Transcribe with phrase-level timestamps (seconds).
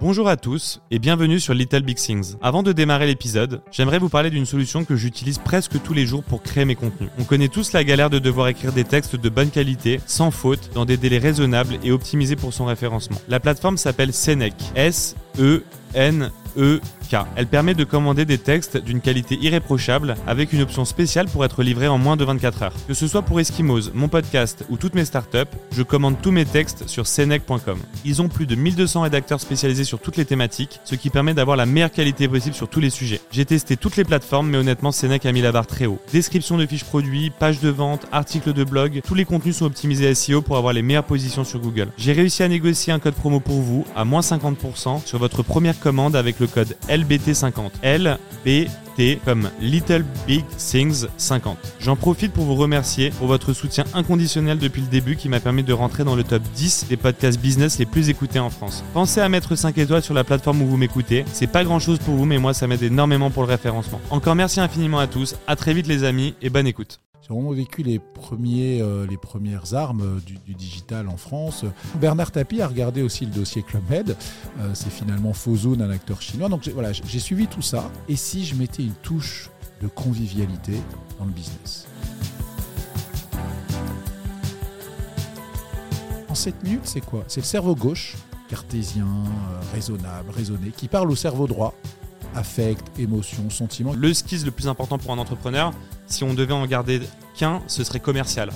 [0.00, 2.36] Bonjour à tous et bienvenue sur Little Big Things.
[2.40, 6.22] Avant de démarrer l'épisode, j'aimerais vous parler d'une solution que j'utilise presque tous les jours
[6.22, 7.10] pour créer mes contenus.
[7.18, 10.70] On connaît tous la galère de devoir écrire des textes de bonne qualité, sans faute,
[10.72, 13.20] dans des délais raisonnables et optimisés pour son référencement.
[13.26, 14.54] La plateforme s'appelle Senec.
[14.76, 15.64] S E
[15.94, 16.80] N E
[17.36, 21.62] elle permet de commander des textes d'une qualité irréprochable avec une option spéciale pour être
[21.62, 22.72] livré en moins de 24 heures.
[22.86, 26.44] Que ce soit pour Eskimos, mon podcast ou toutes mes startups, je commande tous mes
[26.44, 27.78] textes sur senec.com.
[28.04, 31.56] Ils ont plus de 1200 rédacteurs spécialisés sur toutes les thématiques, ce qui permet d'avoir
[31.56, 33.20] la meilleure qualité possible sur tous les sujets.
[33.30, 36.00] J'ai testé toutes les plateformes, mais honnêtement, Senec a mis la barre très haut.
[36.12, 40.14] Description de fiches produits, pages de vente, articles de blog, tous les contenus sont optimisés
[40.14, 41.88] SEO pour avoir les meilleures positions sur Google.
[41.96, 45.78] J'ai réussi à négocier un code promo pour vous à moins 50% sur votre première
[45.78, 47.70] commande avec le code LBT50.
[47.82, 51.56] LBT comme Little Big Things 50.
[51.80, 55.62] J'en profite pour vous remercier pour votre soutien inconditionnel depuis le début qui m'a permis
[55.62, 58.84] de rentrer dans le top 10 des podcasts business les plus écoutés en France.
[58.94, 61.24] Pensez à mettre 5 étoiles sur la plateforme où vous m'écoutez.
[61.32, 64.00] C'est pas grand chose pour vous, mais moi ça m'aide énormément pour le référencement.
[64.10, 65.36] Encore merci infiniment à tous.
[65.46, 67.00] À très vite les amis et bonne écoute.
[67.28, 71.66] J'ai vraiment vécu les, euh, premières armes euh, du, digital en France.
[71.96, 73.82] Bernard Tapie a regardé aussi le dossier Club.
[73.90, 76.48] Euh, c'est finalement Fozoun, un acteur chinois.
[76.48, 77.90] Donc voilà, j'ai suivi tout ça.
[78.08, 79.50] Et si je mettais une touche
[79.82, 80.72] de convivialité
[81.18, 81.86] dans le business?
[86.30, 87.24] En 7 minutes, c'est quoi?
[87.26, 88.16] C'est le cerveau gauche,
[88.48, 89.06] cartésien,
[89.74, 91.74] raisonnable, raisonné, qui parle au cerveau droit,
[92.34, 93.92] affect, émotion, sentiment.
[93.94, 95.72] Le skill le plus important pour un entrepreneur,
[96.06, 97.00] si on devait en garder
[97.36, 98.50] qu'un, ce serait commercial.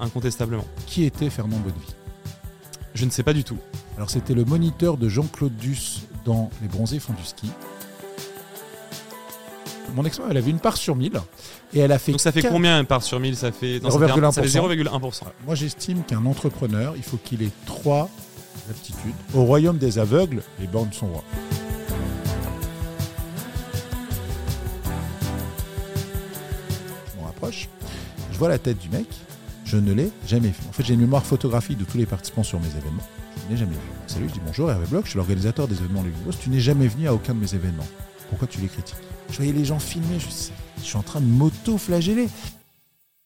[0.00, 0.64] Incontestablement.
[0.86, 1.94] Qui était Fernand Bonnevie?
[2.94, 3.58] Je ne sais pas du tout.
[3.96, 7.50] Alors c'était le moniteur de Jean-Claude Duss dans Les Bronzés font du ski.
[9.94, 11.12] Mon ex elle avait une part sur 1000
[11.74, 12.12] et elle a fait.
[12.12, 15.22] Donc ça fait combien une part sur 1000 Ça fait 0,1%.
[15.44, 18.08] Moi j'estime qu'un entrepreneur, il faut qu'il ait trois
[18.70, 19.14] aptitudes.
[19.34, 21.24] Au royaume des aveugles, les bornes sont rois.
[27.50, 29.06] Je vois la tête du mec,
[29.64, 30.56] je ne l'ai jamais vu.
[30.68, 33.06] En fait, j'ai une mémoire photographique de tous les participants sur mes événements.
[33.36, 33.80] Je ne l'ai jamais vu.
[34.06, 36.38] Salut, je dis bonjour Hervé Bloch, je suis l'organisateur des événements Boss.
[36.38, 37.86] Tu n'es jamais venu à aucun de mes événements.
[38.28, 38.96] Pourquoi tu les critiques?
[39.30, 40.26] Je voyais les gens filmer, je,
[40.78, 42.28] je suis en train de m'auto-flageller.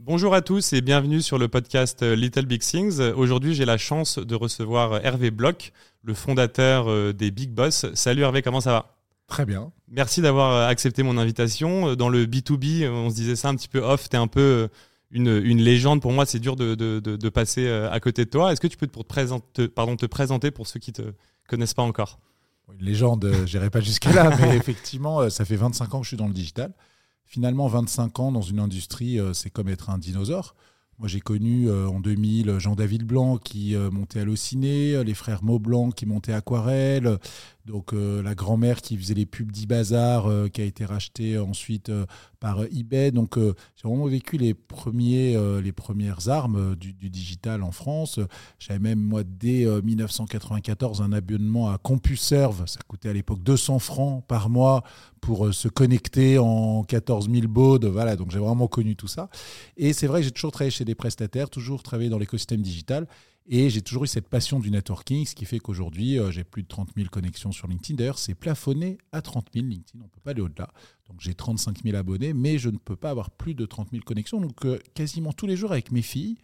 [0.01, 3.01] Bonjour à tous et bienvenue sur le podcast euh, Little Big Things.
[3.01, 5.73] Aujourd'hui, j'ai la chance de recevoir Hervé Bloch,
[6.05, 7.87] le fondateur euh, des Big Boss.
[7.95, 8.96] Salut Hervé, comment ça va?
[9.27, 9.73] Très bien.
[9.89, 11.95] Merci d'avoir euh, accepté mon invitation.
[11.97, 14.69] Dans le B2B, on se disait ça un petit peu off, tu es un peu
[15.11, 15.29] une,
[15.59, 16.01] légende.
[16.01, 18.53] Pour moi, c'est dur de, passer à côté de toi.
[18.53, 21.13] Est-ce que tu peux te, présenter, pardon, te présenter pour ceux qui ne te
[21.49, 22.21] connaissent pas encore?
[22.73, 26.17] Une légende, j'irai pas jusqu'à là, mais effectivement, ça fait 25 ans que je suis
[26.17, 26.73] dans le digital.
[27.25, 30.55] Finalement, 25 ans dans une industrie, c'est comme être un dinosaure.
[30.99, 35.91] Moi, j'ai connu euh, en 2000 Jean-David Blanc qui euh, montait Allociné, les frères Maublanc
[35.91, 37.19] qui montaient Aquarelle,
[37.67, 41.91] donc euh, la grand-mère qui faisait les pubs d'Ibazar, qui a été rachetée ensuite
[42.41, 43.11] par eBay.
[43.11, 48.21] Donc j'ai vraiment vécu les, premiers, les premières armes du, du, digital en France.
[48.59, 52.67] J'avais même, moi, dès 1994, un abonnement à CompuServe.
[52.67, 54.85] Ça coûtait à l'époque 200 francs par mois
[55.21, 57.87] pour se connecter en 14 000 baudes.
[57.87, 59.29] Voilà, donc j'ai vraiment connu tout ça.
[59.77, 63.07] Et c'est vrai que j'ai toujours travaillé chez des prestataires, toujours travaillé dans l'écosystème digital.
[63.49, 66.65] Et j'ai toujours eu cette passion du networking, ce qui fait qu'aujourd'hui, euh, j'ai plus
[66.65, 67.97] de 30 000 connexions sur LinkedIn.
[67.97, 70.73] D'ailleurs, c'est plafonné à 30 000 LinkedIn, on ne peut pas aller au-delà.
[71.09, 74.03] Donc j'ai 35 000 abonnés, mais je ne peux pas avoir plus de 30 000
[74.03, 74.41] connexions.
[74.41, 76.39] Donc euh, quasiment tous les jours avec mes filles,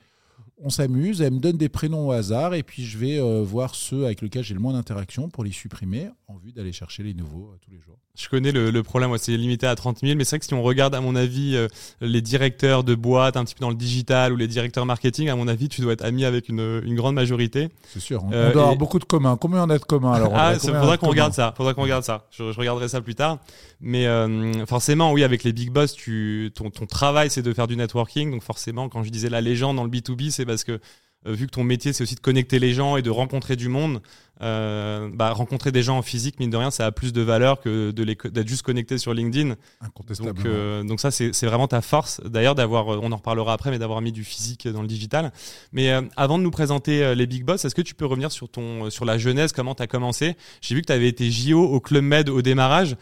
[0.63, 3.75] on s'amuse, elles me donnent des prénoms au hasard, et puis je vais euh, voir
[3.75, 7.15] ceux avec lesquels j'ai le moins d'interaction pour les supprimer, en vue d'aller chercher les
[7.15, 7.99] nouveaux tous les jours.
[8.15, 10.63] Je connais le, problème, c'est limité à 30 000, mais c'est vrai que si on
[10.63, 11.67] regarde, à mon avis, euh,
[12.03, 15.37] les directeurs de boîtes, un petit peu dans le digital, ou les directeurs marketing, à
[15.37, 17.71] mon avis, tu dois être ami avec une, une grande majorité.
[17.89, 19.39] C'est sûr, on, euh, doit avoir beaucoup de communs.
[19.41, 22.05] Combien on a de communs alors Ah, il faudra qu'on regarde ça, faudra qu'on regarde
[22.05, 22.27] ça.
[22.33, 23.39] Je, regarderai ça plus tard.
[23.81, 27.67] Mais euh, forcément, oui, avec les big boss, tu, ton, ton travail, c'est de faire
[27.67, 28.31] du networking.
[28.31, 30.81] Donc forcément, quand je disais la légende dans le B2B, c'est parce que
[31.25, 34.03] vu que ton métier c'est aussi de connecter les gens et de rencontrer du monde,
[34.43, 37.61] euh, bah, rencontrer des gens en physique, mine de rien, ça a plus de valeur
[37.61, 39.55] que d'être juste connecté sur LinkedIn.
[39.81, 40.35] Incontestablement.
[40.35, 42.21] Donc, euh, donc ça, c'est vraiment ta force.
[42.25, 45.33] D'ailleurs, d'avoir, euh, on en reparlera après, mais d'avoir mis du physique dans le digital.
[45.73, 48.91] Mais avant de nous présenter les Big Boss, est-ce que tu peux revenir sur ton,
[48.91, 50.37] sur la jeunesse, comment tu as commencé?
[50.61, 52.97] J'ai vu que tu avais été JO au Club Med au démarrage.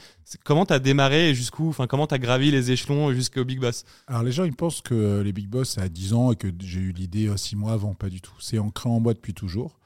[0.45, 3.59] Comment tu as démarré et jusqu'où, enfin, comment tu as gravi les échelons jusqu'au Big
[3.59, 3.85] Boss?
[4.07, 6.49] Alors, les gens, ils pensent que les Big Boss, c'est à 10 ans et que
[6.61, 7.95] j'ai eu l'idée 6 mois avant.
[7.95, 8.35] Pas du tout.
[8.39, 9.80] C'est ancré en moi depuis toujours.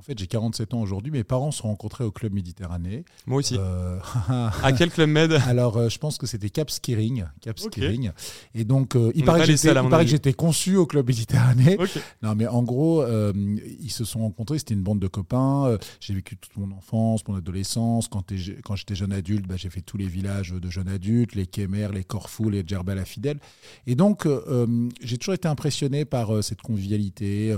[0.00, 1.10] En fait, j'ai 47 ans aujourd'hui.
[1.10, 3.04] Mes parents se sont rencontrés au club Méditerranée.
[3.26, 3.56] Moi aussi.
[3.58, 3.98] Euh,
[4.62, 5.32] à quel club Med?
[5.32, 7.24] Alors, euh, je pense que c'était Cap Skiring.
[7.40, 8.12] Cap Skiring.
[8.54, 11.76] Et donc, euh, il paraît, que j'étais conçu au club Méditerranée.
[12.22, 14.60] Non, mais en gros, ils se sont rencontrés.
[14.60, 15.76] C'était une bande de copains.
[15.98, 18.06] j'ai vécu toute mon enfance, mon adolescence.
[18.06, 18.22] Quand,
[18.64, 21.88] quand j'étais jeune adulte, bah, j'ai fait tous les villages de jeunes adultes, les Kemer,
[21.92, 23.40] les Corfou, les Djerbel à Fidèle.
[23.88, 24.28] Et donc,
[25.02, 27.56] j'ai toujours été impressionné par cette convivialité,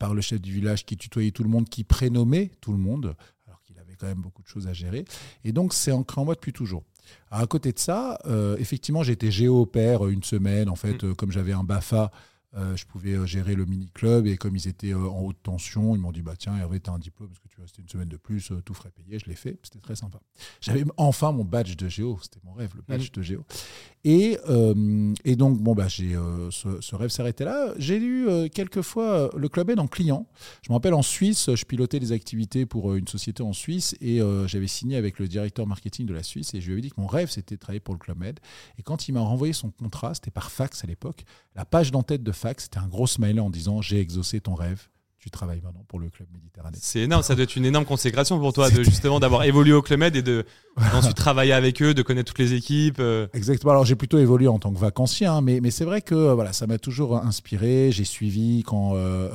[0.00, 3.14] par le chef du village qui tutoyait tout le monde, qui prénommait tout le monde,
[3.46, 5.04] alors qu'il avait quand même beaucoup de choses à gérer.
[5.44, 6.84] Et donc, c'est ancré en moi depuis toujours.
[7.30, 10.70] à côté de ça, euh, effectivement, j'étais géo-père une semaine.
[10.70, 11.08] En fait, mm.
[11.10, 12.10] euh, comme j'avais un BAFA,
[12.56, 16.22] je pouvais gérer le mini-club et comme ils étaient en haute tension, ils m'ont dit
[16.22, 18.52] bah tiens Hervé, tu as un diplôme parce que tu restais une semaine de plus,
[18.64, 19.18] tout frais payé?
[19.18, 20.20] Je l'ai fait, c'était très sympa.
[20.60, 23.14] J'avais enfin mon badge de géo, c'était mon rêve, le badge mm.
[23.14, 23.44] de géo.
[24.04, 24.38] Et,
[25.24, 26.16] et, donc, bon, bah, j'ai,
[26.50, 27.74] ce, rêve s'arrêtait là.
[27.76, 30.28] J'ai eu quelques fois le Club Med en client.
[30.62, 34.20] Je me rappelle en Suisse, je pilotais des activités pour une société en Suisse et
[34.46, 37.00] j'avais signé avec le directeur marketing de la Suisse et je lui avais dit que
[37.00, 38.38] mon rêve c'était de travailler pour le Club Med.
[38.78, 41.24] Et quand il m'a renvoyé son contrat, c'était par fax à l'époque,
[41.56, 44.88] la page d'entête de fax, c'était un gros smiley en disant J'ai exaucé ton rêve
[45.26, 46.78] tu travailles maintenant pour le club méditerranéen.
[46.80, 49.82] C'est énorme, ça doit être une énorme consécration pour toi de justement d'avoir évolué au
[49.82, 50.46] club med et de
[50.76, 52.98] ensuite travailler avec eux, de connaître toutes les équipes.
[53.00, 53.26] Euh.
[53.32, 53.72] Exactement.
[53.72, 56.34] Alors j'ai plutôt évolué en tant que vacancien, hein, mais, mais c'est vrai que euh,
[56.34, 57.90] voilà, ça m'a toujours inspiré.
[57.92, 59.28] J'ai suivi quand euh,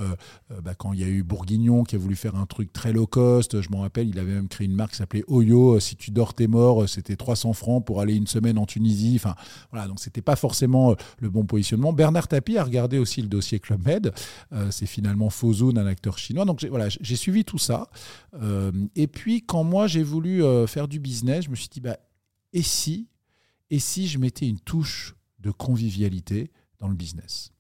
[0.64, 3.08] bah, quand il y a eu Bourguignon qui a voulu faire un truc très low
[3.08, 3.62] cost.
[3.62, 5.80] Je m'en rappelle, il avait même créé une marque qui s'appelait Oyo.
[5.80, 6.88] Si tu dors, t'es mort.
[6.88, 9.14] C'était 300 francs pour aller une semaine en Tunisie.
[9.16, 9.36] Enfin
[9.72, 11.94] voilà, donc c'était pas forcément le bon positionnement.
[11.94, 14.14] Bernard Tapie a regardé aussi le dossier Club Med.
[14.70, 16.46] c'est finalement Fozoun un acteur chinois.
[16.46, 17.88] Donc voilà, j'ai suivi tout ça.
[18.42, 21.80] Euh, et puis quand moi j'ai voulu euh, faire du business, je me suis dit
[21.80, 21.98] bah
[22.52, 23.08] et si
[23.70, 27.52] et si je mettais une touche de convivialité dans le business?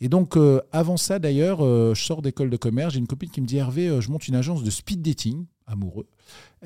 [0.00, 2.94] Et donc, euh, avant ça, d'ailleurs, je sors d'école de commerce.
[2.94, 6.06] J'ai une copine qui me dit Hervé, je monte une agence de speed dating amoureux.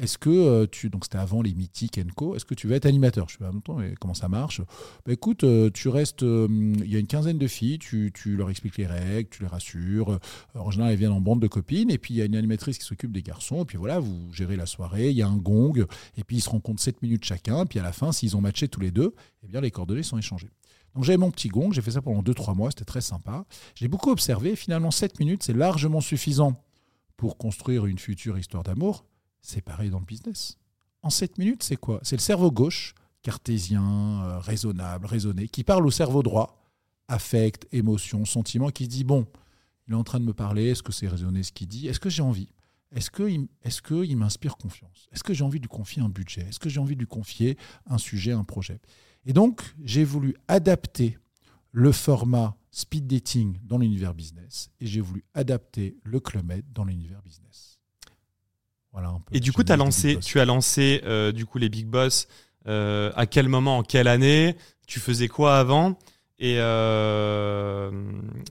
[0.01, 2.87] Est-ce que euh, tu, donc c'était avant les mythiques Co, est-ce que tu vas être
[2.87, 3.29] animateur?
[3.29, 4.63] Je suis en même temps, mais comment ça marche?
[5.05, 8.35] Bah, Écoute, euh, tu restes, euh, il y a une quinzaine de filles, tu, tu,
[8.35, 10.19] leur expliques les règles, tu les rassures.
[10.55, 12.79] en général, elles viennent en bande de copines, et puis il y a une animatrice
[12.79, 15.37] qui s'occupe des garçons, et puis voilà, vous gérez la soirée, il y a un
[15.37, 15.85] gong,
[16.17, 18.69] et puis ils se rencontrent 7 minutes chacun, puis à la fin, s'ils ont matché
[18.69, 20.51] tous les deux, eh bien les coordonnées sont échangées.
[20.95, 23.45] Donc j'avais mon petit gong, j'ai fait ça pendant 2-3 mois, c'était très sympa.
[23.75, 26.65] J'ai beaucoup observé, finalement 7 minutes, c'est largement suffisant
[27.19, 29.05] pour construire une future histoire d'amour.
[29.43, 30.59] C'est pareil dans le business.
[31.03, 32.01] En 7 minutes, c'est quoi?
[32.03, 33.83] C'est le cerveau gauche, cartésien,
[34.25, 36.63] euh, raisonnable, raisonné, qui parle au cerveau droit,
[37.09, 39.27] affect, émotion, sentiment, qui dit, bon,
[39.87, 41.89] il est en train de me parler, est-ce que c'est raisonné ce qu'il dit?
[41.89, 42.49] Est-ce que j'ai envie?
[42.93, 45.09] Est-ce qu'il m'inspire confiance?
[45.13, 46.43] Est-ce que j'ai envie de lui confier un budget?
[46.43, 48.81] Est-ce que j'ai envie de lui confier un sujet, un projet?
[49.27, 51.19] Et donc, j'ai voulu adapter
[51.73, 56.85] le format speed dating dans l'univers business et j'ai voulu adapter le Club Med dans
[56.85, 57.70] l'univers business
[59.33, 62.29] et du coup, as lancé, tu as lancé euh, du coup les Big Boss.
[62.67, 64.57] Euh, à quel moment, en quelle année?
[64.87, 65.97] Tu faisais quoi avant?
[66.39, 67.91] Et, euh,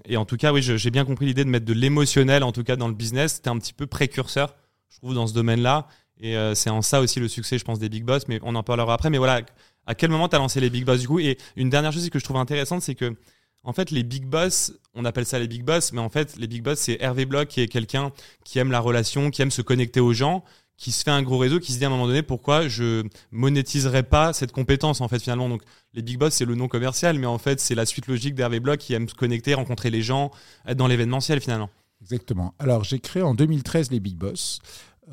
[0.05, 2.63] et en tout cas, oui, j'ai bien compris l'idée de mettre de l'émotionnel, en tout
[2.63, 3.35] cas dans le business.
[3.35, 4.55] C'était un petit peu précurseur,
[4.89, 5.87] je trouve, dans ce domaine-là.
[6.21, 8.27] Et c'est en ça aussi le succès, je pense, des Big Boss.
[8.27, 9.09] Mais on en parlera après.
[9.09, 9.41] Mais voilà,
[9.85, 11.19] à quel moment tu as lancé les Big Boss du coup?
[11.19, 13.15] Et une dernière chose que je trouve intéressante, c'est que
[13.63, 16.47] en fait, les big boss, on appelle ça les big boss, mais en fait, les
[16.47, 18.11] big boss, c'est Hervé Bloch qui est quelqu'un
[18.45, 20.43] qui aime la relation, qui aime se connecter aux gens,
[20.79, 23.03] qui se fait un gros réseau, qui se dit à un moment donné pourquoi je
[23.31, 25.49] monétiserai pas cette compétence en fait finalement.
[25.49, 25.61] Donc
[25.93, 28.61] les big boss c'est le nom commercial, mais en fait c'est la suite logique d'Hervé
[28.61, 30.31] Bloch qui aime se connecter, rencontrer les gens,
[30.65, 31.69] être dans l'événementiel finalement.
[32.01, 32.53] Exactement.
[32.59, 34.59] Alors j'ai créé en 2013 les big boss.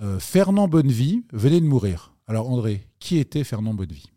[0.01, 2.13] Euh, Fernand Bonnevie venait de mourir.
[2.29, 4.13] Alors André, qui était Fernand Bonnevie?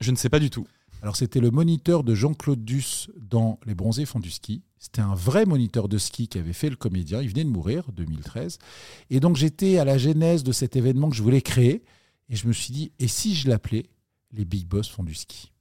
[0.00, 0.66] Je ne sais pas du tout.
[1.02, 4.62] Alors c'était le moniteur de Jean-Claude Duss dans Les Bronzés font du ski.
[4.78, 7.22] C'était un vrai moniteur de ski qui avait fait le comédien.
[7.22, 8.58] Il venait de mourir, 2013.
[9.10, 11.84] Et donc j'étais à la genèse de cet événement que je voulais créer.
[12.28, 13.86] Et je me suis dit, et si je l'appelais
[14.32, 15.52] Les Big Boss font du ski?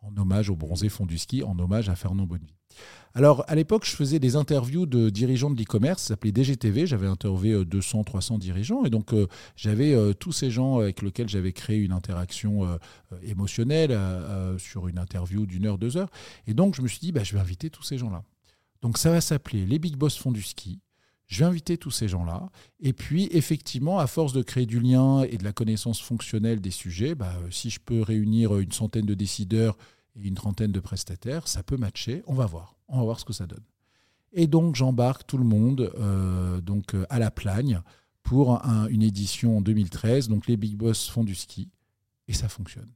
[0.00, 2.54] En hommage aux Bronzés font du ski, en hommage à Fernand Bonnevie.
[3.14, 6.86] Alors, à l'époque, je faisais des interviews de dirigeants de l'e-commerce, ça s'appelait DGTV.
[6.86, 8.84] J'avais interviewé 200, euh, 300 dirigeants.
[8.84, 12.78] Et donc, euh, j'avais euh, tous ces gens avec lesquels j'avais créé une interaction
[13.22, 13.98] émotionnelle
[14.58, 16.10] sur une interview d'une heure, deux heures.
[16.46, 18.22] Et donc, je me suis dit, bah, je vais inviter tous ces gens-là.
[18.82, 20.80] Donc, ça va s'appeler Les Big Boss font du ski.
[21.26, 22.48] Je vais inviter tous ces gens-là.
[22.80, 26.70] Et puis, effectivement, à force de créer du lien et de la connaissance fonctionnelle des
[26.70, 29.76] sujets, bah, si je peux réunir une centaine de décideurs
[30.16, 32.22] et une trentaine de prestataires, ça peut matcher.
[32.26, 32.77] On va voir.
[32.88, 33.64] On va voir ce que ça donne.
[34.32, 37.80] Et donc, j'embarque tout le monde euh, donc, euh, à la Plagne
[38.22, 40.28] pour une édition en 2013.
[40.28, 41.70] Donc, les Big Boss font du ski
[42.26, 42.90] et ça fonctionne.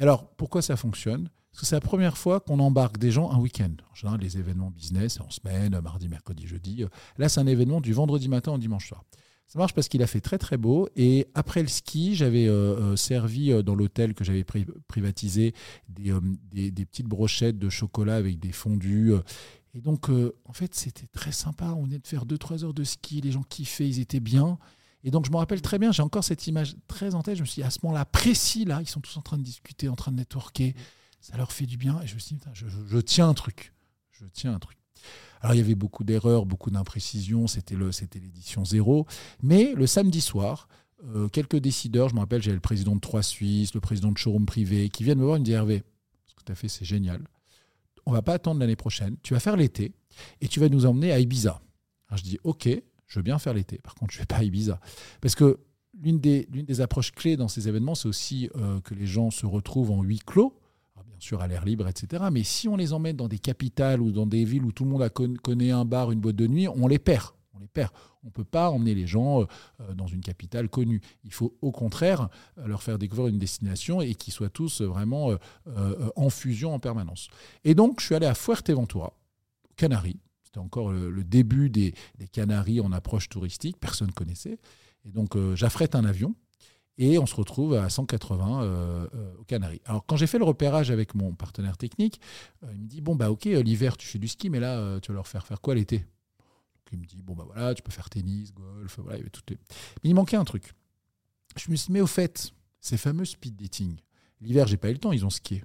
[0.00, 1.28] alors, pourquoi ça fonctionne?
[1.50, 3.72] Parce que c'est la première fois qu'on embarque des gens un week-end.
[4.20, 6.84] Les événements business, en semaine, mardi, mercredi, jeudi.
[7.18, 9.04] Là, c'est un événement du vendredi matin au dimanche soir.
[9.46, 10.88] Ça marche parce qu'il a fait très très beau.
[10.96, 14.44] Et après le ski, j'avais euh, euh, servi euh, dans l'hôtel que j'avais
[14.88, 15.54] privatisé
[15.88, 16.12] des,
[16.84, 19.12] petites brochettes de chocolat avec des fondus.
[19.74, 21.66] Et donc, en fait, c'était très sympa.
[21.76, 23.20] On venait de faire 2-3 heures de ski.
[23.20, 24.58] Les gens kiffaient, ils étaient bien.
[25.04, 27.36] Et donc, je me rappelle très bien, j'ai encore cette image très en tête.
[27.36, 29.42] Je me suis dit, à ce moment-là précis, là, ils sont tous en train de
[29.42, 30.74] discuter, en train de networker.
[31.20, 32.00] Ça leur fait du bien.
[32.02, 33.72] Et je me suis dit, je tiens un truc.
[34.10, 34.78] Je tiens un truc.
[35.40, 37.76] Alors il y avait beaucoup d'erreurs, beaucoup d'imprécisions, c'était
[38.14, 39.06] l'édition zéro.
[39.42, 40.68] Mais le samedi soir,
[41.04, 44.18] euh, quelques décideurs, je me rappelle, j'avais le président de Trois Suisses, le président de
[44.18, 45.82] Showroom Privé, qui viennent me voir et me disent Hervé,
[46.26, 47.22] ce que tu as fait, c'est génial.
[48.06, 49.16] On va pas attendre l'année prochaine.
[49.22, 49.92] Tu vas faire l'été
[50.40, 51.60] et tu vas nous emmener à Ibiza.
[52.08, 52.68] Alors je dis Ok,
[53.06, 53.78] je veux bien faire l'été.
[53.78, 54.80] Par contre, je ne vais pas à Ibiza.
[55.20, 55.58] Parce que
[56.00, 59.46] l'une des, des, approches clés dans ces événements, c'est aussi euh, que les gens se
[59.46, 60.58] retrouvent en huis clos
[61.16, 62.24] bien sûr à l'air libre, etc.
[62.30, 64.90] Mais si on les emmène dans des capitales ou dans des villes où tout le
[64.90, 67.30] monde a connaît un bar, une boîte de nuit, on les perd.
[67.54, 67.90] On les perd.
[68.22, 69.46] On ne peut pas emmener les gens euh,
[69.80, 71.00] euh, dans une capitale connue.
[71.24, 75.30] Il faut au contraire euh, leur faire découvrir une destination et qu'ils soient tous vraiment
[76.16, 77.28] en fusion en permanence.
[77.64, 79.14] Et donc, je suis allé à Fuerteventura,
[79.76, 80.20] Canaries.
[80.44, 83.78] C'était encore le, début des, des, Canaries en approche touristique.
[83.80, 84.58] Personne ne connaissait.
[85.04, 86.34] Et donc, j'affrète un avion
[86.98, 89.80] et on se retrouve à 180 euh, euh, aux Canaries.
[89.84, 92.20] Alors quand j'ai fait le repérage avec mon partenaire technique,
[92.64, 95.12] euh, il me dit bon bah ok l'hiver tu fais du ski mais là tu
[95.12, 96.04] vas leur faire faire quoi l'été?
[96.92, 99.30] Il me dit bon bah voilà tu peux faire tennis, golf, voilà il y avait
[99.30, 99.50] toutes.
[99.50, 100.72] Mais il manquait un truc.
[101.56, 103.98] Je me suis dit mais au fait ces fameux speed dating.
[104.40, 105.62] L'hiver j'ai pas eu le temps ils ont skié.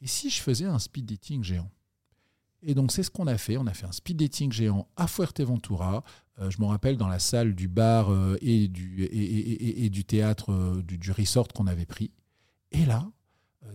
[0.00, 1.70] Et si je faisais un speed dating géant?
[2.62, 3.56] Et donc, c'est ce qu'on a fait.
[3.56, 6.04] On a fait un speed dating géant à Fuerteventura.
[6.38, 10.52] Euh, je me rappelle dans la salle du bar euh, et, du, et, du théâtre
[10.52, 12.12] euh, du, resort qu'on avait pris.
[12.70, 13.06] Et là,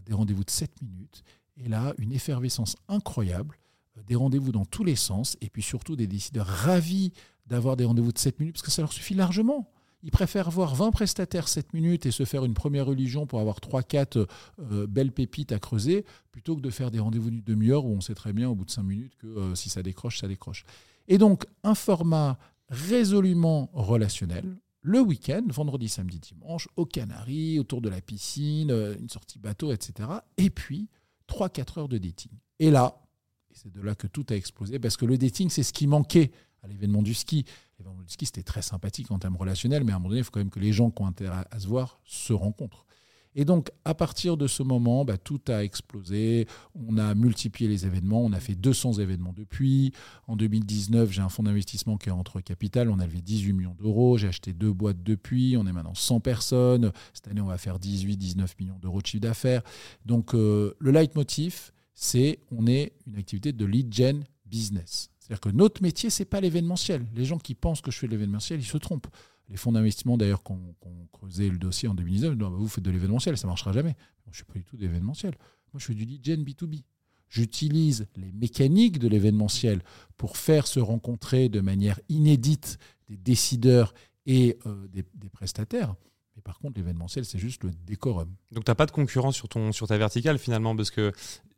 [0.05, 1.23] des rendez-vous de 7 minutes.
[1.57, 3.57] Et là, une effervescence incroyable.
[4.05, 5.37] Des rendez-vous dans tous les sens.
[5.41, 7.11] Et puis surtout, des décideurs ravis
[7.45, 9.69] d'avoir des rendez-vous de 7 minutes parce que ça leur suffit largement.
[10.03, 13.59] Ils préfèrent voir 20 prestataires 7 minutes et se faire une première religion pour avoir
[13.59, 14.27] 3-4
[14.59, 18.01] euh, belles pépites à creuser, plutôt que de faire des rendez-vous d'une demi-heure où on
[18.01, 20.65] sait très bien au bout de 5 minutes que euh, si ça décroche, ça décroche.
[21.07, 22.37] Et donc, un format
[22.69, 29.09] résolument relationnel, le week-end, vendredi, samedi, dimanche, aux Canaries, autour de la piscine, euh, une
[29.09, 30.09] sortie bateau, etc.
[30.37, 30.89] Et puis,
[31.27, 32.31] 3-4 heures de dating.
[32.59, 33.01] Et là,
[33.51, 36.31] c'est de là que tout a explosé, parce que le dating, c'est ce qui manquait
[36.61, 37.45] à l'événement du ski.
[37.79, 40.23] L'événement du ski, c'était très sympathique en termes relationnels, mais à un moment donné, il
[40.23, 42.87] faut quand même que les gens qui ont intérêt à se voir se rencontrent.
[43.39, 46.47] Et donc, à partir de ce moment, bah, tout a explosé.
[46.73, 48.25] On a multiplié les événements.
[48.25, 49.93] On a fait 200 événements depuis.
[50.27, 52.89] En 2019, j'ai un fonds d'investissement qui est entre capital.
[52.89, 54.17] On a levé 18 millions d'euros.
[54.17, 55.55] J'ai acheté deux boîtes depuis.
[55.55, 56.91] On est maintenant 100 personnes.
[57.13, 59.61] Cette année, on va faire 18-19 millions d'euros de chiffre d'affaires.
[60.03, 65.11] Donc, euh, le leitmotiv, c'est on est une activité de lead gen business.
[65.27, 67.05] C'est-à-dire que notre métier, ce n'est pas l'événementiel.
[67.13, 69.07] Les gens qui pensent que je fais de l'événementiel, ils se trompent.
[69.49, 70.75] Les fonds d'investissement, d'ailleurs, qui ont
[71.11, 73.95] creusé le dossier en 2019, disent bah, vous faites de l'événementiel, ça ne marchera jamais.
[74.25, 75.33] je ne suis pas du tout d'événementiel.
[75.73, 76.83] Moi, je fais du lead gen B2B.
[77.27, 79.83] J'utilise les mécaniques de l'événementiel
[80.15, 82.77] pour faire se rencontrer de manière inédite
[83.09, 83.93] des décideurs
[84.25, 85.95] et euh, des prestataires.
[86.43, 88.29] Par contre, l'événementiel, c'est juste le décorum.
[88.51, 91.11] Donc, tu n'as pas de concurrence sur, ton, sur ta verticale finalement, parce qu'il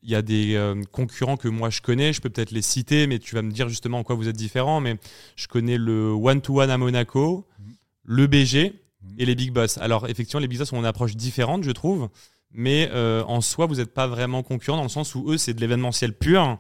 [0.03, 3.19] y a des euh, concurrents que moi je connais, je peux peut-être les citer, mais
[3.19, 4.81] tu vas me dire justement en quoi vous êtes différents.
[4.81, 4.98] Mais
[5.36, 7.74] je connais le one-to-one à Monaco, mhm.
[8.03, 9.15] le BG mhm.
[9.17, 9.77] et les Big Boss.
[9.77, 12.09] Alors, effectivement, les Big Boss ont une approche différente, je trouve,
[12.51, 15.53] mais euh, en soi, vous n'êtes pas vraiment concurrents dans le sens où eux, c'est
[15.53, 16.57] de l'événementiel pur.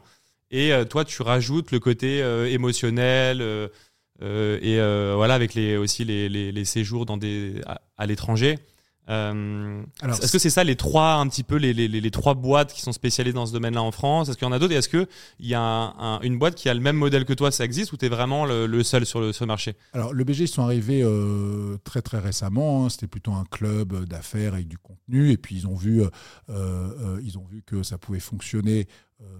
[0.51, 2.19] Et euh, toi, tu rajoutes le côté
[2.51, 3.41] émotionnel
[4.21, 7.61] et euh, voilà, avec les, aussi les, les, les séjours dans des,
[7.97, 8.57] à, l'étranger.
[9.09, 12.71] Euh, est-ce que c'est ça les trois un petit peu les, les, les, trois boîtes
[12.71, 14.29] qui sont spécialisées dans ce domaine-là en France?
[14.29, 14.73] Est-ce qu'il y en a d'autres?
[14.73, 15.07] Et est-ce qu'il
[15.39, 17.97] y a un, une boîte qui a le même modèle que toi Ça existe ou
[17.97, 19.73] tu es vraiment le, seul sur le, marché?
[19.93, 22.85] Alors le BG ils sont arrivés euh, très très récemment.
[22.85, 22.89] Hein.
[22.89, 26.03] C'était plutôt un club d'affaires avec du contenu et puis ils ont vu
[26.49, 28.85] euh, ils ont vu que ça pouvait fonctionner euh,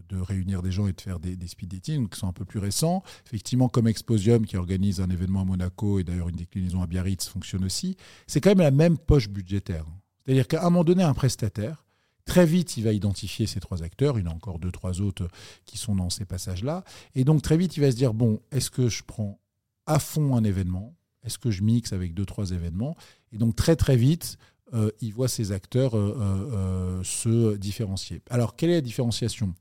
[0.10, 2.60] de réunir des gens et de faire des, speed dating qui sont un peu plus
[2.60, 3.04] récents.
[3.26, 7.28] Effectivement, comme Exposium qui organise un événement à Monaco et d'ailleurs une déclinaison à Biarritz
[7.28, 7.96] fonctionne aussi,
[8.28, 9.86] c'est quand même la même poche budgétaire.
[10.26, 11.86] C'est-à-dire qu'à un moment donné, un prestataire,
[12.26, 14.20] très vite, il va identifier ces trois acteurs.
[14.20, 15.28] Il y en a encore deux, trois autres
[15.66, 16.84] qui sont dans ces passages-là.
[17.16, 19.40] Et donc très vite, il va se dire, bon, est-ce que je prends
[19.86, 20.96] à fond un événement?
[21.24, 22.96] Est-ce que je mixe avec deux, trois événements?
[23.32, 24.38] Et donc très très vite,
[24.74, 28.22] euh, il voit ces acteurs euh, se différencier.
[28.30, 29.56] Alors, quelle est la différenciation?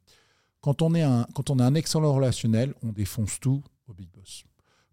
[0.60, 4.08] Quand on, est un, quand on a un excellent relationnel, on défonce tout au Big
[4.10, 4.44] Boss.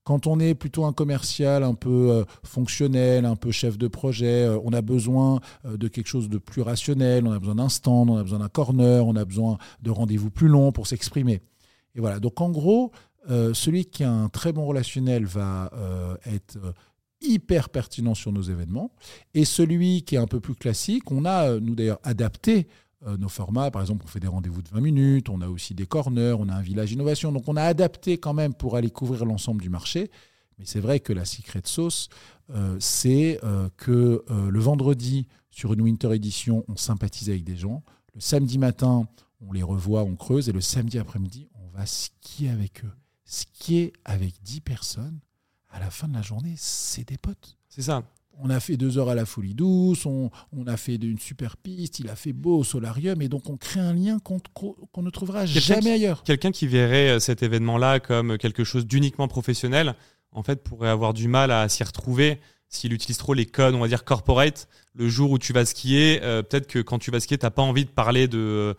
[0.06, 4.44] Quand on est plutôt un commercial un peu euh, fonctionnel, un peu chef de projet,
[4.44, 7.70] euh, on a besoin euh, de quelque chose de plus rationnel, on a besoin d'un
[7.70, 11.42] stand, on a besoin d'un corner, on a besoin de rendez-vous plus longs pour s'exprimer.
[11.96, 12.92] Et voilà, donc en gros,
[13.28, 15.72] celui qui a un très bon relationnel va
[16.26, 16.60] être
[17.22, 18.92] hyper pertinent sur nos événements.
[19.34, 22.68] Et celui qui est un peu plus classique, on a, nous d'ailleurs, adapté
[23.06, 23.72] nos formats.
[23.72, 26.50] Par exemple, on fait des rendez-vous de 20 minutes, on a aussi des corners, on
[26.50, 27.32] a un village innovation.
[27.32, 30.10] Donc on a adapté quand même pour aller couvrir l'ensemble du marché.
[30.58, 32.10] Mais c'est vrai que la secret sauce,
[32.50, 37.84] euh, c'est euh, que le vendredi, sur une Winter Edition, on sympathise avec des gens.
[38.14, 39.08] Le samedi matin,
[39.42, 40.50] on les revoit, on creuse.
[40.50, 42.92] Et le samedi après-midi, on va skier avec eux.
[43.26, 45.20] Skier avec 10 personnes,
[45.70, 47.58] à la fin de la journée, c'est des potes.
[47.70, 48.04] C'est ça
[48.42, 50.30] on a fait deux heures à la folie douce, on,
[50.68, 53.80] a fait une super piste, il a fait beau au solarium, et donc on crée
[53.80, 54.40] un lien qu'on
[55.02, 56.24] ne trouvera jamais ailleurs.
[56.24, 59.96] Quelqu'un qui verrait euh, cet événement-là comme quelque chose d'uniquement professionnel,
[60.32, 63.80] en fait, pourrait avoir du mal à s'y retrouver s'il utilise trop les codes, on
[63.80, 64.68] va dire corporate.
[64.96, 67.52] Le jour où tu vas skier, euh, peut-être que quand tu vas skier, tu n'as
[67.52, 68.76] pas envie de parler de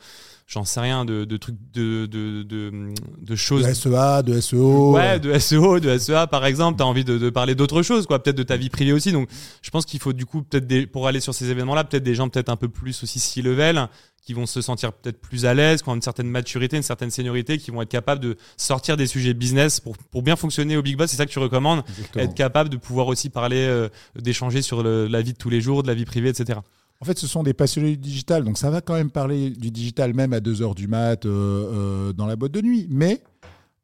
[0.47, 3.67] j'en sais rien, de, trucs, de, de, de, choses.
[3.67, 4.93] De SEA, de SEO.
[4.95, 6.79] Ouais, de SEO, de SEA par exemple.
[6.79, 8.23] Tu as envie de, parler d'autres choses, quoi.
[8.23, 9.13] Peut-être de ta vie privée aussi.
[9.13, 9.29] Donc,
[9.63, 12.29] je pense qu'il faut du coup, peut-être pour aller sur ces événements-là, peut-être des gens
[12.29, 13.89] peut-être un peu plus aussi C-level
[14.27, 17.13] qui vont se sentir peut-être plus à l'aise, qui ont une certaine maturité, une certaine
[17.13, 20.83] seniorité, qui vont être capables de sortir des sujets business pour, pour bien fonctionner au
[20.83, 21.11] Big Boss.
[21.11, 21.85] C'est ça que tu recommandes.
[22.17, 25.85] Être capable de pouvoir aussi parler, euh, d'échanger sur la vie de tous les jours,
[25.85, 26.59] de la vie privée, etc.
[27.01, 29.71] En fait, ce sont des passionnés du digital, donc ça va quand même parler du
[29.71, 32.89] digital même à 2 heures du mat euh, euh, dans la boîte de nuit.
[32.91, 33.23] Mais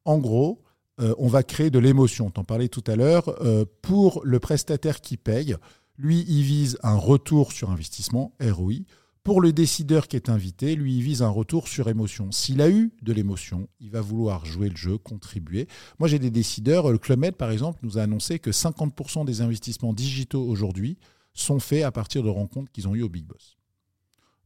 [0.04, 0.60] en gros,
[1.18, 2.30] on va créer de l'émotion.
[2.30, 3.24] T'en parlais tout à l'heure.
[3.80, 5.56] pour le prestataire qui paye,
[5.98, 8.84] lui, il vise un retour sur investissement, ROI.
[9.24, 12.32] Pour le décideur qui est invité, lui, il vise un retour sur émotion.
[12.32, 15.68] S'il a eu de l'émotion, il va vouloir jouer le jeu, contribuer.
[16.00, 16.90] Moi, j'ai des décideurs.
[16.90, 20.98] Le Club Med, par exemple, nous a annoncé que 50% des investissements digitaux aujourd'hui
[21.34, 23.56] sont faits à partir de rencontres qu'ils ont eues au Big Boss.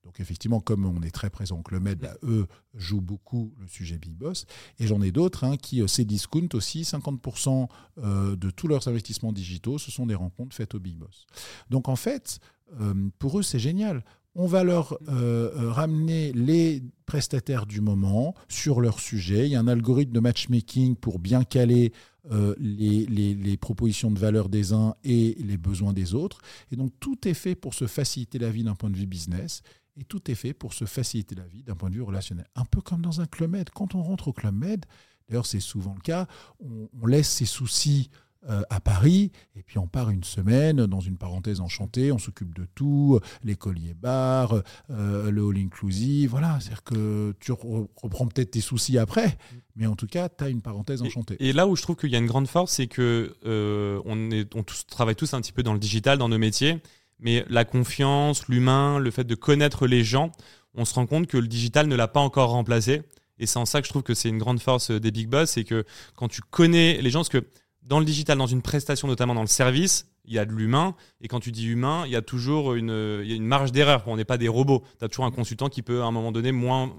[0.06, 3.98] Donc effectivement, comme on est très présent au Club Med, eux jouent beaucoup le sujet
[3.98, 4.46] Big Boss.
[4.78, 7.66] Et j'en ai d'autres hein, qui, euh, c'est discount aussi, 50%
[7.98, 11.26] euh, de tous leurs investissements digitaux, ce sont des rencontres faites au Big Boss.
[11.70, 12.38] Donc en fait,
[12.80, 14.04] euh, pour eux, c'est génial.
[14.38, 19.46] On va leur ramener les prestataires du moment sur leur sujet.
[19.46, 21.92] Il y a un algorithme de matchmaking pour bien caler
[22.32, 26.40] euh, les, propositions de valeur des uns et les besoins des autres.
[26.72, 29.62] Et donc tout est fait pour se faciliter la vie d'un point de vue business
[29.96, 32.46] et tout est fait pour se faciliter la vie d'un point de vue relationnel.
[32.54, 33.70] Un peu comme dans un club med.
[33.70, 34.84] Quand on rentre au club med,
[35.28, 36.26] d'ailleurs c'est souvent le cas,
[36.60, 38.10] on laisse ses soucis
[38.48, 42.54] euh, à Paris, et puis on part une semaine dans une parenthèse enchantée, on s'occupe
[42.54, 48.52] de tout, les colliers bars, euh, le all inclusive, voilà, c'est-à-dire que tu reprends peut-être
[48.52, 49.36] tes soucis après,
[49.74, 51.36] mais en tout cas, tu as une parenthèse enchantée.
[51.40, 54.30] Et, là où je trouve qu'il y a une grande force, c'est que euh, on,
[54.30, 56.80] est, on tous, travaille tous un petit peu dans le digital, dans nos métiers,
[57.18, 60.30] mais la confiance, l'humain, le fait de connaître les gens,
[60.74, 63.02] on se rend compte que le digital ne l'a pas encore remplacé.
[63.38, 65.50] Et c'est en ça que je trouve que c'est une grande force des big boss,
[65.50, 67.44] c'est que quand tu connais les gens, parce que
[67.86, 70.94] dans le digital, dans une prestation, notamment dans le service, il y a de l'humain.
[71.20, 74.02] Et quand tu dis humain, il y a toujours une, marge d'erreur.
[74.06, 74.82] On n'est pas des robots.
[74.98, 76.90] Tu as toujours un consultant qui peut, à un moment donné, moins,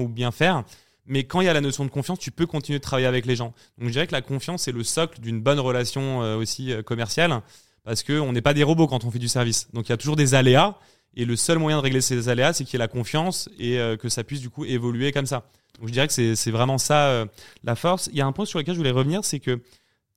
[0.00, 0.64] ou bien faire.
[1.06, 3.26] Mais quand il y a la notion de confiance, tu peux continuer de travailler avec
[3.26, 3.52] les gens.
[3.78, 6.82] Donc je dirais que la confiance, c'est le socle d'une bonne relation euh, aussi euh,
[6.82, 7.42] commerciale.
[7.84, 9.68] Parce qu'on n'est pas des robots quand on fait du service.
[9.74, 10.78] Donc il y a toujours des aléas.
[11.14, 13.78] Et le seul moyen de régler ces aléas, c'est qu'il y ait la confiance et
[13.78, 15.50] euh, que ça puisse du coup évoluer comme ça.
[15.78, 17.26] Donc je dirais que c'est vraiment ça
[17.64, 18.08] la force.
[18.12, 19.60] Il y a un point sur lequel je voulais revenir, c'est que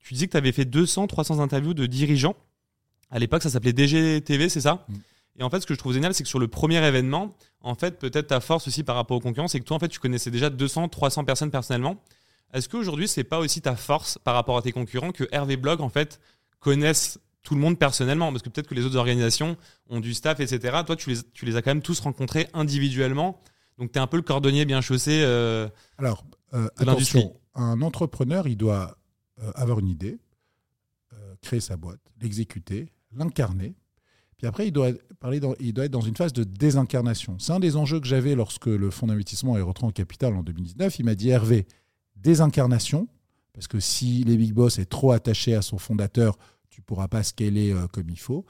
[0.08, 2.36] tu disais que tu avais fait 200, 300 interviews de dirigeants.
[3.12, 4.94] À l'époque, ça s'appelait DGTV, c'est ça mm.
[5.40, 7.76] Et en fait, ce que je trouve génial, c'est que sur le premier événement, en
[7.76, 10.00] fait, peut-être ta force aussi par rapport aux concurrents, c'est que toi, en fait, tu
[10.00, 12.02] connaissais déjà 200, 300 personnes personnellement.
[12.54, 15.82] Est-ce qu'aujourd'hui, c'est pas aussi ta force par rapport à tes concurrents que Hervé Blog,
[15.82, 16.20] en fait,
[16.60, 18.32] connaissent tout le monde personnellement?
[18.32, 19.58] Parce que peut-être que les autres organisations
[19.90, 20.78] ont du staff, etc.
[20.86, 23.40] Toi, tu les, tu les as quand même tous rencontrés individuellement.
[23.78, 25.68] Donc, tu es un peu le cordonnier bien chaussé euh,
[26.00, 28.97] Alors, euh, attention, un entrepreneur, il doit
[29.44, 30.20] euh, avoir une idée,
[31.14, 33.76] euh, créer sa boîte, l'exécuter, l'incarner.
[34.38, 37.38] Puis après, il doit, parler il doit être dans une phase de désincarnation.
[37.40, 40.44] C'est un des enjeux que j'avais lorsque le fonds d'investissement est rentré en capital en
[40.44, 41.00] 2019.
[41.00, 41.68] Il m'a dit Hervé,
[42.16, 43.08] désincarnation,
[43.54, 46.38] parce que si les big boss est trop attaché à son fondateur,
[46.70, 48.46] tu ne pourras pas scaler euh, comme il faut.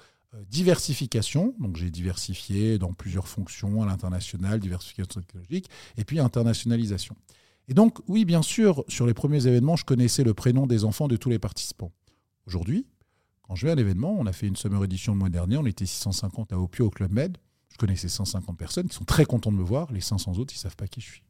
[0.49, 7.15] diversification, donc j'ai diversifié dans plusieurs fonctions à l'international, diversification technologique, et puis internationalisation.
[7.67, 11.07] Et donc, oui, bien sûr, sur les premiers événements, je connaissais le prénom des enfants
[11.07, 11.91] de tous les participants.
[12.45, 12.87] Aujourd'hui,
[13.41, 15.57] quand je vais à un événement, on a fait une summer édition le mois dernier,
[15.57, 17.37] on était 650 à Opio au Club Med.
[17.69, 19.91] Je connaissais 150 personnes qui sont très contents de me voir.
[19.91, 21.23] Les 500 autres, ils ne savent pas qui je suis.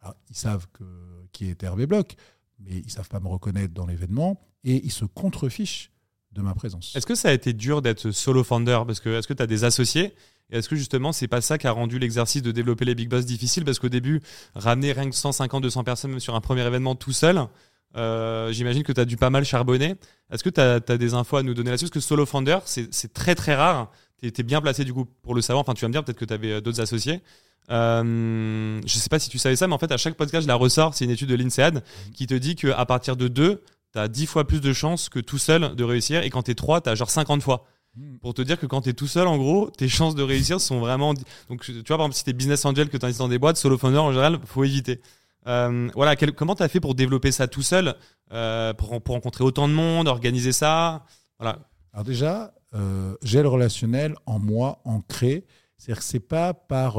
[0.00, 0.84] Alors, ils savent que,
[1.32, 2.16] qui est Hervé Bloch,
[2.60, 5.90] mais ils savent pas me reconnaître dans l'événement et ils se contrefichent
[6.32, 6.94] de ma présence.
[6.94, 8.80] Est-ce que ça a été dur d'être solo founder?
[8.86, 10.14] Parce que est-ce que tu as des associés
[10.50, 13.26] est-ce que justement, c'est pas ça qui a rendu l'exercice de développer les big boss
[13.26, 13.64] difficile?
[13.64, 14.20] Parce qu'au début,
[14.54, 17.46] ramener rien que 150, 200 personnes même sur un premier événement tout seul,
[17.96, 19.96] euh, j'imagine que tu as dû pas mal charbonner.
[20.30, 21.86] Est-ce que tu as, des infos à nous donner là-dessus?
[21.86, 23.90] Parce que solo founder, c'est très très rare.
[24.20, 25.62] Tu es, bien placé du coup pour le savoir.
[25.62, 27.22] Enfin, tu vas me dire peut-être que tu avais euh, d'autres associés.
[27.70, 30.48] Euh, je sais pas si tu savais ça, mais en fait, à chaque podcast, je
[30.48, 30.94] la ressors.
[30.94, 31.82] C'est une étude de l'INSEAD
[32.14, 35.18] qui te dit qu'à partir de deux, tu as 10 fois plus de chances que
[35.18, 36.22] tout seul de réussir.
[36.22, 37.66] Et quand tu es trois, tu as genre 50 fois.
[37.96, 38.18] Hmm.
[38.18, 40.60] Pour te dire que quand tu es tout seul, en gros, tes chances de réussir
[40.60, 41.14] sont vraiment.
[41.48, 43.38] Donc, tu vois, par exemple, si tu es business angel, que tu investis dans des
[43.38, 45.00] boîtes, solo founder, en général, faut éviter.
[45.46, 47.94] Euh, voilà, comment tu as fait pour développer ça tout seul,
[48.32, 51.04] euh, pour, pour, rencontrer autant de monde, organiser ça?
[51.38, 51.60] Voilà.
[51.92, 55.44] Alors, déjà, euh, j'ai le relationnel en moi, ancré.
[55.78, 56.98] C'est-à-dire que c'est pas par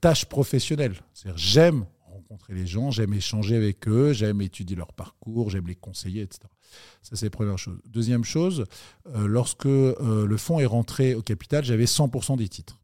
[0.00, 0.94] tâche professionnelle.
[1.14, 5.76] C'est-à-dire j'aime rencontrer les gens, j'aime échanger avec eux, j'aime étudier leur parcours, j'aime les
[5.76, 6.48] conseiller, etc.
[7.02, 7.78] Ça, c'est la première chose.
[7.86, 8.64] Deuxième chose,
[9.14, 12.80] euh, lorsque euh, le fonds est rentré au capital, j'avais 100% des titres.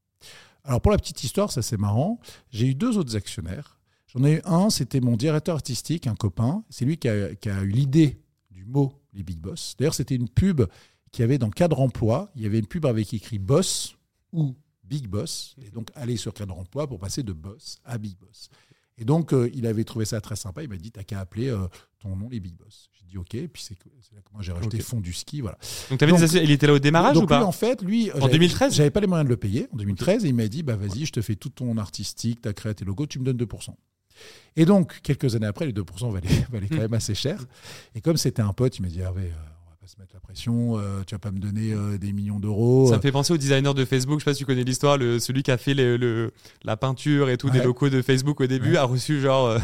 [0.65, 3.81] Alors, pour la petite histoire, ça c'est marrant, j'ai eu deux autres actionnaires.
[4.07, 6.63] J'en ai eu un, c'était mon directeur artistique, un copain.
[6.71, 9.75] C'est lui qui a, qui a eu l'idée du mot les big boss.
[9.79, 10.63] D'ailleurs, c'était une pub
[11.11, 13.97] qui avait dans cadre emploi, il y avait une pub avec écrit boss
[14.33, 15.55] ou big boss.
[15.63, 18.49] Et donc, aller sur cadre emploi pour passer de boss à big boss.
[19.03, 20.63] Et donc, euh, il avait trouvé ça très sympa.
[20.63, 21.67] Il m'a dit, t'as qu'à appeler euh,
[21.99, 22.89] ton nom les Big Boss.
[22.93, 23.35] J'ai dit, OK.
[23.35, 23.75] Et puis, c'est
[24.15, 25.41] là que moi, j'ai rajouté Fond du ski.
[25.41, 25.59] Voilà.
[25.91, 28.13] Donc, avais il était là au démarrage donc ou pas lui, en fait, lui.
[28.13, 29.67] En 2013 J'avais pas les moyens de le payer.
[29.73, 32.53] En 2013, et il m'a dit, bah, vas-y, je te fais tout ton artistique, ta
[32.53, 33.71] créé tes logos, tu me donnes 2%.
[34.55, 37.45] Et donc, quelques années après, les 2% valaient, valaient quand même assez cher.
[37.97, 39.52] Et comme c'était un pote, il m'a dit, Hervé, euh,
[39.83, 42.87] pas se mettre la pression, euh, tu vas pas me donner euh, des millions d'euros.
[42.89, 44.97] Ça me fait penser au designer de Facebook, je sais pas si tu connais l'histoire,
[44.97, 46.31] celui qui a fait le,
[46.63, 49.59] la peinture et tout des locaux de Facebook au début, a reçu genre, euh,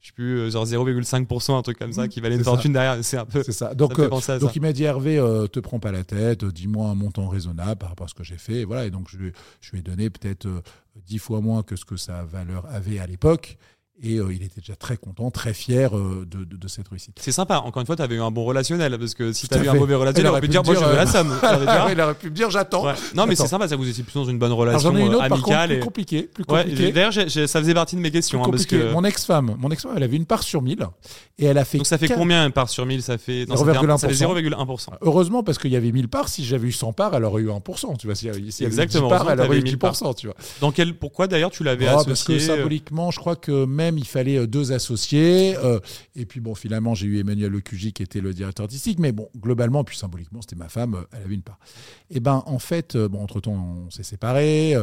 [0.00, 3.02] je sais plus, genre 0,5%, un truc comme ça, mmh, qui valait une fortune derrière.
[3.02, 3.42] C'est un peu.
[3.42, 3.74] C'est ça.
[3.74, 5.16] Donc, donc il m'a dit Hervé,
[5.50, 8.38] te prends pas la tête, dis-moi un montant raisonnable par rapport à ce que j'ai
[8.38, 8.60] fait.
[8.60, 8.86] Et voilà.
[8.86, 9.18] Et donc je,
[9.60, 10.46] je lui ai donné peut-être
[11.08, 13.58] 10 fois moins que ce que sa valeur avait à l'époque.
[14.00, 17.16] Et euh, il était déjà très content, très fier euh, de, de, cette réussite.
[17.20, 17.58] C'est sympa.
[17.58, 18.96] Encore une fois, tu avais eu un bon relationnel.
[18.96, 20.84] Parce que si tu avais eu un mauvais relationnel, il aurait pu dire, moi, je
[20.84, 21.34] veux la somme.
[21.90, 22.84] il aurait pu me dire, j'attends.
[23.14, 25.30] Non, mais c'est sympa, ça vous étiez plutôt dans une bonne relation une autre, amicale.
[25.30, 26.22] Par contre, plus compliqué.
[26.22, 26.92] Plus compliqué.
[26.92, 28.44] D'ailleurs, ça faisait partie de mes questions.
[28.44, 28.92] Hein, parce que...
[28.92, 30.86] Mon ex-femme, mon ex-femme, elle avait une part sur 1000.
[31.40, 31.78] Et elle a fait.
[31.78, 34.88] Donc ça fait combien une part sur 1000 Ça fait 0,1%.
[35.02, 36.28] Heureusement, parce qu'il y avait 1000 parts.
[36.28, 37.96] Si j'avais eu 100 parts, elle aurait eu 1%.
[37.96, 38.28] Tu vois, si
[38.64, 39.08] Exactement.
[39.08, 40.14] parts, elle aurait eu 10%.
[40.16, 40.36] Tu vois.
[40.60, 44.06] Dans quel, pourquoi d'ailleurs tu l'avais associé Parce que symboliquement, je crois que même il
[44.06, 45.56] fallait deux associés.
[45.56, 45.80] Euh,
[46.14, 48.98] et puis bon, finalement, j'ai eu Emmanuel Lecugy qui était le directeur artistique.
[48.98, 51.58] Mais bon, globalement, puis symboliquement, c'était ma femme, euh, elle avait une part.
[52.10, 53.52] Et ben, en fait, euh, bon, entre-temps,
[53.86, 54.76] on s'est séparés.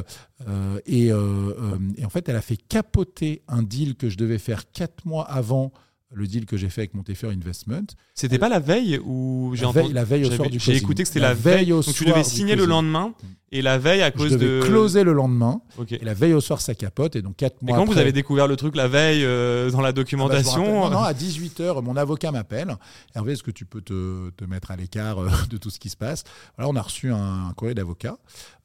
[0.85, 5.23] et, en fait, elle a fait capoter un deal que je devais faire quatre mois
[5.23, 5.71] avant
[6.11, 7.87] le deal que j'ai fait avec Montefiore Investment.
[8.13, 11.07] C'était pas la veille ou j'ai entendu la veille au soir du J'ai écouté que
[11.07, 11.73] c'était la, veille.
[11.73, 13.13] au Donc tu devais signer le lendemain
[13.51, 15.61] et la veille à cause je devais de closer le lendemain.
[15.89, 17.77] Et la veille au soir ça capote et donc quatre mois.
[17.77, 20.95] Et quand vous avez découvert le truc la veille euh, dans la documentation ah bah,
[20.95, 22.75] Non, à 18 h mon avocat m'appelle.
[23.15, 25.89] Hervé, est-ce que tu peux te, te mettre à l'écart euh, de tout ce qui
[25.89, 26.23] se passe?
[26.57, 28.17] Voilà, on a reçu un, courrier d'avocat.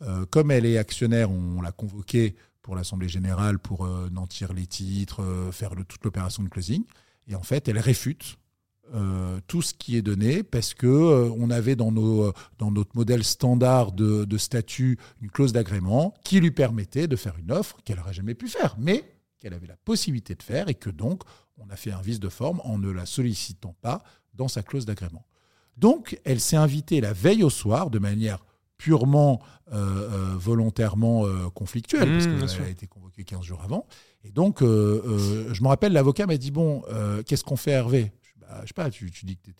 [0.03, 5.23] Euh, comme elle est actionnaire, on, l'a convoquée pour l'assemblée générale pour nantir les titres,
[5.51, 6.85] faire le, toute l'opération de closing.
[7.31, 8.37] Et en fait, elle réfute
[8.93, 12.73] euh, tout ce qui est donné parce que euh, on avait dans, nos, euh, dans
[12.73, 17.77] notre modèle standard de, statut une clause d'agrément qui lui permettait de faire une offre
[17.85, 19.05] qu'elle n'aurait jamais pu faire, mais
[19.39, 21.23] qu'elle avait la possibilité de faire et que donc
[21.57, 24.03] on a fait un vice de forme en ne la sollicitant pas
[24.35, 25.25] dans sa clause d'agrément.
[25.77, 28.45] Donc elle s'est invitée la veille au soir de manière
[28.77, 33.87] purement volontairement conflictuelle, mmh, parce qu'elle a été convoquée 15 jours avant.
[34.25, 37.73] Et donc, euh, euh, je me rappelle, l'avocat m'a dit Bon, euh, qu'est-ce qu'on fait,
[37.73, 38.13] Hervé?
[38.41, 39.51] Bah, Je sais pas, tu, dis que tu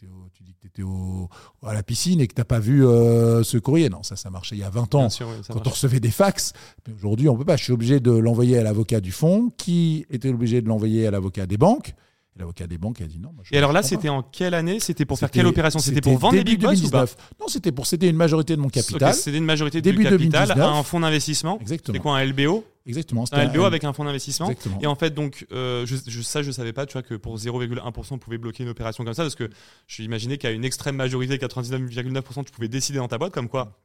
[0.67, 1.29] étais, au,
[1.63, 3.89] à la piscine et que tu n'as pas vu ce courrier.
[3.89, 5.09] Non, ça, ça marchait il y a 20 ans
[5.49, 6.53] quand on recevait des fax.
[6.87, 7.57] Mais aujourd'hui, on ne peut pas.
[7.57, 11.11] Je suis obligé de l'envoyer à l'avocat du fonds, qui était obligé de l'envoyer à
[11.11, 11.95] l'avocat des banques.
[12.37, 13.35] L'avocat des banques a dit non.
[13.51, 16.37] et alors là, c'était en quelle année C'était pour faire quelle opération C'était pour vendre
[16.37, 17.07] des big boss ou pas
[17.41, 19.15] Non, c'était pour céder une majorité de mon capital.
[19.15, 21.59] C'était une majorité de capital à un fonds d'investissement.
[21.61, 21.95] Exactement.
[21.95, 23.25] C'était quoi un LBO Exactement.
[23.33, 24.51] Un LBO avec un fonds d'investissement.
[24.81, 28.07] Et en fait, donc, euh, je, ça, je savais pas, tu vois, que pour 0,1%,
[28.13, 29.51] on pouvait bloquer une opération comme ça, parce que
[29.87, 33.79] je imaginais qu'à une extrême majorité, 99,9%, tu pouvais décider dans ta boîte, comme quoi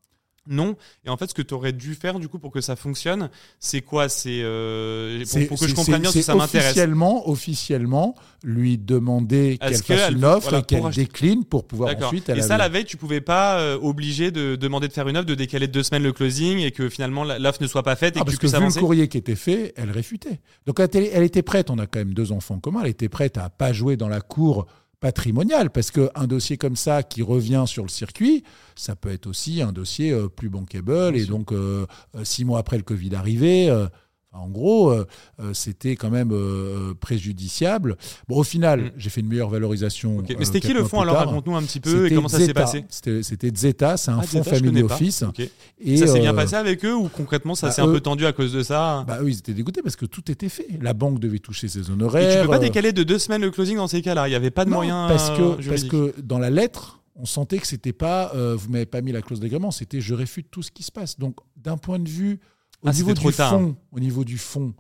[0.48, 0.76] non.
[1.06, 3.30] Et en fait, ce que tu aurais dû faire du coup pour que ça fonctionne,
[3.60, 4.10] c'est quoi?
[4.10, 6.68] C'est euh, pour, C'est- pour que je comprenne bien si ça m'intéresse.
[6.72, 12.30] Officiellement, officiellement, lui demander qu'elle fasse une offre voilà, et qu'elle décline pour pouvoir ensuite.
[12.30, 15.26] Et ça, la veille, tu pouvais pas euh, obliger de demander de faire une offre,
[15.26, 18.16] de décaler de deux semaines le closing et que finalement l'offre ne soit pas faite
[18.18, 18.80] et Ah, que parce tu que vu avancer.
[18.80, 20.40] le courrier qui était fait, elle réfutait.
[20.66, 23.10] Donc elle était, elle était prête, on a quand même deux enfants communs, elle était
[23.10, 24.66] prête à pas jouer dans la cour
[25.06, 28.44] patrimoniale, parce qu'un dossier comme ça qui revient sur le circuit,
[28.76, 32.58] ça peut être aussi un dossier euh, plus bankable, et donc euh, euh, six mois
[32.58, 33.70] après le Covid arrivé,
[34.36, 35.08] en gros, euh,
[35.40, 37.98] euh, c'était quand même euh, préjudiciable.
[38.28, 38.92] Bon, au final, Mm.
[38.98, 40.24] j'ai fait une meilleure valorisation.
[40.38, 41.16] Mais c'était qui le fonds alors?
[41.16, 42.86] Raconte-nous un petit peu et comment ça s'est passé?
[42.90, 45.24] C'était Zeta, c'est un Ah, fonds Zeta, family office.
[45.80, 48.26] Et, ça s'est bien passé avec eux ou concrètement ça bah, s'est un peu tendu
[48.26, 49.04] à cause de ça?
[49.08, 50.68] Bah oui, ils étaient dégoûtés parce que tout était fait.
[50.82, 52.42] La banque devait toucher ses Et honoraires.
[52.42, 54.28] tu peux pas décaler de deux semaines le closing dans ces cas-là?
[54.28, 55.92] Il n'y avait pas de non, moyen parce que, parce juridique.
[55.92, 59.22] que dans la lettre, on sentait que c'était pas, euh, vous m'avez pas mis la
[59.22, 61.18] clause d'agrément, c'était je réfute tout ce qui se passe.
[61.18, 62.40] Donc, d'un point de vue,
[62.86, 64.74] au Ah, niveau du fond, au niveau du fond,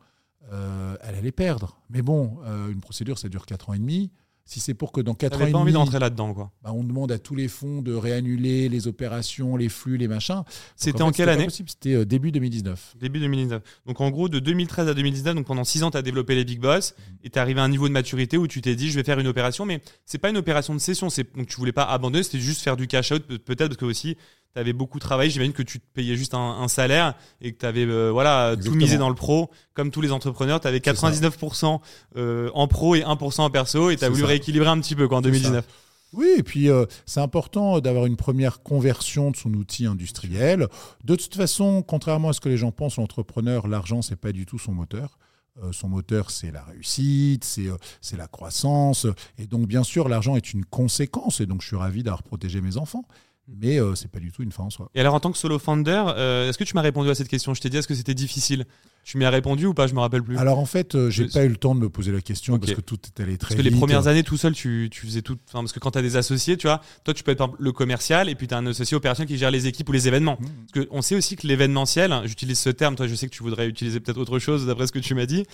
[0.52, 1.80] euh, elle allait perdre.
[1.89, 4.12] Mais bon, euh, une procédure, ça dure 4 ans et demi.
[4.48, 6.52] Si c'est pour que dans 4 ans et pas envie demi, d'entrer là-dedans quoi.
[6.62, 10.44] bah, on demande à tous les fonds de réannuler les opérations, les flux, les machins.
[10.76, 11.48] C'était en fait, quelle année.
[11.50, 12.94] C'était euh, début 2019.
[13.00, 13.63] Début 2019.
[13.88, 16.46] Donc en gros, de 2013 à 2019, donc pendant 6 ans, tu as développé les
[16.46, 18.91] Big Boss et tu es arrivé à un niveau de maturité où tu t'es dit,
[18.91, 21.10] je vais faire une opération, mais c'est pas une opération de cession.
[21.10, 23.78] C'est, donc tu voulais pas abandonner, c'était juste faire du cash out, peut- peut-être parce
[23.78, 24.15] que aussi,
[24.56, 25.30] tu avais beaucoup travaillé.
[25.30, 28.72] J'imagine que tu te payais juste un, un salaire et que tu avais voilà, tout
[28.72, 29.52] misé dans le pro.
[29.74, 31.12] Comme tous les entrepreneurs, tu avais C'est ça.
[31.12, 31.80] 99%
[32.15, 34.28] euh, en pro et 1% en perso et tu as voulu ça.
[34.28, 35.65] rééquilibrer un petit peu quoi, en C'est 2019.
[36.13, 40.68] Oui, et puis euh, c'est important d'avoir une première conversion de son outil industriel.
[41.04, 44.46] De toute façon, contrairement à ce que les gens pensent, l'entrepreneur, l'argent, c'est pas du
[44.46, 45.18] tout son moteur.
[45.63, 49.08] Euh, son moteur, c'est la réussite, c'est euh, c'est la croissance.
[49.38, 51.41] Et donc, bien sûr, l'argent est une conséquence.
[51.41, 53.06] Et donc, je suis ravi d'avoir protégé mes enfants.
[53.47, 54.89] Mais euh, c'est pas du tout une fin en soi.
[54.95, 57.27] Et alors, en tant que solo founder, euh, est-ce que tu m'as répondu à cette
[57.27, 57.53] question?
[57.53, 58.65] Je t'ai dit, est-ce que c'était difficile?
[59.03, 59.86] Tu m'y as répondu ou pas?
[59.86, 60.36] Je me rappelle plus.
[60.38, 62.73] Alors, en fait, euh, j'ai pas eu le temps de me poser la question parce
[62.73, 63.77] que tout est allé très Parce que les vite.
[63.77, 65.38] premières années tout seul, tu, tu faisais tout.
[65.47, 67.71] Enfin, parce que quand tu as des associés, tu vois, toi, tu peux être le
[67.71, 70.39] commercial et puis tu as un associé opérationnel qui gère les équipes ou les événements.
[70.39, 70.45] Mmh.
[70.73, 73.43] Parce qu'on sait aussi que l'événementiel, hein, j'utilise ce terme, toi, je sais que tu
[73.43, 75.45] voudrais utiliser peut-être autre chose d'après ce que tu m'as dit,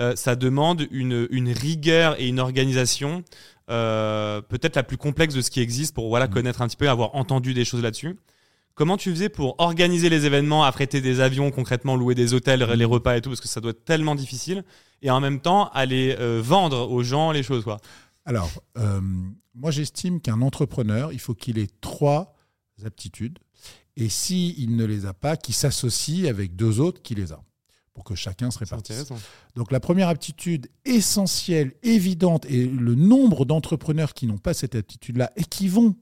[0.00, 3.24] euh, ça demande une, une rigueur et une organisation
[3.70, 6.30] euh, peut-être la plus complexe de ce qui existe pour voilà, Mmh.
[6.30, 8.16] connaître un petit peu, avoir entendu des choses là-dessus.
[8.74, 12.84] Comment tu faisais pour organiser les événements, affréter des avions, concrètement louer des hôtels, les
[12.84, 14.62] repas et tout, parce que ça doit être tellement difficile,
[15.02, 17.78] et en même temps aller euh, vendre aux gens les choses, quoi?
[18.24, 19.00] Alors, euh,
[19.54, 22.36] moi j'estime qu'un entrepreneur, il faut qu'il ait trois
[22.84, 23.38] aptitudes.
[23.96, 27.40] Et s'il ne les a pas, qu'il s'associe avec deux autres qui les a,
[27.98, 29.08] pour que chacun se répartisse.
[29.56, 35.32] Donc la première aptitude essentielle, évidente, et le nombre d'entrepreneurs qui n'ont pas cette aptitude-là
[35.34, 35.96] et qui vont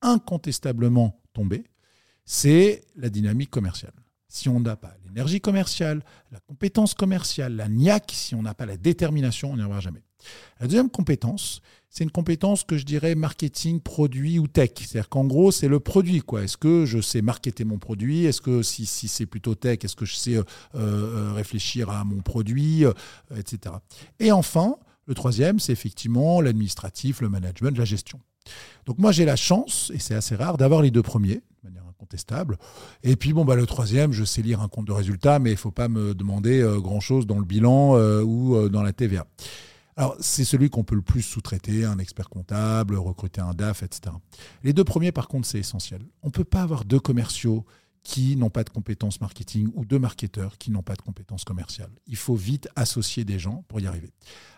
[0.00, 1.64] incontestablement tomber,
[2.24, 3.92] c'est la dynamique commerciale.
[4.28, 8.64] Si on n'a pas l'énergie commerciale, la compétence commerciale, la niaque, si on n'a pas
[8.64, 10.02] la détermination, on n'y arrivera jamais.
[10.58, 11.60] La deuxième compétence,
[11.92, 14.70] c'est une compétence que je dirais marketing, produit ou tech.
[14.76, 16.20] C'est-à-dire qu'en gros, c'est le produit.
[16.20, 16.42] quoi.
[16.42, 18.24] Est-ce que je sais marketer mon produit?
[18.24, 20.42] Est-ce que si, si c'est plutôt tech, est-ce que je sais euh,
[20.74, 22.92] euh, réfléchir à mon produit, euh,
[23.36, 23.74] etc.
[24.20, 24.76] Et enfin,
[25.06, 28.18] le troisième, c'est effectivement l'administratif, le management, la gestion.
[28.86, 31.84] Donc moi, j'ai la chance, et c'est assez rare, d'avoir les deux premiers, de manière
[31.86, 32.56] incontestable.
[33.02, 35.54] Et puis, bon, bah, le troisième, je sais lire un compte de résultat, mais il
[35.54, 38.94] ne faut pas me demander euh, grand-chose dans le bilan euh, ou euh, dans la
[38.94, 39.26] TVA.
[39.96, 44.14] Alors, c'est celui qu'on peut le plus sous-traiter, un expert comptable, recruter un DAF, etc.
[44.62, 46.02] Les deux premiers, par contre, c'est essentiel.
[46.22, 47.64] On ne peut pas avoir deux commerciaux
[48.02, 51.92] qui n'ont pas de compétences marketing ou deux marketeurs qui n'ont pas de compétences commerciales.
[52.06, 54.10] Il faut vite associer des gens pour y arriver.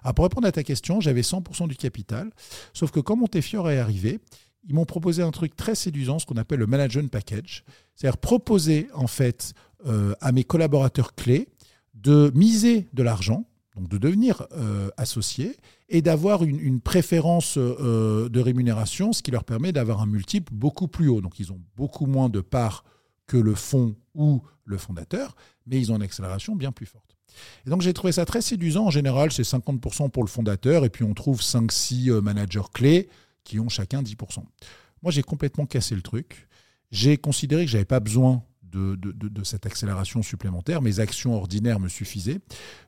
[0.03, 2.31] Alors, pour répondre à ta question, j'avais 100% du capital,
[2.73, 4.20] sauf que quand Montefiore est arrivé,
[4.66, 8.88] ils m'ont proposé un truc très séduisant, ce qu'on appelle le management package, c'est-à-dire proposer
[8.94, 9.53] en fait
[9.87, 11.49] euh, à mes collaborateurs clés
[11.92, 13.44] de miser de l'argent
[13.75, 15.57] donc de devenir euh, associés
[15.89, 20.53] et d'avoir une, une préférence euh, de rémunération, ce qui leur permet d'avoir un multiple
[20.55, 21.21] beaucoup plus haut.
[21.21, 22.85] Donc ils ont beaucoup moins de parts
[23.27, 25.35] que le fonds ou le fondateur,
[25.67, 27.17] mais ils ont une accélération bien plus forte.
[27.67, 28.87] Et donc j'ai trouvé ça très séduisant.
[28.87, 33.09] En général, c'est 50% pour le fondateur et puis on trouve 5-6 euh, managers clés
[33.43, 34.43] qui ont chacun 10%.
[35.03, 36.49] Moi, j'ai complètement cassé le truc.
[36.91, 38.43] J'ai considéré que j'avais pas besoin
[38.75, 40.83] de, de, de, de, cette accélération supplémentaire.
[40.83, 42.41] Mes actions ordinaires me suffisaient.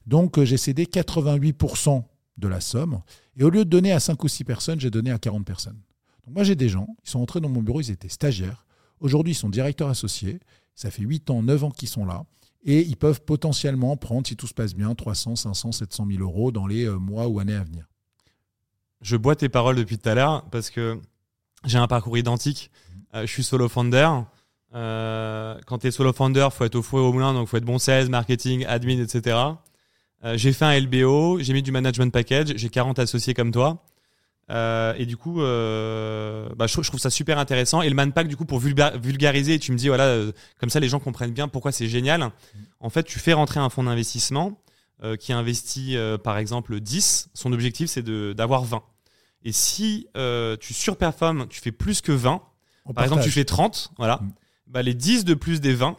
[0.06, 2.02] Donc, j'ai cédé 88%
[2.36, 3.00] de la somme.
[3.36, 5.80] Et au lieu de donner à 5 ou 6 personnes, j'ai donné à 40 personnes.
[6.26, 8.66] Donc, moi, j'ai des gens, ils sont entrés dans mon bureau, ils étaient stagiaires.
[9.00, 10.40] Aujourd'hui, ils sont directeurs associés.
[10.74, 12.24] Ça fait 8 ans, 9 ans qu'ils sont là.
[12.64, 16.50] Et ils peuvent potentiellement prendre, si tout se passe bien, 300, 500, 700 000 euros
[16.50, 17.86] dans les mois ou années à venir.
[19.02, 21.00] Je bois tes paroles depuis tout à l'heure parce que
[21.64, 22.70] j'ai un parcours identique.
[23.14, 24.08] Euh, je suis solo founder.
[24.76, 27.56] Euh, quand tu es solo founder, faut être au four et au moulin, donc faut
[27.56, 29.36] être bon sales, marketing, admin, etc.
[30.24, 33.82] Euh, j'ai fait un LBO, j'ai mis du management package, j'ai 40 associés comme toi.
[34.50, 37.80] Euh, et du coup, bah, je, je trouve ça super intéressant.
[37.82, 40.14] Et le manpack, du coup, pour vulga- vulgariser, tu me dis, voilà,
[40.60, 42.30] comme ça, les gens comprennent bien pourquoi c'est génial.
[42.80, 44.60] En fait, tu fais rentrer un fonds d'investissement
[45.20, 47.30] qui investit, par exemple, 10.
[47.34, 48.82] Son objectif, c'est d'avoir 20.
[49.44, 50.06] Et si
[50.60, 52.42] tu surperformes, tu fais plus que 20,
[52.84, 54.30] On par exemple, tu fais 30, voilà, Mm.
[54.66, 55.96] Bah, les 10 de plus des 20,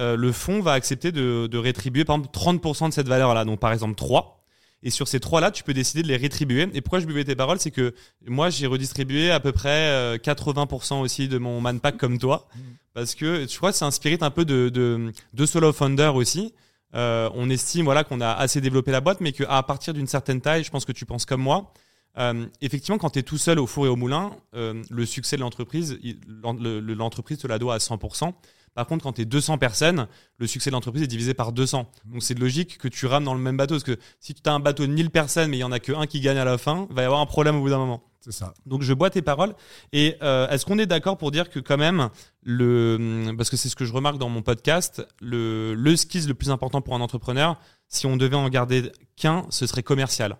[0.00, 3.44] euh, le fonds va accepter de, de rétribuer, par exemple, 30% de cette valeur-là.
[3.44, 4.40] Donc, par exemple, 3.
[4.82, 6.68] Et sur ces trois-là, tu peux décider de les rétribuer.
[6.74, 7.94] Et pourquoi je buvais tes paroles, c'est que
[8.26, 12.48] moi, j'ai redistribué à peu près euh, 80% aussi de mon manpack comme toi.
[12.54, 12.60] Mm.
[12.92, 16.12] Parce que je crois que c'est un spirit un peu de, de, de solo founder
[16.14, 16.52] aussi.
[16.94, 20.40] Euh, on estime voilà, qu'on a assez développé la boîte, mais qu'à partir d'une certaine
[20.40, 21.72] taille, je pense que tu penses comme moi,
[22.18, 25.36] euh, effectivement, quand tu es tout seul au four et au moulin, euh, le succès
[25.36, 28.32] de l'entreprise, l'entreprise te la doit à 100%.
[28.74, 31.88] Par contre, quand tu es 200 personnes, le succès de l'entreprise est divisé par 200.
[32.06, 33.74] Donc c'est logique que tu rames dans le même bateau.
[33.74, 35.78] Parce que si tu as un bateau de 1000 personnes, mais il y en a
[35.78, 37.70] que un qui gagne à la fin, il va y avoir un problème au bout
[37.70, 38.02] d'un moment.
[38.20, 38.54] C'est ça.
[38.66, 39.54] Donc je bois tes paroles.
[39.92, 42.08] Et euh, est-ce qu'on est d'accord pour dire que quand même,
[42.42, 46.34] le, parce que c'est ce que je remarque dans mon podcast, le, le skills le
[46.34, 50.38] plus important pour un entrepreneur, si on devait en garder qu'un, ce serait commercial,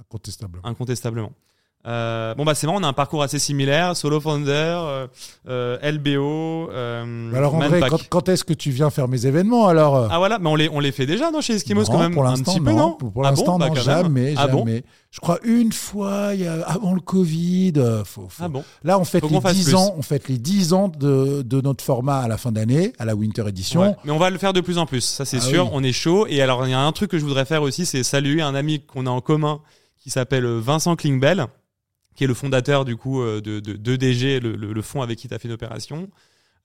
[0.00, 0.60] Incontestable.
[0.64, 1.32] incontestablement.
[1.86, 5.06] Euh, bon bah c'est marrant, on a un parcours assez similaire, solo founder, euh,
[5.48, 6.68] euh, LBO.
[6.70, 7.88] euh, Alors vrai, Manpack.
[7.88, 10.68] quand, quand est-ce que tu viens faire mes événements alors Ah voilà, mais on les,
[10.68, 12.12] on les fait déjà non, chez Eskimos Non, quand même?
[12.12, 12.76] pour un l'instant, petit peu, non.
[12.76, 12.92] non?
[12.98, 14.58] Pour, pour Ah l'instant, Bah, non, jamais, Ah bon?
[14.58, 14.82] jamais.
[15.10, 17.72] Je crois une fois, il y a- avant le Covid.
[18.04, 18.62] faut- faut- Ah bon?
[18.84, 19.74] Là, on fête Faut les qu'on fasse 10 plus.
[19.74, 23.06] ans, on fête les 10 ans de, de notre format à la fin d'année, à
[23.06, 23.80] la Winter Edition.
[23.80, 23.96] Ouais.
[24.04, 25.64] Mais on va le faire de plus en plus, ça c'est Ah sûr.
[25.64, 25.70] oui.
[25.72, 26.26] On est chaud.
[26.28, 28.54] Et alors, il y a un truc que je voudrais faire aussi, c'est saluer un
[28.54, 29.60] ami qu'on a en commun
[30.00, 31.46] qui s'appelle Vincent Klingbell,
[32.16, 35.18] qui est le fondateur du coup euh, de, de, d'EDG, le, le, le fonds avec
[35.18, 36.10] qui tu as fait une opération.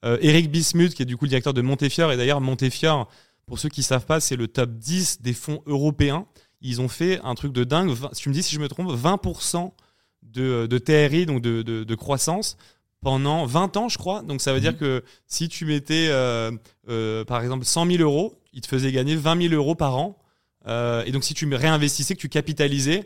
[0.03, 2.11] Euh, Eric Bismuth, qui est du coup le directeur de Montefiore.
[2.11, 3.09] Et d'ailleurs, Montefiore,
[3.45, 6.25] pour ceux qui savent pas, c'est le top 10 des fonds européens.
[6.61, 7.89] Ils ont fait un truc de dingue.
[7.91, 9.71] Vingt- Si tu me dis si je me trompe, 20%
[10.23, 12.57] de, de TRI, donc de, de, de croissance,
[13.01, 14.23] pendant 20 ans, je crois.
[14.23, 16.51] Donc ça veut dire que si tu mettais, euh,
[16.89, 20.17] euh, par exemple, 100 000 euros, ils te faisaient gagner 20 000 euros par an.
[20.67, 23.03] Euh, et donc si tu réinvestissais, que tu capitalisais,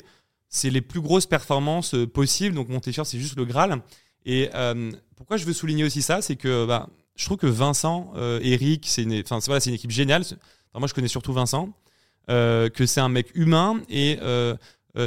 [0.49, 2.55] c'est les plus grosses performances euh, possibles.
[2.55, 3.81] Donc Montefiore, c'est juste le Graal.
[4.25, 8.11] Et euh, pourquoi je veux souligner aussi ça, c'est que bah, je trouve que Vincent,
[8.17, 10.23] euh, Eric, c'est une, enfin, voilà, une équipe géniale.
[10.73, 11.73] Moi, je connais surtout Vincent,
[12.27, 14.19] que c'est un mec humain et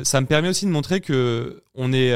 [0.03, 2.13] ça me permet aussi de montrer que on est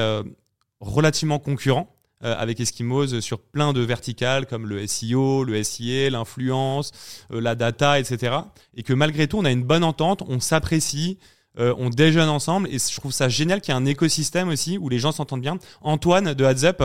[0.81, 1.89] relativement concurrent
[2.21, 6.91] avec Eskimos sur plein de verticales comme le SEO, le SIA, l'influence,
[7.31, 8.37] la data, etc.
[8.75, 11.19] Et que malgré tout, on a une bonne entente, on s'apprécie,
[11.59, 12.69] euh, on déjeune ensemble.
[12.71, 15.41] Et je trouve ça génial qu'il y ait un écosystème aussi où les gens s'entendent
[15.43, 15.59] bien.
[15.83, 16.83] Antoine de Heads Up,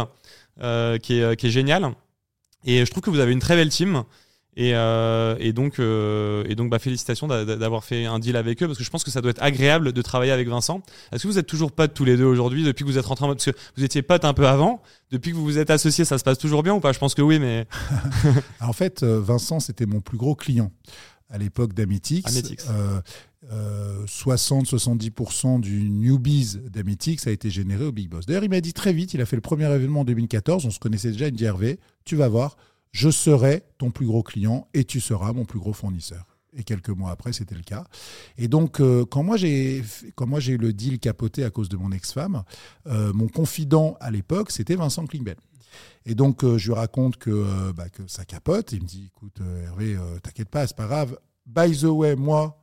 [0.61, 1.91] euh, qui, est, qui est génial.
[2.65, 4.03] Et je trouve que vous avez une très belle team.
[4.57, 8.35] Et, euh, et donc, euh, et donc bah, félicitations d'a- d'a- d'avoir fait un deal
[8.35, 10.81] avec eux parce que je pense que ça doit être agréable de travailler avec Vincent.
[11.13, 13.23] Est-ce que vous êtes toujours potes tous les deux aujourd'hui depuis que vous êtes rentrés
[13.23, 15.69] en mode parce que vous étiez potes un peu avant depuis que vous vous êtes
[15.69, 16.91] associés ça se passe toujours bien ou pas?
[16.91, 17.65] Je pense que oui mais
[18.59, 20.69] En fait, euh, Vincent, c'était mon plus gros client
[22.25, 22.59] à l'époque.
[22.69, 22.99] Euh,
[23.51, 28.25] euh, 60-70% du newbies d'Ametix a été généré au Big Boss.
[28.25, 30.71] D'ailleurs, il m'a dit très vite, il a fait le premier événement en 2014, on
[30.71, 32.57] se connaissait déjà, il me dit Hervé, tu vas voir,
[32.91, 36.25] je serai ton plus gros client et tu seras mon plus gros fournisseur.
[36.53, 37.85] Et quelques mois après, c'était le cas.
[38.37, 42.43] Et donc, euh, quand moi j'ai eu le deal capoté à cause de mon ex-femme,
[42.87, 45.37] euh, mon confident à l'époque, c'était Vincent Klingbell.
[46.05, 48.71] Et donc, euh, je lui raconte que, euh, bah, que ça capote.
[48.71, 51.17] Il me dit, écoute, euh, Hervé, euh, t'inquiète pas, c'est pas grave.
[51.45, 52.60] By the way, moi,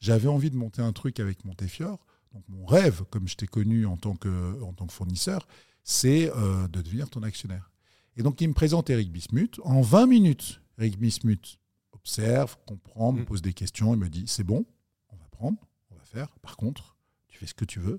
[0.00, 2.04] j'avais envie de monter un truc avec Montefiore.
[2.32, 5.46] Donc, mon rêve, comme je t'ai connu en tant que, en tant que fournisseur,
[5.84, 7.70] c'est euh, de devenir ton actionnaire.
[8.16, 9.60] Et donc, il me présente Eric Bismuth.
[9.64, 11.58] En 20 minutes, Eric Bismuth
[11.92, 13.24] observe, comprend, me Mm.
[13.26, 13.94] pose des questions.
[13.94, 14.64] Il me dit, c'est bon,
[15.10, 15.58] on va prendre,
[15.90, 16.28] on va faire.
[16.40, 16.96] Par contre,
[17.28, 17.98] tu fais ce que tu veux,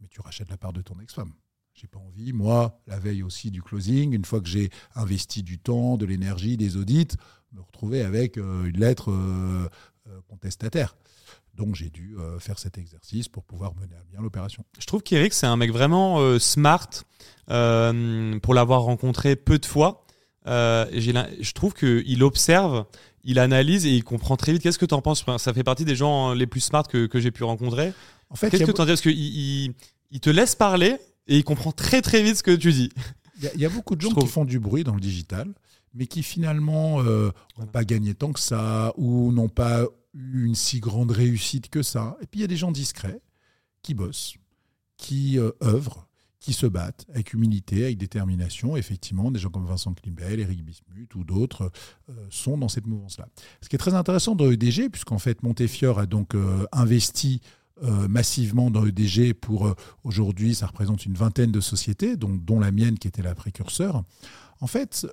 [0.00, 1.32] mais tu rachètes la part de ton ex-femme.
[1.74, 5.58] J'ai pas envie, moi, la veille aussi du closing, une fois que j'ai investi du
[5.58, 7.08] temps, de l'énergie, des audits,
[7.52, 9.68] me retrouver avec euh, une lettre euh,
[10.28, 10.96] contestataire.
[11.54, 14.64] Donc j'ai dû euh, faire cet exercice pour pouvoir mener à bien l'opération.
[14.78, 16.88] je trouve qu'Eric c'est un mec vraiment euh, smart
[17.50, 20.04] euh, pour l'avoir rencontré peu de fois.
[20.46, 22.84] Je trouve qu'il observe,
[23.24, 24.62] il analyse et il comprend très vite.
[24.62, 25.24] Qu'est-ce que tu en penses?
[25.38, 27.92] Ça fait partie des gens les plus smart que, que j'ai pu rencontrer.
[28.30, 28.90] En fait, Qu'est-ce que tu en dis?
[28.92, 29.74] Parce qu'il il,
[30.10, 30.96] il te laisse parler
[31.28, 32.90] et il comprend très très vite ce que tu dis.
[33.38, 35.00] il y a- il y a beaucoup de gens qui font du bruit dans le
[35.00, 35.48] digital,
[35.94, 37.70] mais qui finalement euh, n'ont Voilà.
[37.72, 39.84] pas gagné tant que ça ou n'ont pas
[40.14, 42.16] une si grande réussite que ça.
[42.20, 43.20] Et puis il y a des gens discrets
[43.82, 44.34] qui bossent,
[44.96, 46.06] qui euh, œuvrent,
[46.42, 48.76] qui se battent avec humilité, avec détermination.
[48.76, 51.70] Effectivement, des gens comme Vincent Klimbel, Eric Bismuth ou d'autres
[52.10, 53.28] euh, sont dans cette mouvance-là.
[53.60, 57.40] Ce qui est très intéressant dans EDG, puisqu'en fait Montefiore a donc euh, investi
[57.82, 62.72] euh, massivement dans EDG pour aujourd'hui, ça représente une vingtaine de sociétés, dont, dont, la
[62.72, 64.02] mienne qui était la précurseur.
[64.60, 65.06] En fait,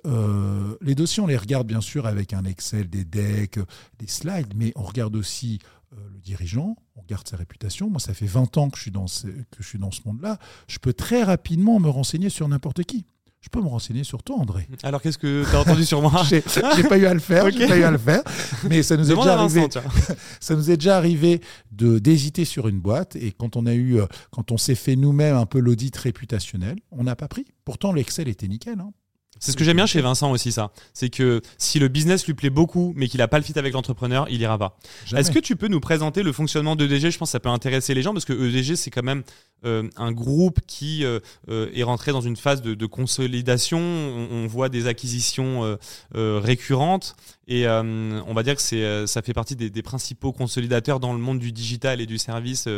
[0.80, 3.58] les dossiers, on les regarde bien sûr avec un Excel, des decks,
[3.98, 5.58] des slides, mais on regarde aussi
[5.90, 7.90] le dirigeant, on regarde sa réputation.
[7.90, 10.02] Moi, ça fait 20 ans que je suis dans ce, que je suis dans ce
[10.04, 10.38] monde-là.
[10.68, 13.06] Je peux très rapidement me renseigner sur n'importe qui.
[13.40, 14.68] Je peux me renseigner sur toi, André.
[14.82, 17.66] Alors, qu'est-ce que tu as entendu sur moi J'ai pas eu à le faire, j'ai
[17.66, 18.22] pas eu à le faire,
[18.68, 19.66] mais ça nous est déjà arrivé.
[20.40, 21.40] ça nous est déjà arrivé
[21.72, 24.94] de d'hésiter sur une boîte et quand on a eu, euh, quand on s'est fait
[24.94, 27.46] nous-mêmes un peu l'audit réputationnel, on n'a pas pris.
[27.64, 28.78] Pourtant, l'Excel était nickel.
[28.78, 28.92] Hein.
[29.40, 30.70] C'est ce que j'aime bien chez Vincent aussi, ça.
[30.92, 33.72] C'est que si le business lui plaît beaucoup, mais qu'il n'a pas le fit avec
[33.72, 34.78] l'entrepreneur, il ira pas.
[35.16, 37.94] Est-ce que tu peux nous présenter le fonctionnement d'EDG Je pense que ça peut intéresser
[37.94, 39.22] les gens parce que EDG, c'est quand même
[39.64, 43.78] euh, un groupe qui euh, euh, est rentré dans une phase de, consolidation.
[43.80, 45.78] On, voit des acquisitions
[46.12, 47.14] récurrentes
[47.46, 51.38] et on va dire que ça fait partie des, des, principaux consolidateurs dans le monde
[51.38, 52.68] du digital et du service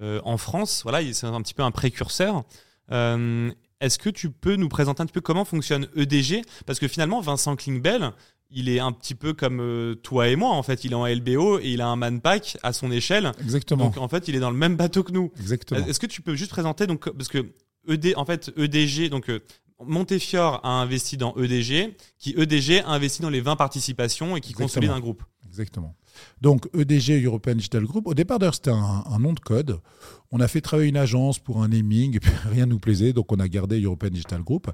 [0.00, 0.82] en France.
[0.84, 2.44] Voilà, c'est un petit peu un précurseur.
[3.80, 7.20] Est-ce que tu peux nous présenter un petit peu comment fonctionne EDG Parce que finalement,
[7.20, 8.12] Vincent Klingbell,
[8.50, 10.84] il est un petit peu comme euh, toi et moi, en fait.
[10.84, 13.32] Il est en LBO et il a un manpack à son échelle.
[13.40, 13.84] Exactement.
[13.84, 15.30] Donc, en fait, il est dans le même bateau que nous.
[15.38, 15.84] Exactement.
[15.86, 17.46] Est-ce que tu peux juste présenter, donc, parce que
[17.88, 19.40] ED, en fait, EDG, donc, euh,
[19.84, 24.52] Montefiore a investi dans EDG, qui EDG a investi dans les 20 participations et qui
[24.52, 25.22] consolide un groupe.
[25.46, 25.94] Exactement.
[26.40, 29.80] Donc EDG European Digital Group, au départ d'ailleurs c'était un, nom de code.
[30.30, 33.12] On a fait travailler une agence pour un naming, et puis rien ne nous plaisait,
[33.12, 34.70] donc on a gardé European Digital Group.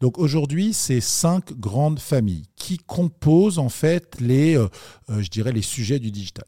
[0.00, 4.68] Donc aujourd'hui, c'est cinq grandes familles qui composent en fait les, euh,
[5.08, 6.44] euh, je dirais, les sujets du digital.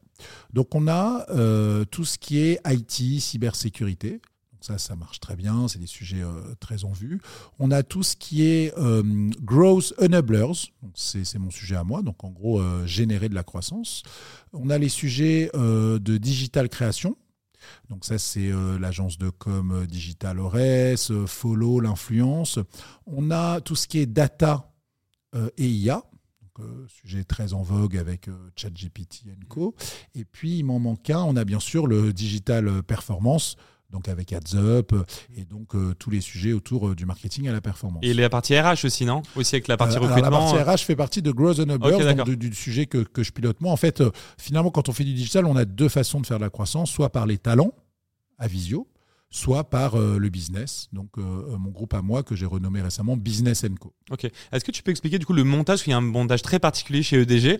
[0.53, 4.21] Donc on a euh, tout ce qui est IT, cybersécurité,
[4.59, 6.21] ça, ça marche très bien, c'est des sujets
[6.59, 7.19] très en vue.
[7.57, 8.71] On a tout ce qui est
[9.41, 14.03] growth enablers, c'est mon sujet à moi, donc en gros générer de la croissance.
[14.53, 17.17] On a les sujets de digital création,
[17.89, 22.59] donc ça, c'est l'agence de com Digital Ores, Follow, l'influence.
[23.05, 24.71] On a tout ce qui est data
[25.57, 26.03] et IA.
[26.87, 29.73] Sujet très en vogue avec ChatGPT Co.
[30.13, 31.23] Et puis, il m'en manque un.
[31.23, 33.55] On a bien sûr le digital performance
[33.91, 35.03] donc avec Ads Up euh,
[35.35, 38.03] et donc euh, tous les sujets autour euh, du marketing à la performance.
[38.03, 39.21] Et la partie RH aussi, non?
[39.35, 40.21] Aussi avec la partie recrutement.
[40.21, 43.71] la partie RH fait partie de Growth and du, sujet que, que, je pilote moi.
[43.71, 44.03] En fait,
[44.37, 46.89] finalement, quand on fait du digital, on a deux façons de faire de la croissance,
[46.89, 47.73] soit par les talents
[48.37, 48.87] à Visio,
[49.29, 50.87] soit par le business.
[50.93, 53.93] Donc, mon groupe à moi, que j'ai renommé récemment Business Co.
[54.09, 54.25] Ok.
[54.51, 56.41] Est-ce que tu peux expliquer du coup le montage Parce qu'il y a un montage
[56.41, 57.59] très particulier chez EDG.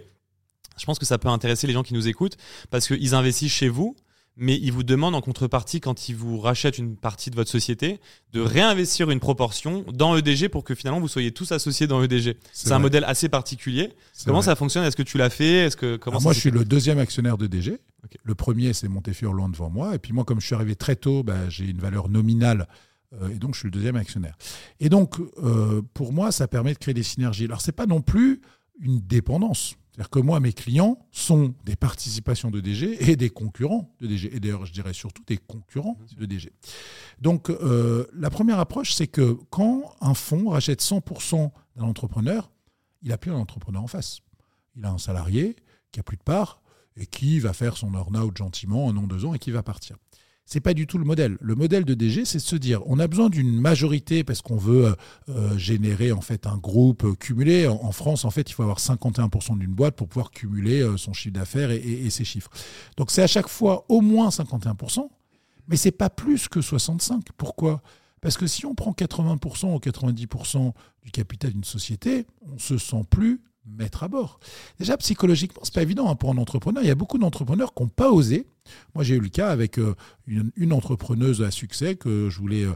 [0.78, 2.38] Je pense que ça peut intéresser les gens qui nous écoutent
[2.70, 3.96] parce qu'ils investissent chez vous
[4.38, 8.00] mais ils vous demandent en contrepartie, quand ils vous rachètent une partie de votre société,
[8.32, 12.38] de réinvestir une proportion dans EDG pour que finalement vous soyez tous associés dans EDG.
[12.54, 13.94] C'est un modèle assez particulier.
[14.26, 14.86] Comment ça fonctionne?
[14.86, 15.66] Est-ce que tu l'as fait?
[15.66, 17.80] Est-ce que comment Moi, je suis le deuxième actionnaire d'EDG.
[18.24, 19.96] Le premier, c'est Montefiore loin devant moi.
[19.96, 22.68] Et puis moi, comme je suis arrivé très tôt, bah, j'ai une valeur nominale.
[23.14, 24.36] Euh, et donc, je suis le deuxième actionnaire.
[24.80, 27.46] Et donc, euh, pour moi, ça permet de créer des synergies.
[27.46, 28.42] Alors, c'est pas non plus
[28.80, 29.76] une dépendance.
[29.92, 34.34] C'est-à-dire que moi, mes clients sont des participations de DG et des concurrents de DG.
[34.34, 36.54] Et d'ailleurs, je dirais surtout des concurrents de DG.
[37.20, 42.50] Donc, euh, la première approche, c'est que quand un fonds rachète 100% d'un entrepreneur,
[43.02, 44.22] il n'a plus un entrepreneur en face.
[44.78, 45.58] Il a un salarié
[45.92, 46.62] qui a plus de part
[46.96, 49.98] et qui va faire son earn-out gentiment en an, deux ans et qui va partir
[50.46, 51.38] c'est pas du tout le modèle.
[51.40, 54.58] Le modèle de DG, c'est de se dire, on a besoin d'une majorité parce qu'on
[54.58, 54.96] veut euh,
[55.30, 57.68] euh, générer en fait un groupe euh, cumulé.
[57.68, 61.34] En, France, en fait, il faut avoir 51% d'une boîte pour pouvoir cumuler son chiffre
[61.34, 62.50] d'affaires et, ses chiffres.
[62.98, 65.08] Donc c'est à chaque fois au moins 51%,
[65.68, 67.24] mais c'est pas plus que 65.
[67.38, 67.82] Pourquoi?
[68.20, 70.74] Parce que si on prend 80% ou 90%
[71.04, 74.40] du capital d'une société, on se sent plus mettre à bord.
[74.80, 76.84] Déjà, psychologiquement, c'est pas évident hein, pour un entrepreneur.
[76.84, 78.48] Il y a beaucoup d'entrepreneurs qui n'ont pas osé.
[78.96, 79.96] Moi, j'ai eu le cas avec euh,
[80.28, 82.74] une, entrepreneuse à succès que je voulais, euh,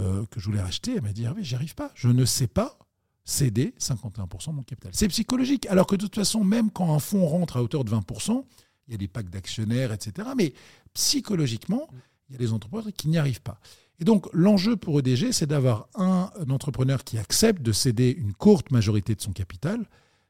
[0.00, 0.94] euh, que je voulais racheter.
[0.96, 1.90] Elle m'a dit Hervé, j'y arrive pas.
[1.94, 2.78] Je ne sais pas
[3.24, 4.92] céder 51% de mon capital.
[4.94, 5.66] C'est psychologique.
[5.66, 8.44] Alors que de toute façon, même quand un fonds rentre à hauteur de 20%,
[8.88, 10.28] il y a des packs d'actionnaires, etc.
[10.36, 10.54] Mais
[10.94, 11.88] psychologiquement,
[12.28, 13.58] il y a des entrepreneurs qui n'y arrivent pas.
[13.98, 18.70] Et donc, l'enjeu pour EDG, c'est d'avoir un entrepreneur qui accepte de céder une courte
[18.70, 19.86] majorité de son capital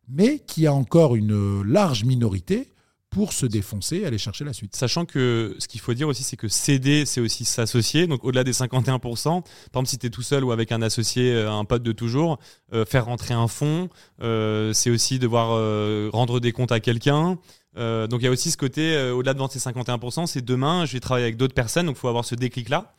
[0.09, 2.73] mais qui a encore une large minorité
[3.11, 4.77] pour se défoncer et aller chercher la suite.
[4.77, 8.07] Sachant que ce qu'il faut dire aussi, c'est que céder, c'est aussi s'associer.
[8.07, 9.41] Donc au-delà des 51%, par
[9.73, 12.39] exemple, si tu es tout seul ou avec un associé, euh, un pote de toujours,
[12.75, 13.89] euh, faire rentrer un fonds,
[14.23, 17.39] euh, c'est aussi devoir euh, rendre des comptes à quelqu'un.
[17.79, 20.45] Euh, donc il y a aussi ce côté, euh, au-delà de vendre ces 51%, c'est
[20.45, 22.95] demain, je vais travailler avec d'autres personnes, donc il faut avoir ce déclic-là.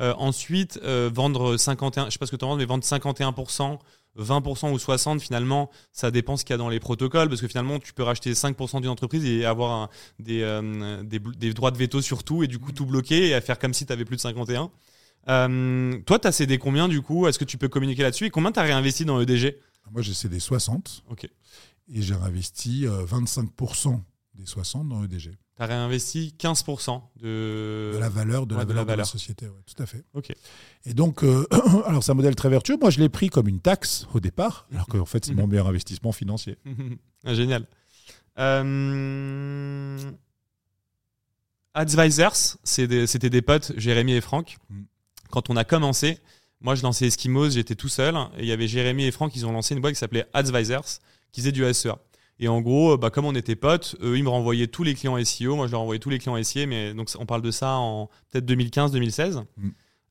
[0.00, 3.78] Euh, ensuite, vendre 51, je sais pas ce que tu en penses, mais vendre 51%,
[4.16, 7.48] 20% ou 60%, finalement, ça dépend ce qu'il y a dans les protocoles, parce que
[7.48, 9.88] finalement, tu peux racheter 5% d'une entreprise et avoir un-
[10.18, 13.40] des, euh, des, droits de veto sur tout, et du coup tout bloquer et à
[13.40, 14.70] faire comme si tu avais plus de 51.
[15.28, 17.26] Euh, toi, tu as cédé combien du coup?
[17.26, 18.26] Est-ce que tu peux communiquer là-dessus?
[18.26, 19.56] Et combien tu as réinvesti dans EDG
[19.92, 21.24] Moi, j'ai cédé 60 Ok.
[21.92, 24.00] et j'ai investi euh, 25%
[24.34, 25.32] des 60 dans EDG.
[25.58, 27.90] Tu as réinvesti 15% de...
[27.94, 29.06] De la valeur de, ouais, la, de la valeur de la valeur.
[29.06, 30.04] société, ouais, tout à fait.
[30.84, 31.44] Et donc, euh,
[31.86, 32.76] alors c'est un modèle très vertueux.
[32.80, 35.66] Moi, je l'ai pris comme une taxe au départ, alors qu'en fait, c'est mon meilleur
[35.66, 36.56] investissement financier.
[37.24, 37.66] Ah, Génial.
[38.38, 39.98] Euh...
[41.74, 44.56] Advisors, des- c'était des potes, Jérémy et Franck.
[44.70, 44.82] Mm.
[45.30, 46.18] Quand on a commencé,
[46.60, 49.44] moi je lançais Eskimos, j'étais tout seul, et il y avait Jérémy et Franck, ils
[49.46, 51.00] ont lancé une boîte qui s'appelait Advisors,
[51.32, 51.98] qui faisait du SEA.
[52.40, 55.22] Et en gros, bah, comme on était potes, eux, ils me renvoyaient tous les clients
[55.24, 57.74] SEO, moi je leur envoyais tous les clients SEA, mais donc on parle de ça
[57.76, 59.44] en peut-être 2015-2016.
[59.56, 59.68] Mm.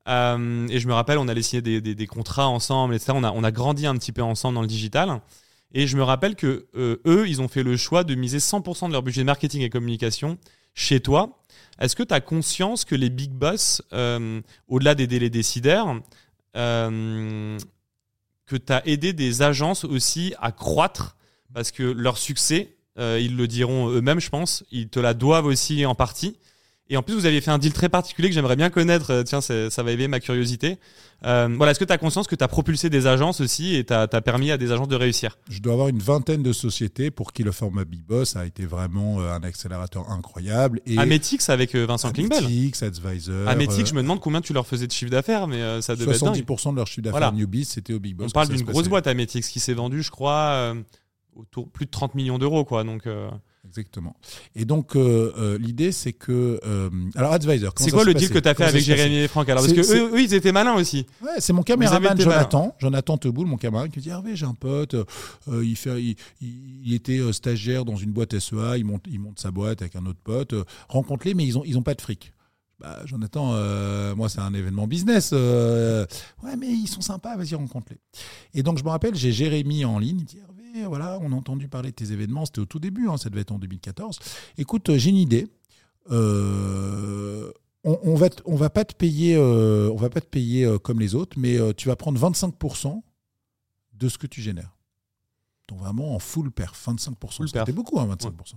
[0.10, 3.12] Euh, et je me rappelle, on allait signer des, des- des contrats ensemble, etc.
[3.16, 5.22] On a, on a grandi un petit peu ensemble dans le digital.
[5.74, 8.88] Et je me rappelle que euh, eux, ils ont fait le choix de miser 100%
[8.88, 10.38] de leur budget marketing et communication
[10.74, 11.44] chez toi.
[11.80, 16.00] Est-ce que tu as conscience que les big boss, euh, au-delà des délais décideurs,
[16.56, 17.58] euh,
[18.46, 21.17] que tu as aidé des agences aussi à croître
[21.58, 25.48] parce que leur succès, euh, ils le diront eux-mêmes, je pense, ils te la doivent
[25.48, 26.38] aussi en partie.
[26.88, 29.10] Et en plus, vous aviez fait un deal très particulier que j'aimerais bien connaître.
[29.12, 30.78] Euh, Tiens, ça va éveiller ma curiosité.
[31.26, 33.84] Euh, voilà, est-ce que tu as conscience que tu as propulsé des agences aussi et
[33.84, 35.40] tu as, permis à des agences de réussir?
[35.50, 38.68] Je dois avoir une vingtaine de sociétés pour qui le format Big Boss a été
[38.68, 40.80] vraiment un accélérateur incroyable.
[40.86, 42.38] Et Ametix avec Vincent Klingbeil.
[42.38, 43.48] Ametix, Advisor.
[43.48, 46.24] Ametix, je me demande combien tu leur faisais de chiffre d'affaires, mais ça devait être
[46.24, 46.36] dingue.
[46.36, 47.36] 70% de leur chiffre d'affaires Voilà.
[47.36, 48.28] Newbies, c'était au Big Boss.
[48.28, 50.76] On parle d'une se grosse boîte Ametix qui s'est vendue, je crois,
[51.38, 52.84] autour plus de 30 millions d'euros, quoi.
[52.84, 53.30] Donc, euh,
[53.68, 54.16] Exactement.
[54.56, 56.58] Et donc, euh, euh, l'idée, c'est que.
[56.66, 57.74] euh, alors, Advisor.
[57.76, 59.82] c'est quoi le deal que tu as fait avec Jérémy et Franck Alors, parce que
[59.94, 61.06] eux, eux, ils étaient malins aussi.
[61.22, 64.54] Ouais, c'est mon caméraman Jonathan, Jonathan Teboul, mon camarade, qui me dit Hervé, j'ai un
[64.54, 64.96] pote,
[65.52, 69.40] il, fait, il, il- il était stagiaire dans une boîte SEA, il monte, il monte
[69.40, 70.56] sa boîte avec un autre pote,
[70.88, 72.32] rencontre-les, mais ils ont, ils ont pas de fric.
[72.80, 75.32] Bah, Jonathan, euh, moi, c'est un événement business.
[75.34, 76.06] euh,
[76.44, 77.98] ouais, mais ils sont sympas, vas-y, rencontre-les.
[78.54, 80.40] Et donc, je me rappelle, j'ai Jérémy en ligne, il me dit
[80.88, 83.42] Voilà, on a entendu parler de tes événements, c'était au tout début, hein, ça devait
[83.42, 84.20] être en 2014.
[84.58, 85.48] Écoute, euh, j'ai une idée.
[86.12, 87.52] Euh,
[87.84, 90.64] on, on va t- on va pas te payer euh, on va pas te payer
[90.66, 93.02] euh, comme les autres mais tu vas prendre 25%
[93.94, 94.76] de ce que tu génères.
[95.68, 98.54] Donc vraiment en full perf 25% Full c'était beaucoup hein, 25%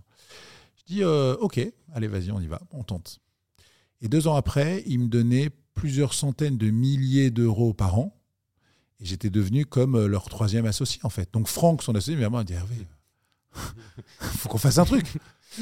[0.76, 1.60] je dis ok
[1.92, 3.18] allez vas-y on y va on tente.
[4.00, 8.16] Et deux ans après il me donnait plusieurs centaines de milliers d'euros par an
[9.00, 12.44] et j'étais devenu comme euh, leur troisième associé en fait donc Franck son associé m'a
[12.44, 12.76] dit Hervé
[14.20, 15.06] faut qu'on fasse un truc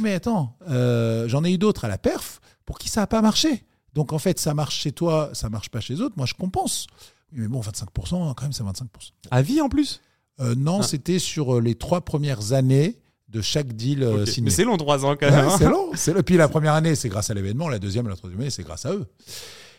[0.01, 3.23] mais attends, euh, j'en ai eu d'autres à la perf pour qui ça n'a pas
[3.23, 3.65] marché.
[3.95, 6.13] Donc en fait, ça marche chez toi, ça marche pas chez les autres.
[6.19, 6.87] Moi, je compense.
[7.33, 8.85] Mais bon, 25%, quand même, c'est 25%.
[9.31, 10.03] À vie en plus?
[10.41, 10.83] Euh, non, Ah.
[10.83, 12.99] c'était sur euh, les trois premières années
[13.31, 14.45] de chaque deal euh, signé.
[14.45, 15.47] Mais c'est long, 3 ans quand même.
[15.49, 15.57] hein.
[15.59, 15.91] c'est long.
[15.95, 16.23] c'est.
[16.23, 17.71] Puis la première année, c'est grâce à l'événement.
[17.71, 19.07] La deuxième la troisième année, c'est grâce à eux.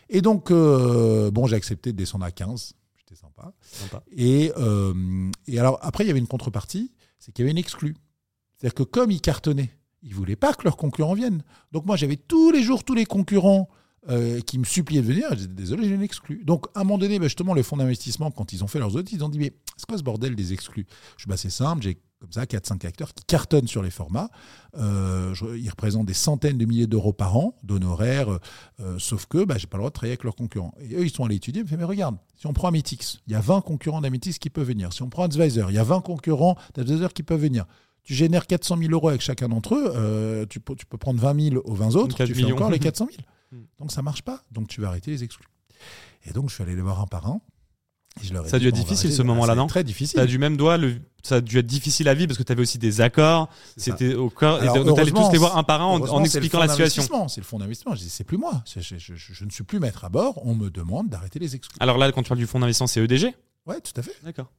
[0.08, 2.72] Et donc, euh, bon, j'ai accepté de descendre à 15.
[4.18, 7.96] Euh, et alors, après, il y avait une contrepartie, c'est qu'il y avait une exclue.
[8.56, 9.70] C'est-à-dire que comme ils cartonnaient,
[10.02, 11.42] ils voulaient pas que leurs concurrents viennent.
[11.72, 13.68] Donc moi, j'avais tous les jours tous les concurrents
[14.08, 15.28] euh, qui me suppliaient de venir.
[15.36, 16.42] Je désolé, j'ai une exclue.
[16.44, 18.96] Donc, à un moment donné, bah, justement, les fonds d'investissement, quand ils ont fait leurs
[18.96, 20.86] audits, ils ont dit, mais c'est quoi ce bordel des exclus?
[21.16, 24.28] Je suis bah, c'est simple, j'ai comme ça 4-5 acteurs qui cartonnent sur les formats.
[24.76, 28.38] Euh, je- ils représentent des centaines de milliers d'euros par an d'honoraires,
[28.80, 30.74] euh, sauf que bah, j'ai pas le droit de travailler avec leurs concurrents.
[30.80, 33.20] Et eux, ils sont allés étudier, ils me font, mais regarde, si on prend Ametix,
[33.26, 34.92] il y a 20 concurrents d'Ametix qui peuvent venir.
[34.92, 37.64] Si on prend Advisor, il y a 20 concurrents d'Advisor qui peuvent venir.
[38.02, 41.20] Tu génères 400 000 euros avec chacun d'entre eux, euh, tu, peux, tu peux prendre
[41.20, 42.56] 20 000 aux 20 autres, 4 tu fais millions.
[42.56, 43.16] encore les 400 000.
[43.52, 43.64] Hmm.
[43.78, 45.46] Donc ça marche pas, donc tu vas arrêter les exclus.
[46.26, 47.40] Et donc je suis allé les voir un par un.
[48.22, 50.26] Je Ça a dû être va difficile, ce moment-là, non Très Ça a difficile.
[50.26, 50.96] du même doigt, le...
[51.22, 53.48] ça a dû être difficile à vivre parce que tu avais aussi des accords.
[53.76, 54.28] C'était au.
[54.30, 57.02] Et Alors, donc, t'allais tous les voir un par un en, expliquant fonds la situation.
[57.02, 57.94] d'investissement, C'est le fonds d'investissement.
[57.94, 58.62] Je dis, c'est plus moi.
[58.64, 60.40] C'est- Je, je- je- je ne suis plus maître à bord.
[60.46, 61.76] On me demande d'arrêter les exclus.
[61.80, 63.34] Alors là, quand tu parles du fonds d'investissement, c'est EDG
[63.66, 64.14] Ouais, tout à fait.
[64.24, 64.50] D'accord.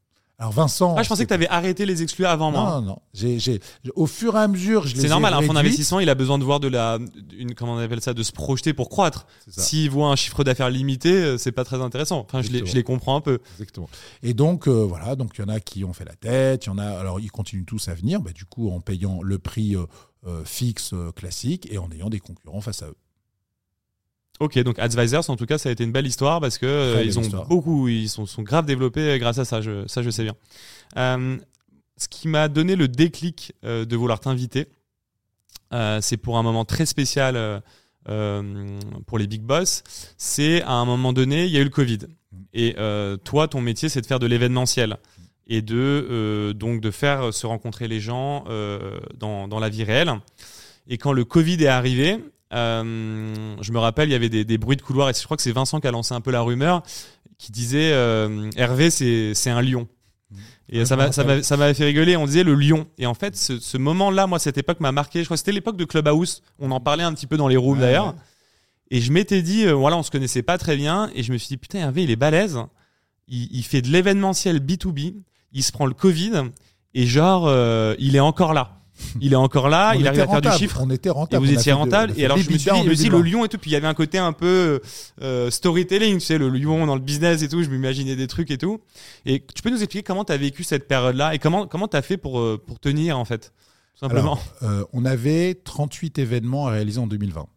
[0.42, 0.96] Alors Vincent.
[0.98, 2.64] Ah, je pensais que tu avais arrêté les exclus avant moi.
[2.64, 3.00] Non, non.
[3.14, 3.62] J'ai, j'ai,
[3.94, 5.54] au fur et à mesure, je les C'est normal, un fonds réduits.
[5.54, 6.98] d'investissement, il a besoin de voir de la,
[7.38, 9.28] une, comment on appelle ça, de se projeter pour croître.
[9.48, 12.26] S'il voit un chiffre d'affaires limité, euh, c'est pas très intéressant.
[12.28, 13.38] Enfin, je les, je les comprends un peu.
[13.54, 13.88] Exactement.
[14.24, 16.70] Et donc, euh, voilà, donc il y en a qui ont fait la tête, il
[16.70, 19.38] y en a, alors ils continuent tous à venir, bah, du coup, en payant le
[19.38, 19.86] prix euh,
[20.26, 22.98] euh, fixe classique et en ayant des concurrents face à eux.
[24.42, 26.96] Ok, donc Advisors, en tout cas, ça a été une belle histoire parce que euh,
[26.96, 27.48] belle ils ont histoire.
[27.48, 29.62] beaucoup, ils sont, sont grave développés grâce à ça.
[29.62, 30.34] Je, ça, je sais bien.
[30.98, 31.38] Euh,
[31.96, 34.66] ce qui m'a donné le déclic euh, de vouloir t'inviter,
[35.74, 37.60] euh, c'est pour un moment très spécial euh,
[38.10, 39.84] euh, pour les big boss.
[40.18, 42.00] C'est à un moment donné, il y a eu le Covid.
[42.56, 44.98] Et euh, toi, ton métier, c'est de faire de l'événementiel
[45.46, 49.84] et de euh, donc de faire se rencontrer les gens euh, dans, dans la vie
[49.84, 50.12] réelle.
[50.88, 52.18] Et quand le Covid est arrivé,
[52.54, 55.38] euh, je me rappelle, il y avait des, des bruits de couloir, et je crois
[55.38, 56.84] que c'est Vincent qui a lancé un peu la rumeur,
[57.38, 59.88] qui disait euh, Hervé, c'est un lion.
[60.70, 60.95] Et Ouais, ça
[61.58, 62.16] m'avait fait rigoler.
[62.16, 62.88] On disait le lion.
[62.97, 65.20] Et en fait, ce, ce moment-là, moi, cette époque m'a marqué.
[65.20, 66.43] Je crois que c'était l'époque de Clubhouse.
[66.60, 68.08] On en parlait un petit peu dans les rooms Ouais, d'ailleurs.
[68.08, 68.14] ouais.
[68.89, 71.10] Et je m'étais dit, euh, voilà, on se connaissait pas très bien.
[71.14, 72.58] Et je me suis dit, putain, Hervé, il est balèze.
[73.28, 75.16] Il, il fait de l'événementiel B2B.
[75.52, 76.43] Il se prend le Covid.
[76.93, 78.81] Et genre, euh, il est encore là.
[79.22, 79.93] Il est encore là.
[79.95, 80.80] On il arrive à faire du rentable, chiffre.
[80.82, 81.45] On était Et rentable.
[81.45, 82.14] vous on a étiez de- rentable.
[82.18, 83.30] Et alors, je me suis dit, aussi le 2020.
[83.32, 83.58] lion et tout.
[83.58, 84.82] Puis il y avait un côté un peu
[85.22, 87.64] euh, storytelling, tu sais, le lion dans le business et tout.
[87.64, 88.80] Je m'imaginais des trucs et tout.
[89.26, 91.97] Et tu peux nous expliquer comment tu as vécu cette période-là et comment comment tu
[91.97, 93.52] as fait pour, euh, pour tenir, en fait
[93.95, 94.39] Tout simplement?
[94.62, 97.47] Alors, euh, on avait 38 événements à réaliser en 2020.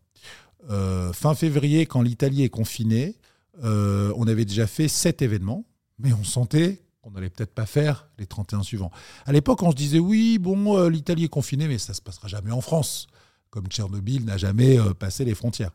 [0.70, 3.16] Euh, fin février, quand l'Italie est confinée,
[3.62, 5.64] on avait déjà fait 7 événements,
[5.98, 8.90] mais on sentait qu'on n'allait peut-être pas faire les 31 suivants.
[9.26, 12.28] À l'époque, on se disait oui, bon, euh, l'Italie est confinée, mais ça se passera
[12.28, 13.08] jamais en France,
[13.50, 15.72] comme Tchernobyl n'a jamais euh, passé les frontières.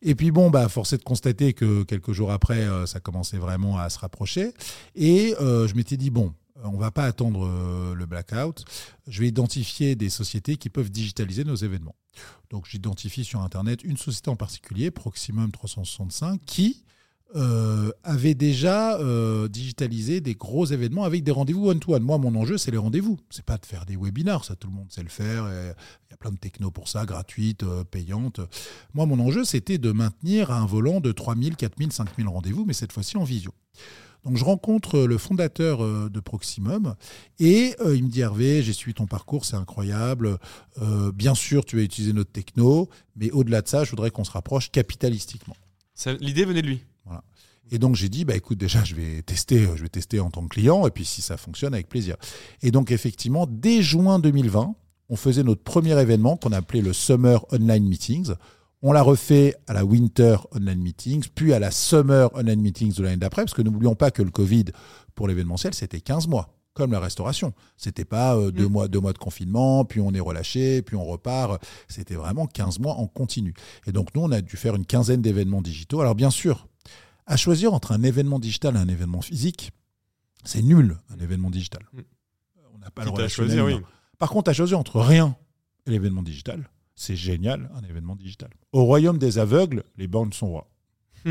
[0.00, 3.36] Et puis bon, bah, force est de constater que quelques jours après, euh, ça commençait
[3.36, 4.54] vraiment à se rapprocher.
[4.94, 6.32] Et je m'étais dit, bon,
[6.64, 8.64] on va pas attendre le blackout.
[9.08, 11.96] Je vais identifier des sociétés qui peuvent digitaliser nos événements.
[12.50, 16.84] Donc j'identifie sur Internet une société en particulier, Proximum 365, qui
[17.34, 22.02] euh, avait déjà euh, digitalisé des gros événements avec des rendez-vous one-to-one.
[22.02, 23.18] Moi, mon enjeu, c'est les rendez-vous.
[23.30, 25.46] C'est pas de faire des webinars, ça tout le monde sait le faire.
[25.48, 28.40] Il y a plein de techno pour ça, gratuites, euh, payantes.
[28.94, 32.92] Moi, mon enjeu, c'était de maintenir un volant de 3000, 4000, 5000 rendez-vous, mais cette
[32.92, 33.52] fois-ci en visio.
[34.24, 36.94] Donc je rencontre le fondateur euh, de Proximum
[37.40, 40.38] et euh, il me dit Hervé, j'ai suivi ton parcours, c'est incroyable.
[40.80, 44.24] Euh, bien sûr, tu vas utiliser notre techno, mais au-delà de ça, je voudrais qu'on
[44.24, 45.56] se rapproche capitalistiquement.
[46.20, 46.84] L'idée venait de lui.
[47.72, 50.30] Et donc j'ai dit bah écoute déjà je vais tester euh, je vais tester en
[50.30, 52.16] tant que client et puis si ça fonctionne avec plaisir.
[52.60, 54.74] Et donc effectivement dès juin 2020,
[55.08, 58.32] on faisait notre premier événement qu'on appelait le Summer Online Meetings.
[58.82, 63.02] On l'a refait à la Winter Online Meetings, puis à la Summer Online Meetings de
[63.04, 64.64] l'année d'après, parce que n'oublions pas que le Covid,
[65.14, 67.52] pour l'événementiel, c'était 15 mois, comme la restauration.
[67.76, 68.72] C'était pas euh, deux, Mm.
[68.72, 71.62] mois, deux mois de confinement, puis on est relâché, puis on repart.
[71.86, 73.54] C'était vraiment 15 mois en continu.
[73.86, 76.00] Et donc, nous, on a dû faire une quinzaine d'événements digitaux.
[76.00, 76.66] Alors, bien sûr,
[77.26, 79.70] à choisir entre un événement digital et un événement physique,
[80.44, 81.82] c'est nul, un événement digital.
[81.92, 82.00] Mm.
[82.74, 83.84] On n'a pas le à relationnel choisir, oui.
[84.18, 85.36] Par contre, à choisir entre rien
[85.86, 88.50] et l'événement digital, c'est génial, un événement digital.
[88.72, 90.70] Au royaume des aveugles, les bornes sont rois.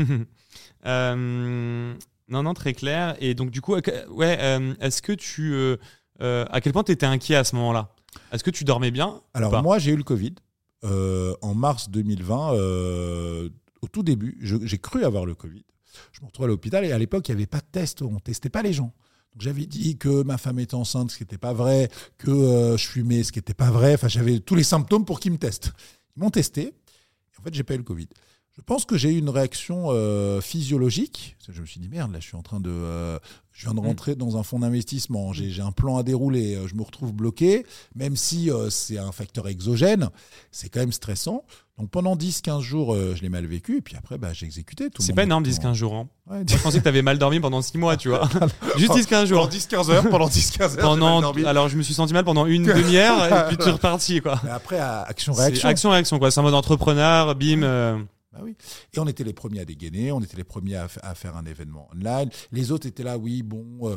[0.84, 1.94] Euh,
[2.28, 3.16] non, non, très clair.
[3.20, 5.54] Et donc, du coup, euh, ouais, euh, est-ce que tu.
[5.54, 5.76] euh,
[6.20, 7.90] à quel point tu étais inquiet à ce moment-là?
[8.32, 10.34] Est-ce que tu dormais bien Alors moi, j'ai eu le Covid
[10.82, 12.54] en mars 2020.
[12.54, 13.48] euh,
[13.80, 15.64] au tout début, j'ai cru avoir le Covid.
[16.12, 18.02] Je me retrouve à l'hôpital et à l'époque, il n'y avait pas de test.
[18.02, 18.92] On testait pas les gens.
[19.38, 22.86] J'avais dit que ma femme était enceinte, ce qui n'était pas vrai, que euh, je
[22.86, 23.94] fumais, ce qui n'était pas vrai.
[23.94, 25.72] Enfin, j'avais tous les symptômes pour qu'ils me testent.
[26.16, 26.62] Ils m'ont testé.
[26.62, 28.08] Et en fait, j'ai pas eu le Covid.
[28.54, 31.38] Je pense que j'ai eu une réaction euh, physiologique.
[31.48, 33.18] Je me suis dit merde, là, je suis en train de, euh,
[33.52, 35.32] je viens de rentrer dans un fonds d'investissement.
[35.32, 36.58] J'ai un plan à dérouler.
[36.66, 37.64] Je me retrouve bloqué,
[37.94, 40.10] même si c'est un facteur exogène.
[40.50, 41.46] C'est quand même stressant.
[41.82, 43.78] Donc pendant 10-15 jours, euh, je l'ai mal vécu.
[43.78, 44.88] Et puis après, bah, j'ai exécuté.
[44.88, 45.94] tout C'est pas énorme, tout le 10-15 jours.
[45.94, 45.96] hein.
[45.96, 48.28] monde- Ouais, Moi, je pensais que tu avais mal dormi pendant 6 mois, tu vois.
[48.76, 49.48] Juste 10-15 jours.
[49.48, 50.80] 10-15 heures, pendant 10-15 heures.
[50.80, 54.20] Pendant, alors, je me suis senti mal pendant une demi-heure et puis tu es reparti,
[54.20, 54.40] quoi.
[54.44, 55.68] Mais après, action-réaction.
[55.68, 56.30] Action-réaction, quoi.
[56.30, 57.64] C'est un mode entrepreneur, bim.
[57.64, 57.98] euh,
[58.32, 58.54] Bah oui.
[58.94, 61.36] Et on était les premiers à dégainer, on était les premiers à, fa- à faire
[61.36, 62.30] un événement online.
[62.52, 63.96] Les autres étaient là, oui, bon, euh,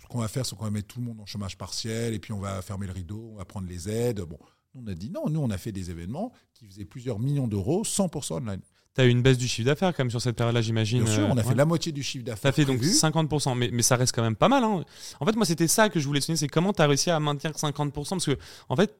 [0.00, 2.18] ce qu'on va faire, c'est qu'on va mettre tout le monde en chômage partiel, et
[2.18, 4.22] puis on va fermer le rideau, on va prendre les aides.
[4.22, 4.38] Bon,
[4.76, 7.82] on a dit non, nous, on a fait des événements qui faisaient plusieurs millions d'euros,
[7.84, 8.60] 100% online.
[8.94, 11.04] T'as eu une baisse du chiffre d'affaires, quand même, sur cette période-là, j'imagine.
[11.04, 11.54] Bien sûr, euh, on a fait ouais.
[11.54, 12.54] la moitié du chiffre T'as d'affaires.
[12.54, 12.92] fait donc prévu.
[12.94, 14.64] 50%, mais, mais ça reste quand même pas mal.
[14.64, 14.84] Hein.
[15.20, 17.20] En fait, moi, c'était ça que je voulais souligner, c'est comment tu as réussi à
[17.20, 18.38] maintenir 50%, parce que,
[18.70, 18.94] en fait,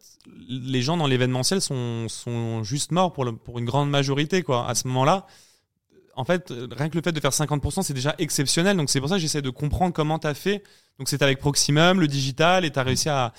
[0.51, 4.69] les gens dans l'événementiel sont, sont juste morts pour, le- pour une grande majorité, quoi.
[4.69, 5.27] À ce moment-là,
[6.17, 8.77] en fait, rien que le fait de faire 50%, c'est déjà exceptionnel.
[8.77, 10.63] Donc c'est pour ça que j'essaie de comprendre comment tu as fait.
[10.99, 13.33] Donc c'est avec Proximum, le digital, et tu as réussi à.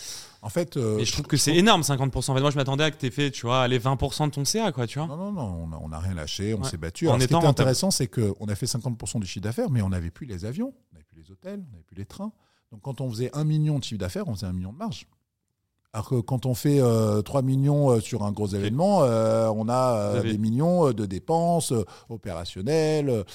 [0.43, 2.31] En fait, euh, je trouve que c'est énorme 50%.
[2.31, 4.31] En fait, moi, je m'attendais à que tu aies fait, tu vois, aller 20% de
[4.31, 5.07] ton CA, quoi, tu vois.
[5.07, 5.31] Non, non,
[5.67, 7.07] non, on n'a rien lâché, on s'est battu.
[7.07, 9.89] Alors, ce qui était intéressant, c'est qu'on a fait 50% du chiffre d'affaires, mais on
[9.89, 12.31] n'avait plus les avions, on n'avait plus les hôtels, on n'avait plus les trains.
[12.71, 15.07] Donc, quand on faisait un million de chiffre d'affaires, on faisait un million de marge.
[15.97, 19.67] Alors que quand on fait 3 euh, millions euh, sur un gros événement, euh, on
[19.67, 21.73] a des millions de dépenses
[22.07, 23.25] opérationnelles,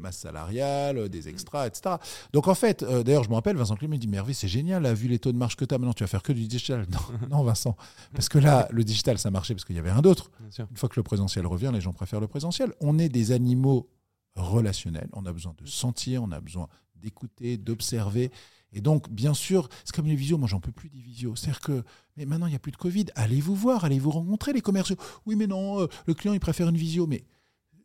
[0.00, 1.96] masse salariale, des extras, etc.
[2.32, 5.08] Donc en fait, d'ailleurs, je me rappelle, Vincent Clément dit Mais Hervé, c'est génial, vu
[5.08, 6.86] les taux de marge que tu as, maintenant tu vas faire que du digital.
[6.96, 7.76] Non, non, Vincent.
[8.14, 10.30] Parce que là, le digital, ça marchait parce qu'il y avait un d'autre.
[10.58, 12.72] Une fois que le présentiel revient, les gens préfèrent le présentiel.
[12.80, 13.90] On est des animaux
[14.36, 15.08] relationnels.
[15.12, 18.30] On a besoin de sentir, on a besoin d'écouter, d'observer.
[18.76, 20.36] Et donc, bien sûr, c'est comme les visios.
[20.36, 21.34] Moi, j'en peux plus des visios.
[21.34, 21.82] C'est-à-dire que,
[22.18, 23.06] mais maintenant, il n'y a plus de Covid.
[23.14, 24.96] Allez vous voir, allez vous rencontrer, les commerciaux?
[25.24, 27.06] Oui, mais non, euh, le client, il préfère une visio.
[27.06, 27.24] Mais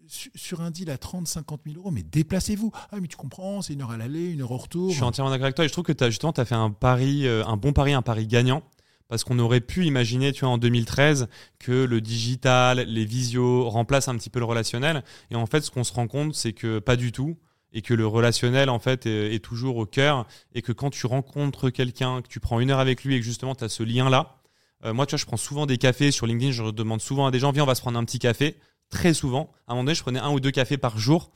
[0.10, 2.72] sur un deal à 30, 50 000 euros, mais déplacez-vous.
[2.92, 4.90] Ah, mais tu comprends, c'est une heure à l'aller, une heure au retour.
[4.90, 5.64] Je suis entièrement d'accord avec toi.
[5.64, 7.94] Et je trouve que tu as justement as fait un pari, euh, un bon pari,
[7.94, 8.62] un pari gagnant.
[9.08, 14.10] Parce qu'on aurait pu imaginer, tu vois, en 2013, que le digital, les visios remplacent
[14.10, 15.06] un petit peu le relationnel.
[15.30, 17.38] Et en fait, ce qu'on se rend compte, c'est que pas du tout
[17.74, 21.70] et que le relationnel en fait est, toujours au cœur et que quand tu rencontres
[21.70, 24.10] quelqu'un, que tu prends une heure avec lui et que justement tu as ce lien
[24.10, 24.38] là.
[24.84, 27.32] Euh, moi, tu vois, je prends souvent des cafés sur LinkedIn, je demande souvent à
[27.32, 28.58] des gens, viens, on va se prendre un petit café.
[28.90, 29.52] Très souvent.
[29.68, 31.32] À un moment donné, je prenais un ou deux cafés par jour.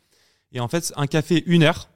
[0.52, 1.90] Et en fait, un café, une heure.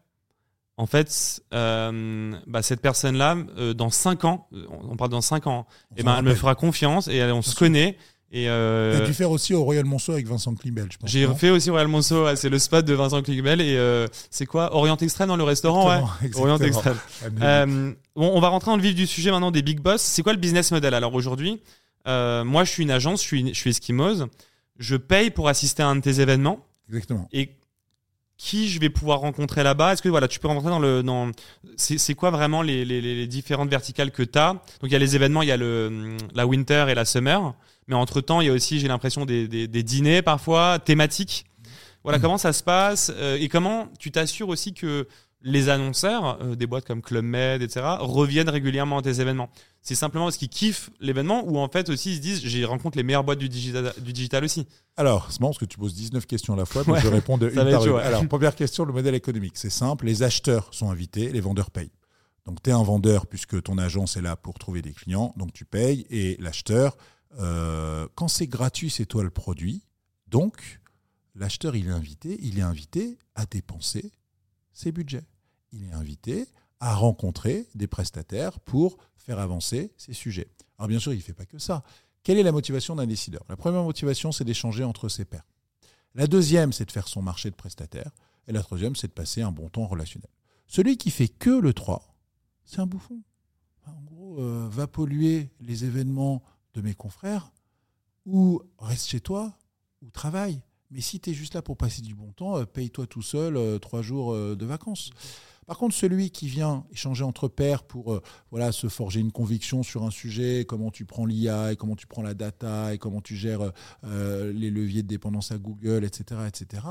[0.78, 5.66] En fait, euh, bah, cette personne-là, euh, dans cinq ans, on parle dans cinq ans,
[5.92, 7.98] et eh ben, elle me fera confiance et on se connaît.
[8.32, 8.98] Et euh...
[8.98, 11.10] Tu as dû faire aussi au Royal Monceau avec Vincent Climbel, je pense.
[11.10, 13.60] J'ai fait aussi au Royal Monceau, c'est le spot de Vincent Climbel.
[13.60, 14.76] Et euh, c'est quoi?
[14.76, 16.52] Orient Extrême dans le restaurant exactement, ouais.
[16.52, 16.98] Orient Extrême.
[17.42, 20.02] Euh, bon, on va rentrer dans le vif du sujet maintenant des big boss.
[20.02, 21.60] C'est quoi le business model Alors aujourd'hui,
[22.08, 24.28] euh, moi je suis une agence, je suis, je suis esquimose.
[24.78, 26.66] Je paye pour assister à un de tes événements.
[26.88, 27.28] Exactement.
[27.34, 27.56] Et
[28.38, 29.94] qui je vais pouvoir rencontrer là-bas?
[29.94, 31.32] Est-ce que voilà, tu peux rentrer dans le dans
[31.76, 35.00] c'est quoi vraiment les, les, les différentes verticales que tu as Donc il y a
[35.00, 37.56] les événements, il y a le la winter et la summer.
[37.90, 41.46] Mais entre-temps, il y a aussi, j'ai l'impression, des, des, dîners parfois thématiques.
[42.04, 42.22] Voilà, mm.
[42.22, 45.08] comment ça se passe euh, et comment tu t'assures aussi que
[45.42, 49.50] les annonceurs, euh, des boîtes comme Club Med, etc., reviennent régulièrement à tes événements?
[49.82, 52.98] C'est simplement parce qu'ils kiffent l'événement ou en fait aussi ils se disent j'ai rencontre
[52.98, 54.68] les meilleures boîtes du digital, du digital aussi?
[54.96, 57.38] Alors, c'est marrant parce que tu poses 19 questions à la fois, mais je réponds
[57.40, 57.96] de une par une.
[57.96, 59.54] Alors, première question, le modèle économique.
[59.56, 61.92] C'est simple, les acheteurs sont invités, les vendeurs payent.
[62.46, 65.54] Donc, tu es un vendeur puisque ton agence est là pour trouver des clients, donc
[65.54, 66.98] tu payes, et l'acheteur,
[67.38, 69.84] euh, quand c'est gratuit, c'est toi le produit.
[70.28, 70.80] Donc,
[71.36, 74.12] l'acheteur, il est invité, il est invité à dépenser
[74.74, 75.26] ses budgets.
[75.72, 76.48] Il est invité
[76.80, 80.50] à rencontrer des prestataires pour faire avancer ses sujets.
[80.78, 81.84] Alors bien sûr, il ne fait pas que ça.
[82.24, 83.44] Quelle est la motivation d'un décideur?
[83.50, 85.46] La première motivation, c'est d'échanger entre ses pairs.
[86.16, 88.12] La deuxième, c'est de faire son marché de prestataires.
[88.48, 90.30] Et la troisième, c'est de passer un bon temps relationnel.
[90.68, 92.16] Celui qui fait que le 3,
[92.66, 93.22] c'est un bouffon.
[93.86, 96.44] En gros, euh, va polluer les événements
[96.74, 97.52] de mes confrères,
[98.26, 99.58] ou reste chez toi,
[100.02, 100.62] ou travaille.
[100.92, 103.58] Mais si tu es juste là pour passer du bon temps, euh, paye-toi tout seul
[103.58, 105.12] euh, trois jours euh, de vacances.
[105.68, 110.02] Par contre, celui qui vient échanger entre pairs pour voilà, se forger une conviction sur
[110.04, 113.36] un sujet, comment tu prends l'IA, et comment tu prends la data, et comment tu
[113.36, 116.82] gères les leviers de dépendance à Google, etc., etc.,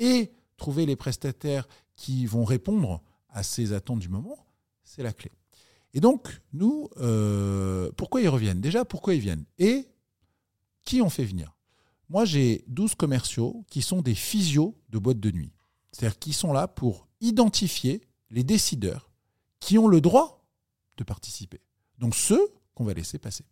[0.00, 4.44] et trouver les prestataires qui vont répondre à ces attentes du moment,
[4.82, 5.30] c'est la clé.
[5.94, 8.60] Et donc, nous, euh, pourquoi ils reviennent?
[8.60, 9.44] Déjà, pourquoi ils viennent?
[9.58, 9.88] Et
[10.84, 11.56] qui ont fait venir?
[12.08, 15.52] Moi, j'ai 12 commerciaux qui sont des physios de boîtes de nuit.
[15.92, 19.10] C'est-à-dire qui sont là pour identifier les décideurs
[19.60, 20.44] qui ont le droit
[20.96, 21.60] de participer.
[21.98, 23.44] Donc ceux qu'on va laisser passer.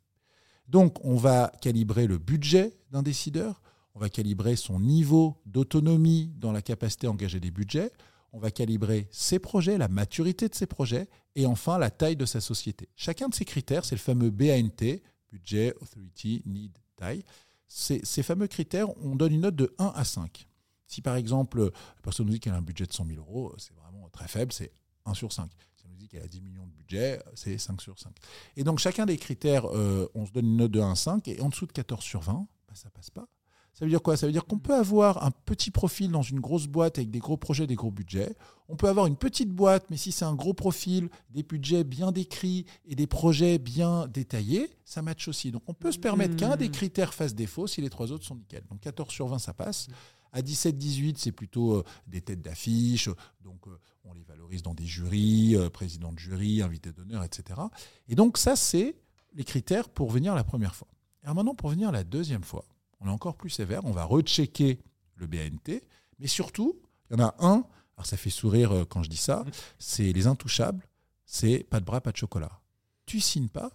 [0.68, 3.62] Donc on va calibrer le budget d'un décideur,
[3.94, 7.92] on va calibrer son niveau d'autonomie dans la capacité à engager des budgets,
[8.32, 12.24] on va calibrer ses projets, la maturité de ses projets, et enfin la taille de
[12.24, 12.88] sa société.
[12.96, 14.98] Chacun de ces critères, c'est le fameux BANT,
[15.30, 17.24] budget, authority, need, taille.
[17.68, 20.46] Ces, fameux critères, on donne une note de 1 à 5.
[20.86, 23.54] Si par exemple, la personne nous dit qu'elle a un budget de 100 000 euros,
[23.56, 24.72] c'est vraiment très faible, c'est
[25.06, 25.50] 1 sur 5.
[25.76, 28.14] Si elle nous dit qu'elle a 10 millions de budget, c'est 5 sur 5.
[28.56, 31.28] Et donc chacun des critères, euh, on se donne une note de 1 à 5,
[31.28, 33.26] et en dessous de 14 sur 20, bah, ça passe pas.
[33.72, 34.16] Ça veut dire quoi?
[34.16, 37.20] Ça veut dire qu'on peut avoir un petit profil dans une grosse boîte avec des
[37.20, 38.34] gros projets, des gros budgets.
[38.68, 42.12] On peut avoir une petite boîte, mais si c'est un gros profil, des budgets bien
[42.12, 45.50] décrits et des projets bien détaillés, ça match aussi.
[45.52, 46.72] Donc on peut se permettre qu'un des mmh.
[46.72, 48.62] critères fasse défaut si les trois autres sont nickel.
[48.70, 49.88] Donc 14 sur 20, ça passe.
[50.32, 53.08] À 17-18, c'est plutôt euh, des têtes d'affiche.
[53.42, 57.60] Donc euh, on les valorise dans des jurys, euh, président de jury, invité d'honneur, etc.
[58.08, 58.96] Et donc ça, c'est
[59.34, 60.88] les critères pour venir la première fois.
[61.22, 62.64] Alors maintenant, pour venir la deuxième fois,
[63.02, 64.78] on est encore plus sévère, on va rechecker
[65.16, 65.82] le BNT,
[66.18, 66.80] Mais surtout,
[67.10, 67.64] il y en a un,
[67.96, 69.44] alors ça fait sourire euh, quand je dis ça,
[69.78, 70.86] c'est les intouchables,
[71.24, 72.60] c'est pas de bras, pas de chocolat.
[73.06, 73.70] Tu signes pas,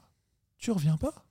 [0.57, 1.25] tu reviens pas.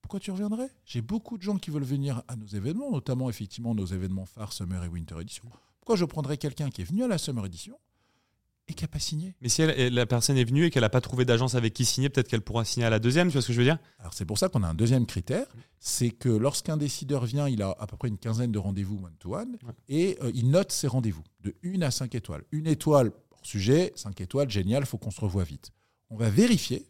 [0.00, 0.68] Pourquoi tu reviendrais?
[0.84, 4.52] J'ai beaucoup de gens qui veulent venir à nos événements, notamment effectivement nos événements phares
[4.52, 5.44] Summer et Winter Edition.
[5.78, 7.78] Pourquoi je prendrais quelqu'un qui est venu à la Summer Edition?
[8.72, 10.88] Et qui n'a pas signé Mais si elle- la personne est venue et qu'elle n'a
[10.90, 13.42] pas trouvé d'agence avec qui signer, peut-être qu'elle pourra signer à la deuxième, tu vois
[13.42, 13.78] ce que je veux dire?
[14.00, 15.46] Alors c'est pour ça qu'on a un deuxième critère,
[15.78, 19.56] c'est que lorsqu'un décideur vient, il a à peu près une quinzaine de rendez-vous one-to-one
[19.64, 19.72] Ouais.
[19.88, 22.42] et euh, il note ses rendez-vous de 1 à 5 étoiles.
[22.52, 25.70] Une étoile hors sujet, 5 étoiles, génial, faut qu'on se revoie vite.
[26.10, 26.86] On va vérifier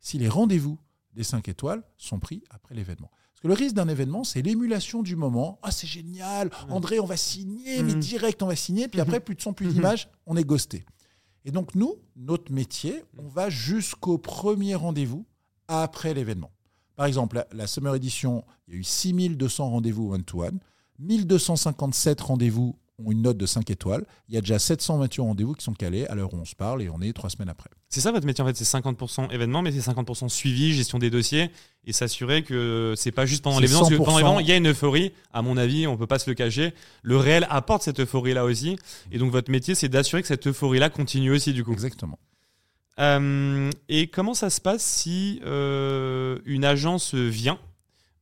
[0.00, 0.78] si les rendez-vous
[1.12, 3.10] des 5 étoiles sont pris après l'événement.
[3.32, 5.58] Parce que le risque d'un événement, c'est l'émulation du moment.
[5.62, 8.00] Ah, c'est génial, André, on va signer, mais Mhm.
[8.00, 8.88] direct, on va signer.
[8.88, 10.84] Puis après, plus de son, plus d'image, on est ghosté.
[11.44, 15.26] Et donc, nous, notre métier, on va jusqu'au premier rendez-vous
[15.68, 16.50] après l'événement.
[16.96, 20.58] Par exemple, la, Summer Edition, il y a eu 6200 rendez-vous one-to-one,
[21.00, 24.04] 1257 rendez-vous ont une note de 5 étoiles.
[24.28, 26.82] Il y a déjà 728 rendez-vous qui sont calés à l'heure où on se parle
[26.82, 27.70] et on est trois semaines après.
[27.88, 31.10] C'est ça votre métier en fait, c'est 50% événement, mais c'est 50% suivi, gestion des
[31.10, 31.50] dossiers
[31.86, 33.80] et s'assurer que c'est pas juste pendant l'événement.
[33.80, 34.18] Parce que pendant 100%.
[34.18, 36.72] l'événement, il y a une euphorie, à mon avis, on peut pas se le cacher.
[37.02, 38.76] Le réel apporte cette euphorie-là aussi.
[39.12, 41.72] Et donc votre métier, c'est d'assurer que cette euphorie-là continue aussi du coup.
[41.72, 42.18] Exactement.
[43.00, 47.58] Euh, et comment ça se passe si euh, une agence vient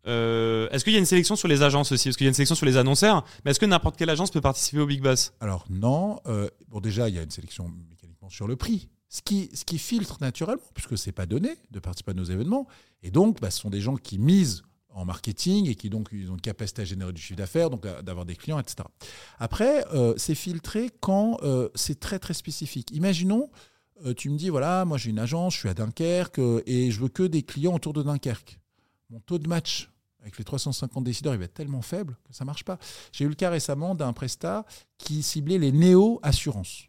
[0.06, 2.08] Euh, Est-ce qu'il y a une sélection sur les agences aussi?
[2.08, 4.30] Parce qu'il y a une sélection sur les annonceurs, mais est-ce que n'importe quelle agence
[4.30, 5.32] peut participer au Big Boss?
[5.40, 9.22] Alors non, euh, bon déjà il y a une sélection mécaniquement sur le prix, ce
[9.22, 12.66] qui, ce qui filtre naturellement, puisque c'est pas donné de participer à nos événements,
[13.02, 14.62] et donc bah, ce sont des gens qui misent
[14.94, 17.86] en marketing et qui donc ils ont une capacité à générer du chiffre d'affaires, donc
[18.02, 18.84] d'avoir des clients, etc.
[19.38, 21.38] Après, euh, c'est filtré quand
[21.74, 22.90] c'est très très spécifique.
[22.90, 23.50] Imaginons,
[24.16, 27.08] tu me dis voilà, moi j'ai une agence, je suis à Dunkerque et je veux
[27.08, 28.58] que des clients autour de Dunkerque.
[29.08, 29.91] Mon taux de match
[30.22, 32.78] avec les 350 décideurs, il va être tellement faible que ça marche pas.
[33.12, 34.64] J'ai eu le cas récemment d'un prestat
[34.96, 36.86] qui ciblait les néo-assurances.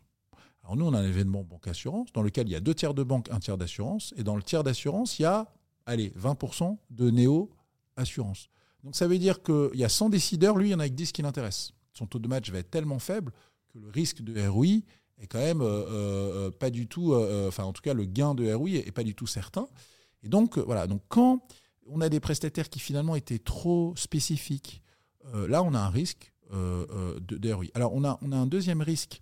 [0.63, 3.03] Alors nous, on a un événement banque-assurance dans lequel il y a deux tiers de
[3.03, 4.13] banque, un tiers d'assurance.
[4.17, 5.51] Et dans le tiers d'assurance, il y a,
[5.85, 8.49] allez, 20% de néo-assurance.
[8.83, 10.93] Donc ça veut dire qu'il y a 100 décideurs, lui, il y en a que
[10.93, 11.73] 10 qui l'intéressent.
[11.91, 13.31] Son taux de match va être tellement faible
[13.69, 14.83] que le risque de ROI
[15.19, 18.35] est quand même euh, euh, pas du tout, euh, enfin en tout cas le gain
[18.35, 19.67] de ROI est, pas du tout certain.
[20.23, 21.41] Et donc euh, voilà, donc quand
[21.87, 24.81] on a des prestataires qui finalement étaient trop spécifiques,
[25.33, 27.65] euh, là on a un risque euh, euh, de, ROI.
[27.73, 29.21] Alors on a, un deuxième risque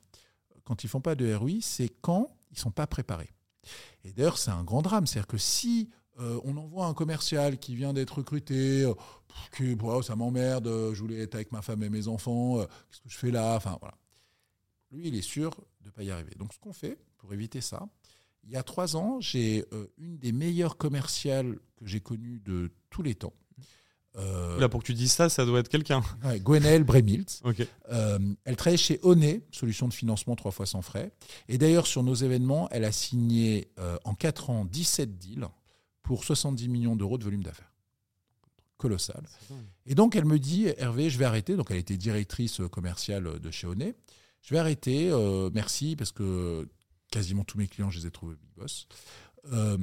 [0.64, 3.32] quand ils font pas de ROI, c'est quand ils sont pas préparés.
[4.03, 5.89] Et d'ailleurs c'est un grand drame, c'est-à-dire que si
[6.43, 8.88] on envoie un commercial qui vient d'être recruté,
[9.57, 13.09] qui, wow, ça m'emmerde, je voulais être avec ma femme et mes enfants, qu'est-ce que
[13.09, 13.55] je fais là?
[13.55, 13.97] Enfin voilà.
[14.91, 15.49] Lui, il est sûr
[15.80, 16.36] de ne pas y arriver.
[16.38, 17.89] Donc ce qu'on fait pour éviter ça,
[18.43, 22.71] il y a trois ans, j'ai euh, une des meilleures commerciales que j'ai connues de
[22.89, 23.33] tous les temps.
[24.17, 26.03] Euh, Là, pour que tu dises ça, ça doit être quelqu'un.
[26.25, 27.41] ouais, Gwenaëlle Bremilt.
[27.91, 31.13] Euh, elle travaille chez Onet, solution de financement trois fois sans frais.
[31.47, 33.69] Et d'ailleurs, sur nos événements, elle a signé
[34.03, 35.47] en 4 ans 17 deals
[36.03, 37.71] pour 70 millions d'euros de volume d'affaires.
[38.75, 39.23] Colossal.
[39.85, 41.55] Et donc, elle me dit, Hervé, je vais arrêter.
[41.55, 43.95] Donc, elle était directrice commerciale de chez Onet.
[44.41, 46.67] Je vais arrêter, euh, merci, parce que
[47.12, 48.88] quasiment tous mes clients, je les ai trouvés Big Boss.
[49.53, 49.78] Euh,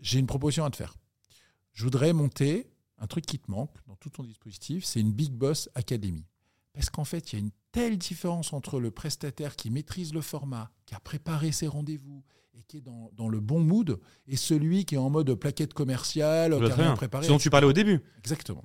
[0.00, 0.94] J'ai une proposition à te faire.
[1.72, 5.32] Je voudrais monter un truc qui te manque dans tout ton dispositif, c'est une Big
[5.32, 6.24] Boss Academy.
[6.72, 10.20] Parce qu'en fait, il y a une telle différence entre le prestataire qui maîtrise le
[10.20, 12.22] format, qui a préparé ses rendez-vous
[12.56, 15.74] et qui est dans, dans le bon mood, et celui qui est en mode plaquette
[15.74, 17.24] commerciale, qui a rien préparé.
[17.26, 18.00] Ce dont tu parlais au début.
[18.18, 18.62] Exactement.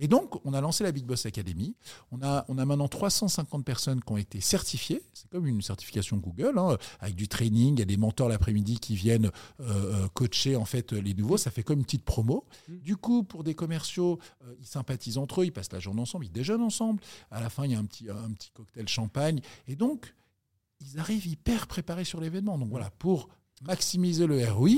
[0.00, 1.74] Et donc, on a lancé la Big Boss Academy.
[2.12, 5.02] On a, on a maintenant 350 personnes qui ont été certifiées.
[5.12, 7.74] C'est comme une certification Google, hein, avec du training.
[7.74, 9.62] Il y a des mentors l'après-midi qui viennent euh,
[10.04, 11.36] euh, coacher en fait les nouveaux.
[11.36, 12.44] Ça fait comme une petite promo.
[12.68, 12.78] Mm.
[12.78, 16.26] Du coup, pour des commerciaux, euh, ils sympathisent entre eux, ils passent la journée ensemble,
[16.26, 17.00] ils déjeunent ensemble.
[17.30, 19.40] À la fin, il y a un petit, un petit cocktail champagne.
[19.66, 20.14] Et donc,
[20.80, 22.56] ils arrivent hyper préparés sur l'événement.
[22.56, 23.28] Donc voilà, pour
[23.62, 24.70] maximiser le ROI,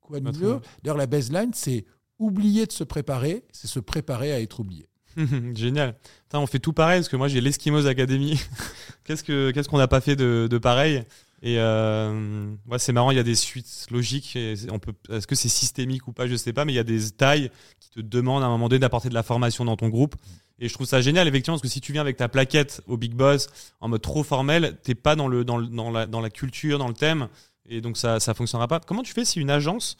[0.00, 0.60] quoi de mieux.
[0.82, 1.84] D'ailleurs, la baseline, c'est
[2.22, 4.88] oublier de se préparer, c'est se préparer à être oublié.
[5.54, 5.94] Génial.
[6.32, 8.40] On fait tout pareil parce que moi j'ai l'Eskimos Academy.
[9.04, 11.02] qu'est-ce que qu'est-ce qu'on n'a pas fait de, pareil?
[11.44, 12.46] Et euh,
[12.78, 14.38] c'est marrant, il y a des suites logiques.
[14.70, 16.84] On peut, est-ce que c'est systémique ou pas Je sais pas, mais il y a
[16.84, 17.50] des tailles
[17.80, 20.14] qui te demandent à un moment donné d'apporter de la formation dans ton groupe.
[20.60, 22.96] Et je trouve ça génial, effectivement, parce que si tu viens avec ta plaquette au
[22.96, 23.48] Big Boss
[23.80, 26.78] en mode trop formel, t'es pas dans le dans, le- dans la dans la culture,
[26.78, 27.26] dans le thème,
[27.68, 28.78] et donc ça ça fonctionnera pas.
[28.78, 29.96] Comment tu fais si une agence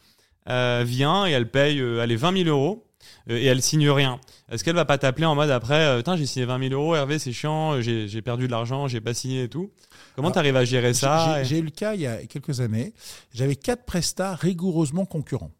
[0.46, 2.86] vient et elle paye euh, allez 20 000 euros
[3.30, 4.20] euh, et elle signe rien
[4.50, 6.94] Est-ce qu'elle va pas t'appeler en mode après, euh, putain, j'ai signé 20 000 euros,
[6.94, 9.70] Hervé, c'est chiant, euh, j'ai perdu de l'argent, j'ai pas signé et tout
[10.16, 12.24] Comment Ah, tu arrives à gérer ça J'ai- et- eu le cas il y a
[12.26, 12.92] quelques années.
[13.32, 15.52] J'avais quatre prestats rigoureusement concurrents.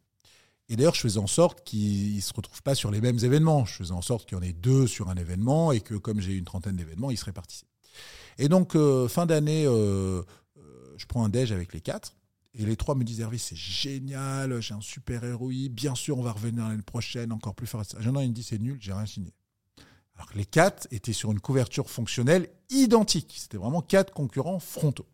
[0.69, 3.65] Et d'ailleurs, je faisais en sorte qu'ils ne se retrouvent pas sur les mêmes événements.
[3.65, 6.21] Je faisais en sorte qu'il y en ait deux sur un événement et que, comme
[6.21, 7.67] j'ai une trentaine d'événements, ils se répartissaient.
[8.39, 10.23] Et donc, euh, fin d'année, euh,
[10.59, 10.63] euh,
[10.97, 12.15] je prends un déj avec les quatre.
[12.55, 16.23] Et les trois me disent Hervé, c'est génial, j'ai un super ROI, bien sûr, on
[16.23, 17.83] va revenir l'année prochaine, encore plus fort.
[17.99, 19.33] J'en ai une dit c'est nul, j'ai rien signé.
[20.17, 23.35] Alors que les quatre étaient sur une couverture fonctionnelle identique.
[23.37, 25.09] C'était vraiment quatre concurrents frontaux.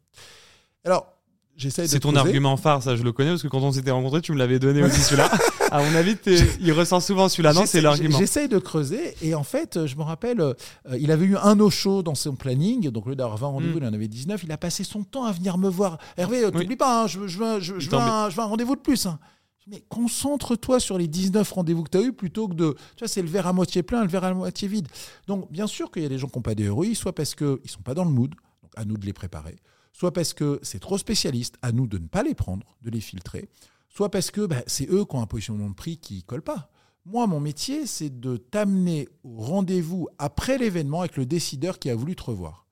[0.85, 1.18] Alors,
[1.59, 4.33] c'est ton argument phare, ça je le connais parce que quand on s'était rencontrés, tu
[4.33, 5.31] me l'avais donné aussi celui-là.
[5.71, 6.17] à mon avis,
[6.61, 7.53] il ressent souvent celui-là.
[7.53, 8.19] Non, c'est l'argument.
[8.19, 10.55] J'essaye de creuser et en fait, je me rappelle, euh,
[10.99, 13.83] il avait eu un no-show dans son planning, donc au lieu d'avoir 20 rendez-vous, mm.
[13.83, 14.43] il en avait 19.
[14.45, 15.99] Il a passé son temps à venir me voir.
[16.17, 19.07] Hervé, euh, t'oublie pas, hein, je, veux, un, rendez-vous de plus.
[19.07, 19.19] Hein.
[19.67, 22.75] Mais concentre-toi sur les 19 rendez-vous que tu as eu plutôt que de.
[22.97, 24.89] Tu vois, c'est le verre à moitié plein, le verre à moitié vide.
[25.27, 27.47] Donc, bien sûr qu'il y a des gens qui n'ont pas des soit parce qu'ils
[27.47, 28.35] ne sont pas dans le mood,
[28.79, 29.57] à nous de les préparer
[29.99, 33.01] soit parce que c'est trop spécialiste, à nous de ne pas les prendre, de les
[33.01, 33.49] filtrer,
[33.89, 36.43] soit parce que bah, c'est eux qui ont un positionnement de prix qui ne colle
[36.43, 36.71] pas.
[37.05, 41.97] Moi, mon métier, c'est de t'amener au rendez-vous après l'événement avec le décideur qui a
[41.97, 42.67] voulu te revoir.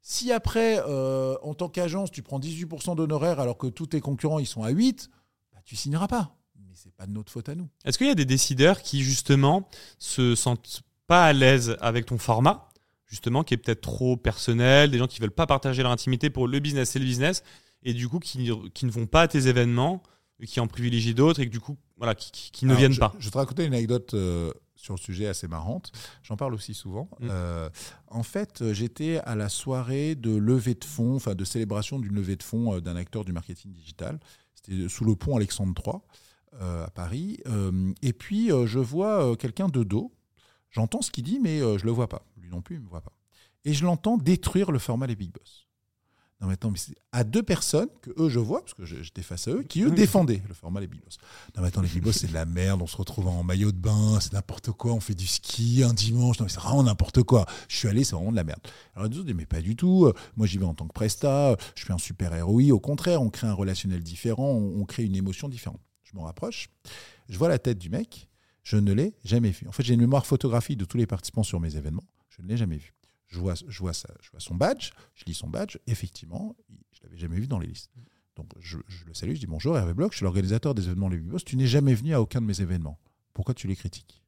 [0.00, 4.40] Si après, euh, en tant qu'agence, tu prends 18% d'honoraires alors que tous tes concurrents
[4.40, 5.08] ils sont à 8,
[5.52, 6.36] bah, tu signeras pas.
[6.58, 7.68] Mais c'est pas de notre faute à nous.
[7.84, 9.68] Est-ce qu'il y a des décideurs qui justement
[10.00, 12.71] se sentent pas à l'aise avec ton format?
[13.12, 16.48] Justement, qui est peut-être trop personnel, des gens qui veulent pas partager leur intimité pour
[16.48, 17.44] le business, c'est le business,
[17.82, 20.02] et du coup qui, ne vont pas à tes événements,
[20.46, 23.12] qui en privilégient d'autres, et que du coup, voilà, qui, ne viennent pas.
[23.18, 25.92] Je vais te raconter une anecdote euh, sur le sujet assez marrante.
[26.22, 27.10] J'en parle aussi souvent.
[27.20, 27.28] Mm.
[27.30, 27.68] Euh,
[28.08, 32.36] en fait, j'étais à la soirée de levée de fonds, enfin de célébration d'une levée
[32.36, 34.18] de fonds euh, d'un acteur du marketing digital.
[34.54, 35.96] C'était sous le pont Alexandre III
[36.60, 37.38] à Paris.
[38.02, 40.12] et puis, je vois quelqu'un de dos.
[40.72, 43.00] J'entends ce qu'il dit, mais je le vois pas non plus, il ne me voit
[43.00, 43.12] pas.
[43.64, 45.66] Et je l'entends détruire le format Les Big Boss.
[46.40, 49.22] Non, mais attends, mais c'est à deux personnes que eux, je vois, parce que j'étais
[49.22, 51.18] face à eux, qui eux défendaient le format Les Big Boss.
[51.54, 53.70] Non, mais attends, les Big Boss, c'est de la merde, on se retrouve en maillot
[53.70, 56.82] de bain, c'est n'importe quoi, on fait du ski un dimanche, non, mais c'est vraiment
[56.82, 57.46] n'importe quoi.
[57.68, 58.60] Je suis allé, c'est vraiment de la merde.
[58.96, 61.84] Alors, ils disent, mais pas du tout, moi j'y vais en tant que presta, je
[61.84, 65.14] fais un super ROI, au contraire, on crée un relationnel différent, on, on crée une
[65.14, 65.80] émotion différente.
[66.02, 66.70] Je m'en rapproche,
[67.28, 68.28] je vois la tête du mec,
[68.62, 69.66] je ne l'ai jamais vu.
[69.68, 72.04] En fait, j'ai une mémoire photographique de tous les participants sur mes événements.
[72.30, 72.94] Je ne l'ai jamais vu.
[73.26, 75.78] Je vois, je, vois ça, je vois son badge, je lis son badge.
[75.86, 76.54] Effectivement,
[76.92, 77.90] je ne l'avais jamais vu dans les listes.
[78.36, 81.18] Donc je, le salue, je dis bonjour Hervé Bloch, je suis l'organisateur des événements Les
[81.18, 81.44] Boss.
[81.44, 82.98] Tu n'es jamais venu à aucun de mes événements.
[83.34, 84.22] Pourquoi tu les critiques?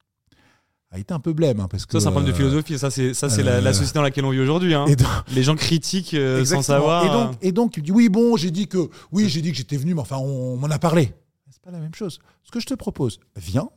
[0.91, 1.59] A ah, été un peu blême.
[1.59, 2.79] Hein, parce que, ça, c'est un problème de euh, philosophie.
[2.79, 4.75] Ça, c'est, ça, c'est la, euh, société dans laquelle on vit aujourd'hui.
[4.75, 4.87] Hein.
[5.35, 7.05] Les gens critiquent euh, sans savoir.
[7.05, 9.57] Et donc, et donc, tu dis oui, bon, j'ai dit que oui, j'ai dit que
[9.57, 11.13] j'étais venu, mais enfin, on, m'en a parlé.
[11.51, 12.21] C'est pas la même chose.
[12.45, 13.71] Ce que je te propose, viens,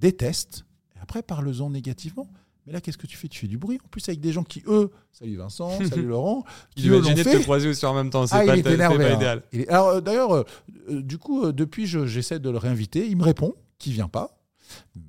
[0.00, 0.64] déteste,
[0.96, 2.28] et après, parle-en négativement.
[2.66, 3.28] Mais là, qu'est-ce que tu fais?
[3.28, 3.78] Tu fais du bruit.
[3.84, 6.44] En plus, avec des gens qui, eux, salut Vincent, salut Laurent,
[6.76, 7.38] qui eux l'ont fait.
[7.38, 8.26] te croiser aussi en même temps.
[8.26, 9.16] C'est ah, pas, énervé, pas, hein.
[9.16, 9.42] idéal.
[9.68, 10.44] Alors, euh, d'ailleurs, euh,
[10.90, 13.06] euh, du coup, depuis, j'essaie de le réinviter.
[13.06, 14.36] Il me répond qu'il vient pas.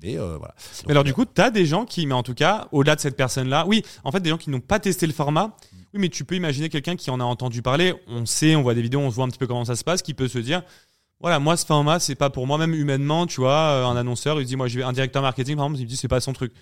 [0.02, 0.54] Mais voilà.
[0.86, 3.00] mais alors, du coup, tu as des gens qui, mais en tout cas, au-delà de
[3.00, 5.56] cette personne-là, oui, en fait, des gens qui n'ont pas testé le format.
[5.94, 7.94] Oui, mais tu peux imaginer quelqu'un qui en a entendu parler.
[8.08, 10.02] On sait, on voit des vidéos, on voit un petit peu comment ça se passe,
[10.02, 10.62] qui peut se dire
[11.22, 14.46] voilà, moi, ce format, c'est pas pour moi, même humainement, tu vois, un annonceur, il
[14.46, 16.32] dit, moi, je vais, un directeur marketing, par exemple, il me dit, c'est pas son
[16.32, 16.52] truc.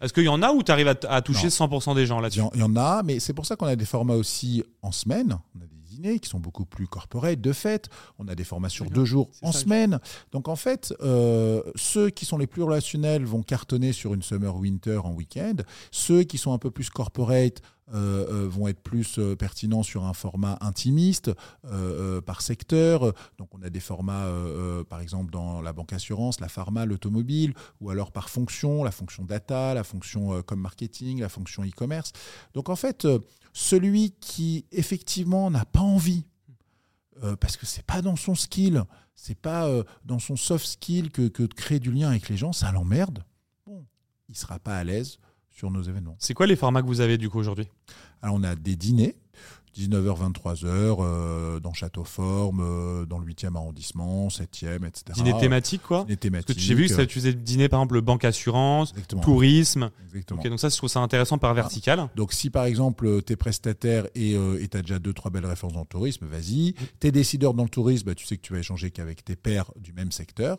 [0.00, 2.42] Est-ce qu'il y en a où tu arrives à, toucher 100% des gens là-dessus?
[2.54, 5.38] Il y en a, mais c'est pour ça qu'on a des formats aussi en semaine.
[5.56, 7.88] On a des dîners qui sont beaucoup plus corporate, de fait.
[8.18, 9.98] On a des formats sur deux jours en semaine.
[10.30, 15.00] Donc en fait, euh, ceux qui sont les plus relationnels vont cartonner sur une summer-winter
[15.04, 15.56] en week-end.
[15.90, 20.04] Ceux qui sont un peu plus corporate euh, euh, vont être plus euh, pertinents sur
[20.04, 21.30] un format intimiste
[22.26, 23.14] par secteur.
[23.38, 24.28] Donc on a des formats,
[24.88, 29.24] par exemple, dans la banque assurance, la pharma, l'automobile, ou alors par fonction, la fonction
[29.24, 32.12] data, la fonction comme marketing, la fonction e-commerce.
[32.54, 33.06] Donc en fait,
[33.52, 36.24] celui qui effectivement n'a pas envie,
[37.40, 38.84] parce que c'est pas dans son skill,
[39.14, 39.68] c'est pas
[40.04, 43.24] dans son soft skill que, que de créer du lien avec les gens, ça l'emmerde.
[43.66, 43.84] Bon,
[44.28, 45.18] il sera pas à l'aise
[45.58, 46.16] sur nos événements.
[46.18, 47.68] C'est quoi les formats que vous avez du coup aujourd'hui?
[48.22, 49.16] Alors on a des dîners,
[49.76, 55.04] 19h, 23h, euh, dans Château-Forme, euh, dans le 8e arrondissement, 7e, etc.
[55.14, 56.04] Dîner thématique, quoi?
[56.04, 56.58] Dîner thématique.
[56.58, 59.90] J'ai vu que tu faisais dîner, par exemple, banque assurance, tourisme.
[60.06, 60.42] Exactement.
[60.42, 62.08] donc ça, je trouve ça intéressant par vertical.
[62.14, 65.46] Donc si, par exemple, tu es prestataire et euh, tu as déjà deux, trois belles
[65.46, 66.74] références dans le tourisme, vas-y.
[67.00, 69.36] Tu es décideur dans le tourisme, bah, tu sais que tu vas échanger qu'avec tes
[69.36, 70.58] pairs du même secteur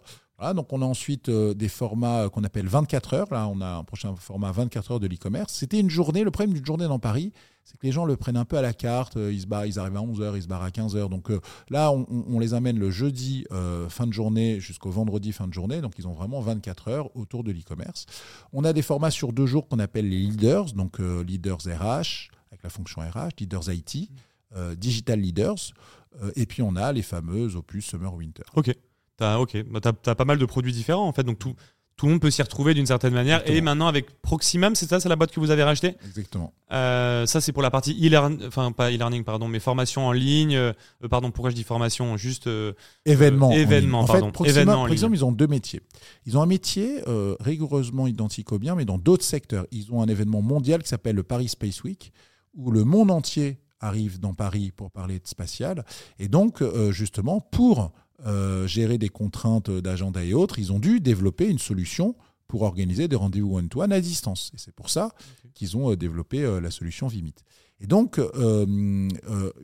[0.54, 3.28] donc on a ensuite euh, des formats qu'on appelle 24 heures.
[3.32, 5.54] Là, on a un prochain format 24 heures de l'e-commerce.
[5.54, 6.24] C'était une journée.
[6.24, 7.34] Le problème d'une journée dans Paris,
[7.66, 9.18] c'est que les gens le prennent un peu à la carte.
[9.18, 11.10] Euh, ils, se barrent, ils arrivent à 11 heures, ils se barrent à 15 heures.
[11.10, 13.46] Donc euh, là, on, les amène le jeudi
[13.90, 15.82] fin de journée jusqu'au vendredi fin de journée.
[15.82, 18.06] Donc ils ont vraiment 24 heures autour de l'e-commerce.
[18.54, 20.72] On a des formats sur deux jours qu'on appelle les leaders.
[20.74, 24.10] Donc leaders RH avec la fonction RH, leaders IT,
[24.78, 25.74] digital leaders.
[26.36, 28.44] et puis on a les fameuses opus Summer Winter.
[28.56, 28.74] Ok.
[29.20, 31.54] T'as ok, bah, as, pas mal de produits différents en fait, donc tout,
[31.98, 33.42] tout le monde peut s'y retrouver d'une certaine manière.
[33.50, 35.98] Et maintenant avec Proximum, c'est ça, c'est la boîte que vous avez rachetée?
[36.08, 36.54] Exactement.
[36.72, 40.56] Euh, ça c'est pour la partie e-learning, enfin pas e-learning pardon, mais formation en ligne.
[40.56, 40.72] Euh,
[41.10, 42.16] pardon, pourquoi je dis formation?
[42.16, 42.72] Juste euh,
[43.06, 43.48] Événements.
[43.48, 43.60] en ligne.
[43.60, 44.32] événements, En pardon.
[44.32, 45.82] fait, en par exemple, ils ont deux métiers.
[46.26, 49.66] Ils ont un métier euh, rigoureusement identique au bien, mais dans d'autres secteurs.
[49.72, 52.14] Ils ont un événement mondial qui s'appelle le Paris Space Week,
[52.56, 55.84] où le monde entier arrive dans Paris pour parler de spatial.
[56.18, 57.92] Et donc, euh, justement, pour
[58.26, 62.16] euh, gérer des contraintes d'agenda et autres, ils ont dû développer une solution
[62.50, 64.52] pour organiser des rendez-vous one-to-one à distance.
[64.54, 65.12] Et c'est pour ça
[65.54, 67.36] qu'ils ont euh, développé euh, la solution Vimit.
[67.80, 69.08] Et donc, euh,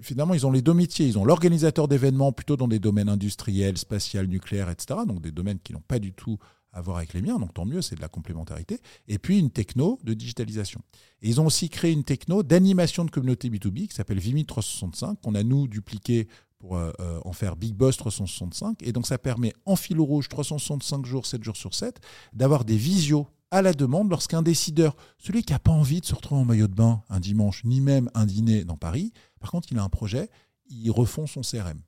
[0.02, 1.06] finalement, ils ont les deux métiers.
[1.06, 5.02] Ils ont l'organisateur d'événements plutôt dans des domaines industriels, spatial, nucléaire, etc.
[5.06, 6.38] Donc des domaines qui n'ont pas du tout
[6.72, 7.40] à voir avec les miens.
[7.40, 8.80] Donc tant mieux, c'est de la complémentarité.
[9.10, 10.80] Et puis une techno de digitalisation.
[11.22, 15.20] Et ils ont aussi créé une techno d'animation de communauté B2B qui s'appelle Vimit 365,
[15.22, 16.30] qu'on a nous dupliqué
[16.66, 18.82] pour euh, euh, en faire Big Boss 365.
[18.82, 22.00] Et donc ça permet en fil rouge 365 jours, 7 jours sur 7,
[22.34, 26.16] d'avoir des visios à la demande lorsqu'un décideur, celui qui n'a pas envie de se
[26.16, 29.68] retrouver en maillot de bain un dimanche, ni même un dîner dans Paris, par contre
[29.72, 30.30] il a un projet,
[30.68, 31.80] il refond son CRM.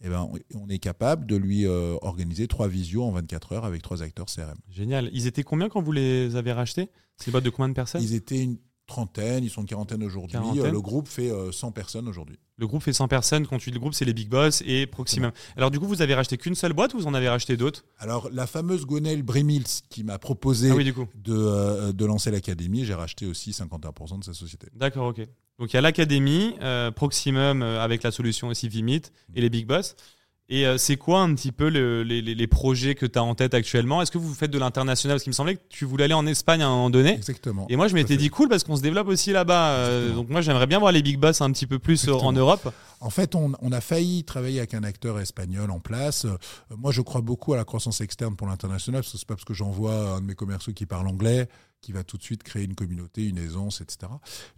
[0.00, 3.82] Eh ben, on- est capable de lui euh, organiser trois visios en 24 heures avec
[3.82, 4.56] trois acteurs CRM.
[4.70, 5.10] génial.
[5.12, 6.88] Ils étaient combien quand vous les avez rachetés?
[7.16, 8.00] C'est boîte de combien de personnes?
[8.02, 8.58] Ils étaient une
[8.88, 10.36] trentaine, ils sont une quarantaine aujourd'hui.
[10.56, 12.38] Euh, Le groupe fait euh, 100 personnes aujourd'hui.
[12.56, 13.46] Le groupe fait 100 personnes.
[13.46, 15.30] Quand tu dis le groupe, c'est les Big Boss et Proximum.
[15.56, 17.84] Alors du coup, vous avez racheté qu'une seule boîte ou vous en avez racheté d'autres?
[17.98, 21.06] Alors, la fameuse Gonel Brimils qui m'a proposé Ah oui, du coup.
[21.14, 24.66] de, euh, de lancer l'académie, j'ai racheté aussi 51% de sa société.
[24.74, 25.20] D'accord, ok.
[25.58, 29.02] Donc il y a l'académie, euh, Proximum euh, avec la solution aussi Vimit
[29.34, 29.94] et les Big Boss.
[30.50, 33.52] Et euh, c'est quoi un petit peu le- les, projets que tu as en tête
[33.52, 34.00] actuellement?
[34.00, 35.16] Est-ce que vous faites de l'international?
[35.16, 37.12] Parce qu'il me semblait que tu voulais aller en Espagne à un moment donné.
[37.14, 37.66] Exactement.
[37.68, 39.72] Et moi, je m'étais dit cool parce qu'on se développe aussi là-bas.
[39.72, 42.32] Euh, donc moi, j'aimerais bien voir les Big Boss un petit peu plus euh, en.
[42.32, 42.72] Europe.
[43.00, 46.26] En fait, on, on a failli travailler avec un acteur espagnol en place.
[46.76, 49.54] Moi, je crois beaucoup à la croissance externe pour l'international, que c'est pas parce que
[49.54, 51.46] j'envoie un de mes commerciaux qui parle anglais
[51.80, 54.10] qui va tout de suite créer une communauté, une aisance, etc.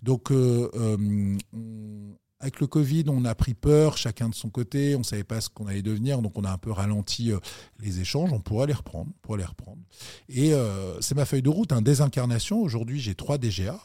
[0.02, 4.96] Donc, euh, euh, on- avec le Covid, on a pris peur, chacun de son côté.
[4.96, 7.38] On savait pas ce qu'on allait devenir, donc on a un peu ralenti euh,
[7.80, 8.32] les échanges.
[8.32, 9.78] On pourra les reprendre, on pourra les reprendre.
[10.28, 12.60] Et euh, c'est ma feuille de route, un désincarnation.
[12.60, 13.78] Aujourd'hui, j'ai trois DGA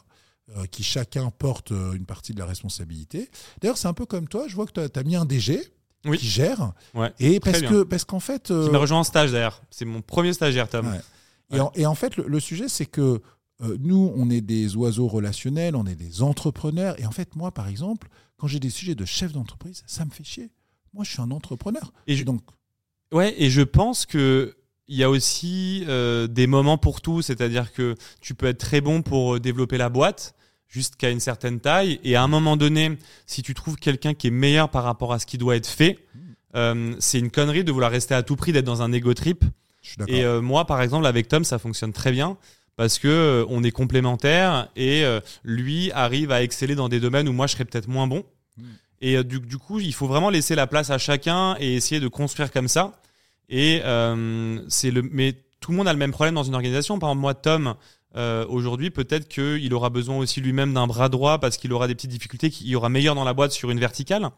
[0.56, 3.30] euh, qui chacun porte une partie de la responsabilité.
[3.60, 5.60] D'ailleurs, c'est un peu comme toi, je vois que tu as, mis un DG
[6.06, 6.16] Oui.
[6.16, 6.72] qui gère.
[6.94, 7.68] Ouais, Et parce bien.
[7.70, 8.50] que parce qu'en fait.
[8.50, 9.60] euh, Qui m'a rejoint en stage d'ailleurs.
[9.70, 10.86] C'est mon premier stagiaire, Tom.
[10.86, 11.00] Ouais.
[11.50, 13.20] et, en, et en fait, le, le sujet, c'est que
[13.62, 16.98] euh, nous, on est des oiseaux relationnels, on est des entrepreneurs.
[17.00, 20.10] Et en fait, moi, par exemple, quand j'ai des sujets de chef d'entreprise, ça me
[20.10, 20.50] fait chier.
[20.92, 21.92] Moi, je suis un entrepreneur.
[22.06, 22.42] Et je- donc,
[23.12, 24.56] Ouais, et je pense que
[24.88, 28.80] il y a aussi euh, des moments pour tout, c'est-à-dire que tu peux être très
[28.80, 30.34] bon pour euh, développer la boîte
[30.68, 34.30] jusqu'à une certaine taille, et à un moment donné, si tu trouves quelqu'un qui est
[34.32, 36.00] meilleur par rapport à ce qui doit être fait,
[36.56, 39.44] euh, c'est une connerie de vouloir rester à tout prix, d'être dans un ego trip.
[40.08, 42.36] Et euh, moi, par exemple, avec Tom, ça fonctionne très bien
[42.76, 47.28] parce que euh, on est complémentaires et euh, lui arrive à exceller dans des domaines
[47.28, 48.24] où moi je serais peut-être moins bon.
[49.00, 52.00] Et euh, du, du coup, il faut vraiment laisser la place à chacun et essayer
[52.00, 53.00] de construire comme ça.
[53.48, 53.80] Et
[54.68, 56.98] c'est le, mais tout le monde a le même problème dans une organisation.
[56.98, 57.74] Par exemple, moi, Tom,
[58.16, 61.94] euh, aujourd'hui, peut-être qu'il aura besoin aussi lui-même d'un bras droit parce qu'il aura des
[61.94, 64.30] petites difficultés, qu'il y aura meilleur dans la boîte sur une verticale,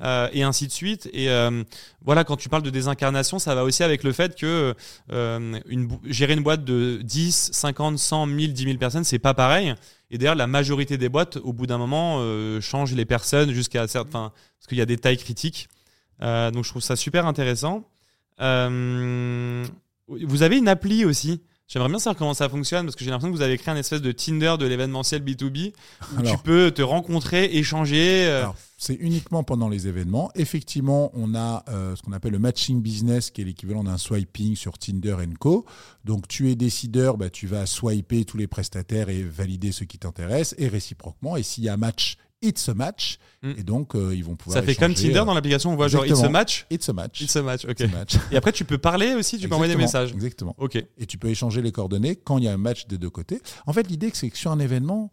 [0.00, 1.08] euh, et ainsi de suite.
[1.12, 1.62] Et euh,
[2.04, 4.74] voilà, quand tu parles de désincarnation, ça va aussi avec le fait que
[5.10, 9.72] une, gérer une boîte de 10, 50, 100, 1000, 10 000 personnes, c'est pas pareil.
[10.10, 12.20] Et d'ailleurs, la majorité des boîtes, au bout d'un moment,
[12.60, 14.32] changent les personnes jusqu'à certains.
[14.58, 15.68] Parce qu'il y a des tailles critiques.
[16.20, 17.88] Donc, je trouve ça super intéressant.
[18.38, 18.42] Vous
[20.42, 21.40] avez une appli aussi?
[21.72, 23.78] J'aimerais bien savoir comment ça fonctionne parce que j'ai l'impression que vous avez créé un
[23.78, 25.72] espèce de Tinder de l'événementiel B2B
[26.18, 28.26] où tu peux te rencontrer, échanger.
[28.26, 30.30] euh, Alors, c'est uniquement pendant les événements.
[30.34, 34.54] Effectivement, on a euh, ce qu'on appelle le matching business, qui est l'équivalent d'un swiping
[34.54, 35.64] sur Tinder Co.
[36.04, 39.96] Donc, tu es décideur, bah, tu vas swiper tous les prestataires et valider ceux qui
[39.96, 41.38] t'intéressent, et réciproquement.
[41.38, 43.18] Et s'il y a match, it's a match.
[43.42, 43.50] Mm.
[43.58, 44.58] Et donc, euh, ils vont pouvoir.
[44.58, 46.66] ça fait comme Tinder euh, dans l'application, on voit genre it's a match.
[46.70, 47.20] It's a match.
[47.20, 47.70] It's a match, ok.
[47.70, 48.16] It's a match.
[48.30, 50.12] Et après, tu peux parler aussi, tu peux envoyer des messages.
[50.12, 50.54] Exactement.
[50.58, 50.76] Ok.
[50.76, 53.40] Et tu peux échanger les coordonnées quand il y a un match des deux côtés.
[53.66, 55.10] En fait, l'idée, c'est que sur un événement,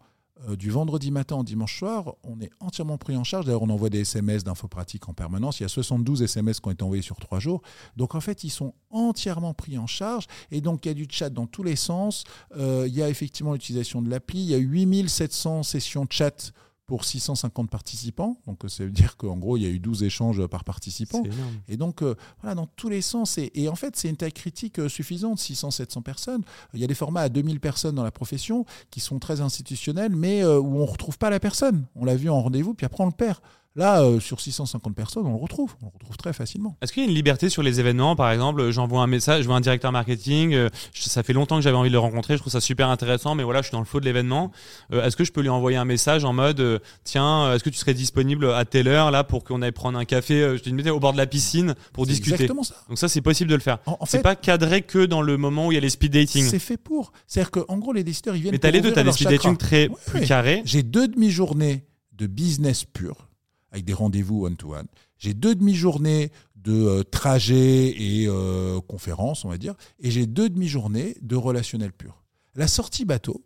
[0.47, 3.45] euh, du vendredi matin au dimanche soir, on est entièrement pris en charge.
[3.45, 5.59] D'ailleurs, on envoie des SMS d'infos pratiques en permanence.
[5.59, 7.61] Il y a 72 SMS qui ont été envoyés sur trois jours.
[7.97, 10.27] Donc, en fait, ils sont entièrement pris en charge.
[10.51, 12.23] Et donc, il y a du chat dans tous les sens.
[12.55, 14.39] Euh, il y a effectivement l'utilisation de l'appli.
[14.39, 16.53] Il y a 8700 sessions chat
[16.89, 18.39] pour 650 participants.
[18.47, 21.21] Donc, ça veut dire qu'en gros, il y a eu 12 échanges par participant.
[21.67, 23.37] Et donc, euh, voilà, dans tous les sens.
[23.37, 26.41] Et, et en fait, c'est une taille critique euh, suffisante, 600, 700 personnes.
[26.73, 30.15] Il y a des formats à 2000 personnes dans la profession qui sont très institutionnels,
[30.15, 31.85] mais euh, où on ne retrouve pas la personne.
[31.95, 33.37] On l'a vu en rendez-vous, puis après, on le perd.
[33.79, 35.73] Là, euh, sur 650 personnes, on le retrouve.
[35.81, 36.75] On le retrouve très facilement.
[36.81, 38.13] Est-ce qu'il y a une liberté sur les événements?
[38.17, 41.55] Par exemple, j'envoie un message, je vois un directeur marketing, euh, je- ça fait longtemps
[41.55, 43.71] que j'avais envie de le rencontrer, je trouve ça super intéressant, mais voilà, je suis
[43.71, 44.51] dans le flot de l'événement.
[44.91, 47.63] Euh, est-ce que je peux lui envoyer un message en mode, euh, tiens, euh, est-ce
[47.63, 50.57] que tu serais disponible à telle heure là pour qu'on aille prendre un café, euh,
[50.57, 52.75] je te dis, au bord de la piscine pour discuter exactement ça.
[52.89, 53.77] Donc ça, c'est possible de le faire.
[53.85, 56.11] En, en C'est pas cadré que dans le moment où il y a les speed
[56.11, 56.43] dating.
[56.45, 57.13] c'est fait pour.
[57.27, 58.51] C'est-à-dire qu'en gros, les décideurs, ils viennent.
[58.51, 60.63] Mais t'as les deux, t'as speed dating très Ouais, plus carrés.
[60.65, 61.85] J'ai deux demi-journées
[62.17, 63.28] de business pur,
[63.71, 64.87] avec des rendez-vous one-to-one.
[65.17, 69.75] J'ai deux demi-journées de euh, trajet et euh, conférences, on va dire.
[69.99, 72.23] Et j'ai deux demi-journées de relationnel pur.
[72.55, 73.43] La sortie bateau,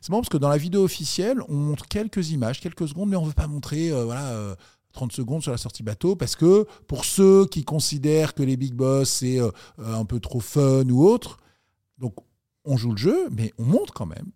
[0.00, 3.16] c'est marrant parce que dans la vidéo officielle, on montre quelques images, quelques secondes, mais
[3.16, 4.56] on ne veut pas montrer euh, voilà, euh,
[4.92, 8.72] 30 secondes sur la sortie bateau parce que pour ceux qui considèrent que les big
[8.72, 9.38] boss, c'est
[9.76, 11.38] un peu trop fun ou autre,
[11.98, 12.14] donc
[12.64, 14.32] on joue le jeu, mais on monte quand même.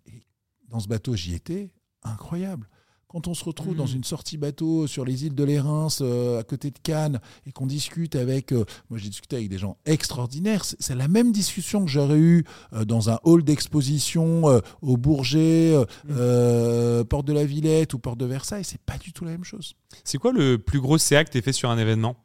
[0.69, 1.71] Dans ce bateau, j'y étais,
[2.03, 2.69] incroyable.
[3.11, 6.43] Quand on se retrouve dans une sortie bateau sur les îles de l'Érins, euh, à
[6.43, 10.63] côté de Cannes, et qu'on discute avec, euh, moi j'ai discuté avec des gens extraordinaires,
[10.63, 14.43] c'est la même discussion que j'aurais eue euh, dans un hall d'exposition
[14.81, 15.75] au Bourget,
[16.09, 19.43] euh, Porte de la Villette ou Porte de Versailles, c'est pas du tout la même
[19.43, 19.75] chose.
[20.03, 22.15] C'est quoi le plus gros CA que t'aies fait sur un événement?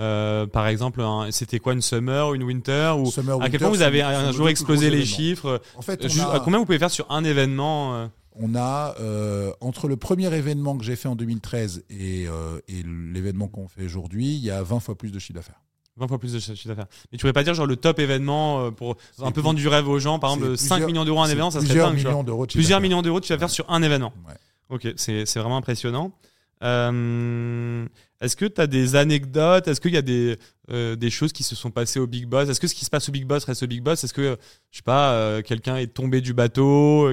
[0.00, 1.00] Euh, Par exemple,
[1.30, 4.32] c'était quoi une summer ou une winter ou Summer, à quel point vous avez un
[4.32, 5.60] jour explosé les chiffres?
[5.76, 8.94] En fait, on Ju- a- à Combien vous pouvez faire sur un événement On a,
[9.00, 13.68] euh, entre le premier événement que j'ai fait en 2013 et, euh, et l'événement qu'on
[13.68, 15.60] fait aujourd'hui, il y a 20 fois plus de chiffre d'affaires.
[15.96, 16.86] 20 fois plus de chiffre d'affaires.
[17.12, 19.58] Mais tu pourrais pas dire genre le top événement euh, pour un peu plus- vendre
[19.60, 21.94] du rêve aux gens, par exemple 5 plusieurs- millions d'euros un événement, ça serait dingue.
[21.94, 24.12] millions d'euros Plusieurs millions d'euros de chiffre d'affaires sur un événement.
[24.26, 24.34] Ouais.
[24.70, 26.10] Ok, c'est vraiment impressionnant.
[26.62, 27.86] Euh,
[28.20, 29.68] Est-ce que tu as des anecdotes?
[29.68, 30.38] Est-ce qu'il y a des,
[30.70, 32.48] euh, des choses qui se sont passées au Big Boss?
[32.48, 34.02] Est-ce que ce qui se passe au Big Boss reste au Big Boss?
[34.04, 34.36] Est-ce que, euh,
[34.70, 37.10] je sais pas, euh, quelqu'un est tombé du bateau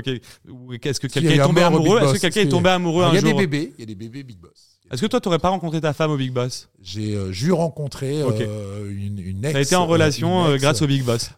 [0.49, 2.01] ou Est-ce que quelqu'un a est tombé amoureux?
[2.01, 3.83] Est-ce que quelqu'un est tombé amoureux Alors, un Il y a des bébés, il y
[3.83, 4.71] a des bébés Big Boss.
[4.91, 6.69] Est-ce que toi, tu n'aurais pas rencontré ta femme au Big Boss?
[6.81, 9.51] J'ai euh, eu rencontré une, une ex.
[9.51, 11.31] Tu as été en relation euh, grâce au Big Boss.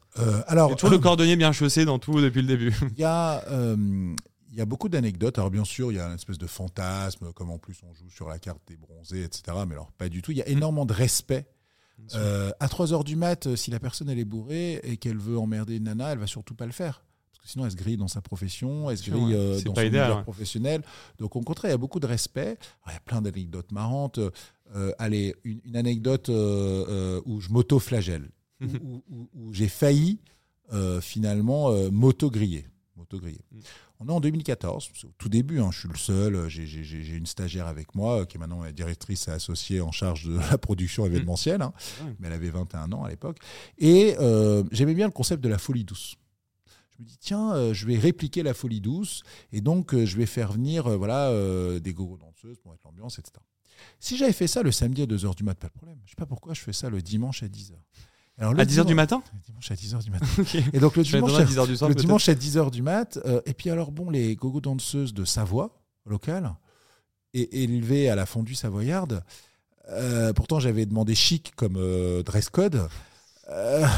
[0.48, 2.74] Alors, Et toujours le cordonnier bien chaussé dans tout depuis le début.
[2.98, 3.44] Il y a,
[4.54, 5.38] il y a beaucoup d'anecdotes.
[5.40, 8.10] Alors bien sûr, il y a une espèce de fantasme, comme en plus on joue
[8.10, 9.44] sur la carte des bronzés, etc.
[9.68, 10.32] Mais alors pas du tout.
[10.32, 11.46] Il y a énormément de respect.
[12.16, 15.18] Euh, à 3 heures du mat, euh, si la personne elle est bourrée et qu'elle
[15.18, 17.04] veut emmerder une nana, elle va surtout pas le faire.
[17.32, 19.36] Parce que sinon, elle se grille dans sa profession, elle se grille ouais.
[19.36, 20.24] euh, dans son idéal, ouais.
[20.24, 20.82] professionnel.
[21.20, 22.58] Donc, au contraire, il y a beaucoup de respect.
[22.84, 24.20] Alors, il y a plein d'anecdotes marrantes.
[24.76, 28.30] Euh, allez, une, une anecdote où je m'auto-flagelle,
[28.62, 30.20] où, où- où- où j'ai failli
[31.02, 32.66] finalement m'auto-griller.
[32.98, 33.60] Mm.
[34.06, 37.16] On est en 2014, c'est au tout début, hein, je suis le seul, euh, j'ai-
[37.16, 40.58] une stagiaire avec moi euh, qui est maintenant la directrice associée en charge de la
[40.58, 41.74] production événementielle, hein,
[42.04, 42.14] Ouais.
[42.20, 43.38] mais elle avait 21 ans à l'époque.
[43.78, 46.16] Et euh, j'aimais bien le concept de la folie douce.
[46.98, 50.18] Je me dis, tiens, euh, je vais répliquer la folie douce, et donc euh, je
[50.18, 53.34] vais faire venir euh, voilà, euh, des gogo danseuses pour mettre l'ambiance, etc.
[54.00, 55.98] Si j'avais fait ça le samedi à 2h du mat, pas de problème.
[56.06, 57.74] Je sais pas pourquoi je fais ça le dimanche à 10h.
[58.40, 60.26] Alors, À 10h du dimanche- matin Dimanche à 10h du matin.
[60.74, 61.90] Et donc le dimanche, à- à 10h du soir.
[61.90, 63.20] le dimanche à 10h du mat.
[63.26, 66.54] euh, et puis alors, bon, les gogo danseuses de Savoie, locales,
[67.36, 69.24] et élevées à la fondue savoyarde.
[69.90, 72.88] euh, pourtant, j'avais demandé chic comme euh, dress code.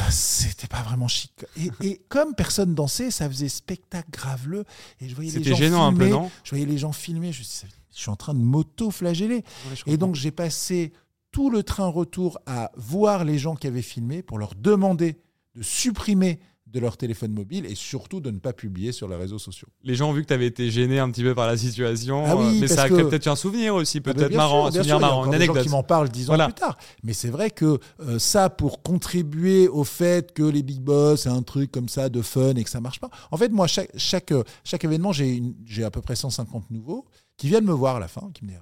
[0.09, 1.31] C'était pas vraiment chic.
[1.57, 4.65] Et, et comme personne dansait, ça faisait spectacle graveleux.
[5.01, 6.29] Et je voyais les C'était gens gênant un peu, non?
[6.43, 7.31] Je voyais les gens filmer.
[7.31, 9.43] Je suis dit, je suis en train de m'auto-flageller.
[9.71, 10.91] Ouais, Et donc, j'ai passé
[11.35, 15.17] tout le train retour à voir les gens qui avaient filmé pour leur demander
[15.55, 19.37] de supprimer de leur téléphone mobile et surtout de ne pas publier sur les réseaux
[19.37, 19.67] sociaux.
[19.83, 22.23] les gens ont vu que tu avais été gêné un petit peu par la situation,
[22.25, 24.71] Ah oui, euh, mais ça a que- peut-être un souvenir aussi, Ah ben, peut-être marrant,
[24.71, 25.63] sûr, un souvenir sûr, il y a marrant, une des gens anecdote.
[25.63, 26.45] qui m'en parlent dix ans Voilà.
[26.45, 26.77] plus tard.
[27.03, 31.29] Mais c'est vrai que euh, ça, pour contribuer au fait que les big boss, c'est
[31.29, 33.09] un truc comme ça de fun et que ça marche pas.
[33.31, 34.33] En fait, moi, chaque, chaque,
[34.63, 37.05] chaque événement, j'ai à peu près 150 nouveaux
[37.37, 38.59] qui viennent me voir à la fin, qui me disent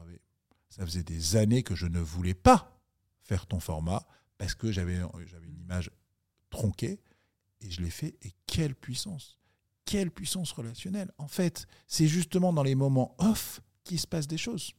[0.75, 2.79] ça faisait des années que je ne voulais pas
[3.21, 4.03] faire ton format
[4.39, 5.91] parce que j'avais j'avais une image
[6.49, 6.99] tronquée
[7.61, 8.15] et je l'ai fait.
[8.23, 9.37] Et quelle puissance
[9.85, 14.39] Quelle puissance relationnelle En fait, c'est justement dans les moments off qu'il se passe des
[14.39, 14.71] choses.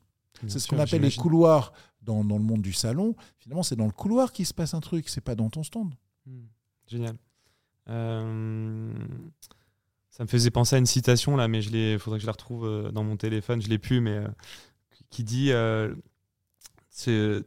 [0.48, 1.72] C'est ce qu'on appelle les couloirs
[2.02, 3.14] dans, dans le monde du salon.
[3.38, 5.94] Finalement, c'est dans le couloir qu'il se passe un truc, c'est pas dans ton stand.
[6.26, 6.46] Hmm,
[6.88, 7.16] Génial.
[7.88, 8.92] Euh,
[10.10, 11.98] Ça me faisait penser à une citation là, mais je l'ai.
[12.00, 13.62] Faudrait que je la retrouve euh, dans mon téléphone.
[13.62, 14.28] Je l'ai plus, mais euh,
[15.10, 15.94] qui dit euh,
[17.06, 17.42] il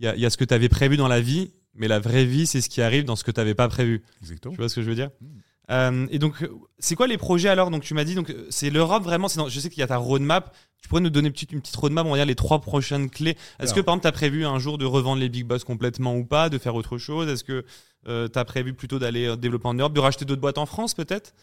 [0.00, 1.98] y, a- il y a ce que tu avais prévu dans la vie, mais la
[1.98, 4.02] vraie vie, c'est ce qui arrive dans ce que tu n'avais pas prévu.
[4.22, 4.52] Exactement.
[4.54, 5.26] Tu vois ce que je veux dire Mm.
[5.68, 7.72] Euh, Et donc, euh, c'est quoi les projets alors?
[7.72, 9.26] Donc, tu m'as dit, donc euh, c'est l'Europe vraiment.
[9.34, 10.54] dans- je sais qu'il y a ta roadmap.
[10.80, 13.10] Tu pourrais nous donner une petite, une petite roadmap, on va dire les trois prochaines
[13.10, 13.36] clés.
[13.58, 16.14] Est-ce que par exemple, tu as prévu un jour de revendre les big boss complètement
[16.14, 17.28] ou pas, de faire autre chose?
[17.28, 17.64] Est-ce que
[18.04, 20.94] tu as prévu plutôt d'aller euh, développer en Europe, de racheter d'autres boîtes en France
[20.94, 21.34] peut-être?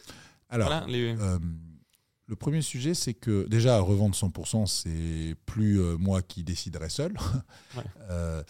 [0.49, 1.37] Alors, Voilà, les- euh,
[2.25, 7.13] Le premier sujet, c'est que déjà, revendre 100%, c'est plus euh, moi qui déciderai seul.
[7.75, 7.83] Ouais.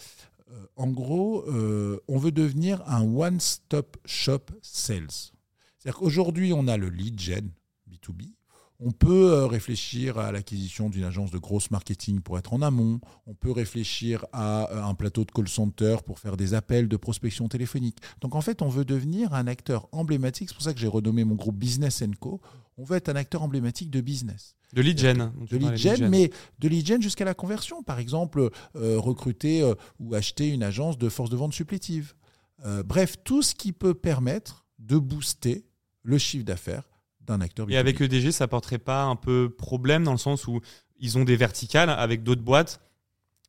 [0.50, 5.08] Euh, en gros, euh, on veut devenir un one-stop shop sales.
[5.10, 7.50] C'est-à-dire qu'aujourd'hui, on a le lead gen
[7.90, 8.34] B2B.
[8.80, 13.00] On peut réfléchir à l'acquisition d'une agence de grosse marketing pour être en amont.
[13.26, 17.48] On peut réfléchir à un plateau de call center pour faire des appels de prospection
[17.48, 17.98] téléphonique.
[18.20, 20.48] Donc en fait, on veut devenir un acteur emblématique.
[20.48, 22.40] C'est pour ça que j'ai renommé mon groupe Business Co.
[22.76, 25.32] On veut être un acteur emblématique de business De lead gen.
[25.48, 27.82] tu de lead gen, mais de lead gen jusqu'à la conversion.
[27.82, 32.14] Par exemple, euh, recruter euh, ou acheter une agence de force de vente supplétive.
[32.64, 35.66] Euh, bref, tout ce qui peut permettre de booster
[36.02, 36.88] le chiffre d'affaires
[37.20, 37.68] d'un acteur.
[37.70, 37.76] Et B2B.
[37.76, 40.60] avec EDG, ça porterait pas un peu problème dans le sens où
[40.98, 42.80] ils ont des verticales avec d'autres boîtes.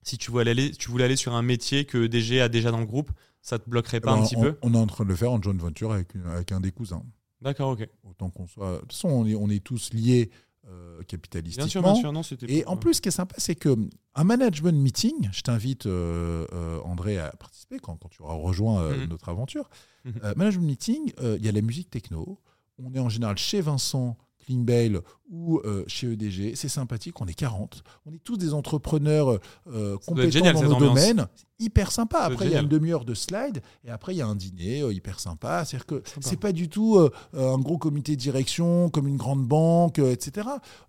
[0.04, 2.80] Si tu voulais aller, tu voulais aller sur un métier que EDG a déjà dans
[2.80, 3.12] le groupe,
[3.42, 4.58] ça te bloquerait pas un petit on, peu?
[4.62, 7.04] on est en train de le faire en joint venture avec un des cousins.
[7.46, 7.88] D'accord, ok.
[8.04, 8.74] Autant qu'on soit.
[8.74, 10.30] De toute façon, on est, on est tous liés
[10.68, 11.68] euh, Bien capitalistiquement.
[11.70, 12.52] sûr, bien sûr, non, c'était.
[12.52, 13.78] Et en plus, ce qui est sympa, c'est que
[14.16, 18.82] un management meeting, je t'invite, euh, euh, André, à participer quand, quand tu auras rejoint
[18.82, 19.10] euh, Mhm.
[19.10, 19.70] notre aventure.
[20.06, 20.14] Mhm.
[20.24, 22.40] Euh, management meeting, euh, il y a la musique techno.
[22.84, 25.00] On est en général chez Vincent Klingbeil
[25.30, 26.56] ou euh, chez EDG.
[26.56, 27.84] C'est sympathique, on est 40.
[28.06, 31.28] On est tous des entrepreneurs euh, compétents génial, dans nos domaines.
[31.60, 32.20] Hyper sympa.
[32.20, 34.82] Après, il y a une demi-heure de slide et après, il y a un dîner
[34.82, 35.64] euh, hyper sympa.
[35.66, 39.46] C'est-à-dire que c'est pas du tout euh, un gros comité de direction comme une grande
[39.48, 40.48] banque, euh, etc.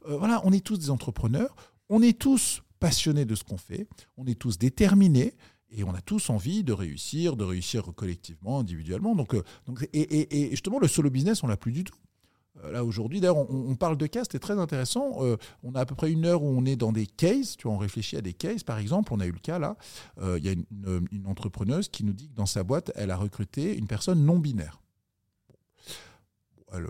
[0.08, 1.54] Euh, voilà, on est tous des entrepreneurs.
[1.88, 3.86] On est tous passionnés de ce qu'on fait.
[4.16, 5.34] On est tous déterminés.
[5.72, 9.16] Et on a tous envie de réussir, de réussir collectivement, individuellement.
[9.16, 11.96] Donc, euh, donc, et, et- et justement, le solo business, on l'a plus du tout.
[12.64, 15.24] Euh, Là aujourd'hui, d'ailleurs, on, parle de cas, c'était très intéressant.
[15.24, 17.56] Euh, on a à peu près une heure où on est dans des cases.
[17.56, 18.62] Tu vois, on réfléchit à des cases.
[18.62, 19.76] Par exemple, on a eu le cas là.
[20.20, 23.16] euh, Il y a une, entrepreneuse qui nous dit que dans sa boîte, elle a
[23.16, 24.80] recruté une personne non binaire.
[26.72, 26.86] Elle,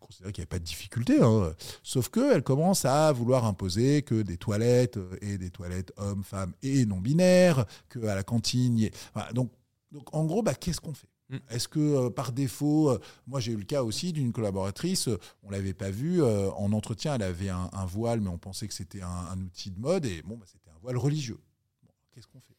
[0.00, 1.20] considérait qu'il n'y avait pas de difficulté.
[1.20, 1.52] hein.
[1.82, 6.86] Sauf qu'elle commence à vouloir imposer que des toilettes et des toilettes hommes, femmes et
[6.86, 8.88] non binaires, qu'à la cantine.
[9.34, 9.50] donc,
[9.92, 11.08] donc, en gros, bah, qu'est-ce qu'on fait?
[11.28, 11.36] Mm.
[11.50, 15.18] Est-ce que euh, par défaut, euh, moi j'ai eu le cas aussi d'une collaboratrice, euh,
[15.42, 18.74] on l'avait pas vue euh, en entretien, elle avait un, voile, mais on pensait que
[18.74, 21.38] c'était un, outil de mode et bon, bah, c'était un voile religieux.
[22.12, 22.54] Qu'est-ce qu'on fait?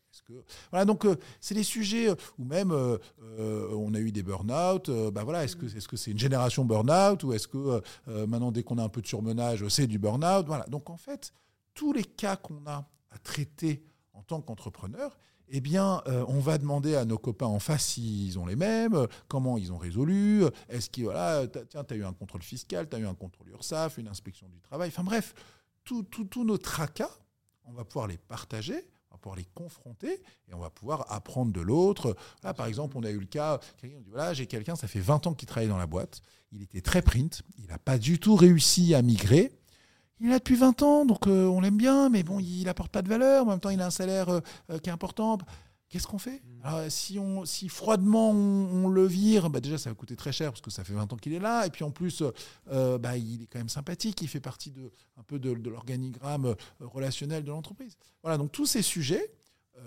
[0.72, 1.06] Voilà donc
[1.40, 4.90] c'est des sujets où même on a eu des burn-out.
[5.14, 7.82] bah voilà, est-ce que que c'est une génération burn-out ou est-ce que
[8.26, 10.46] maintenant dès qu'on a un peu de surmenage, c'est du burn-out?
[10.48, 10.66] Voilà.
[10.66, 11.32] Donc en fait,
[11.76, 15.18] tous les cas qu'on a à traiter en tant qu'entrepreneur,
[15.50, 18.94] eh bien, euh, on va demander à nos copains en face s'ils ont les mêmes,
[18.94, 22.90] euh, comment ils ont résolu, euh, est-ce que, voilà, tiens, tu eu un contrôle fiscal,
[22.90, 25.34] tu as eu un contrôle URSAF, une inspection du travail, enfin bref,
[25.84, 27.12] tous tout, tous nos tracas,
[27.66, 31.52] on va pouvoir les partager, on va pouvoir les confronter et on va pouvoir apprendre
[31.52, 32.16] de l'autre.
[32.44, 35.00] Là, par exemple, on a eu le cas, quelqu'un dit, voilà, j'ai quelqu'un, ça fait
[35.00, 36.22] 20 ans qu'il travaille dans la boîte,
[36.52, 39.54] il était très print, il n'a pas du tout réussi à migrer,
[40.20, 42.92] il est là depuis 20 ans, donc euh, on l'aime bien, mais bon, il apporte
[42.92, 43.44] pas de valeur.
[43.46, 44.40] En même temps, il a un salaire euh,
[44.72, 45.38] euh, qui est important.
[45.90, 46.42] Qu'est-ce qu'on fait?
[46.64, 50.34] Alors, si, on, si froidement on, on le vire, bah déjà ça va coûter très
[50.34, 51.66] cher parce que ça fait 20 ans qu'il est là.
[51.66, 52.24] Et puis en plus,
[52.72, 54.22] euh, bah, il est quand même sympathique.
[54.22, 57.96] Il fait partie de, un peu de, de l'organigramme relationnel de l'entreprise.
[58.22, 59.32] Voilà, donc tous ces sujets,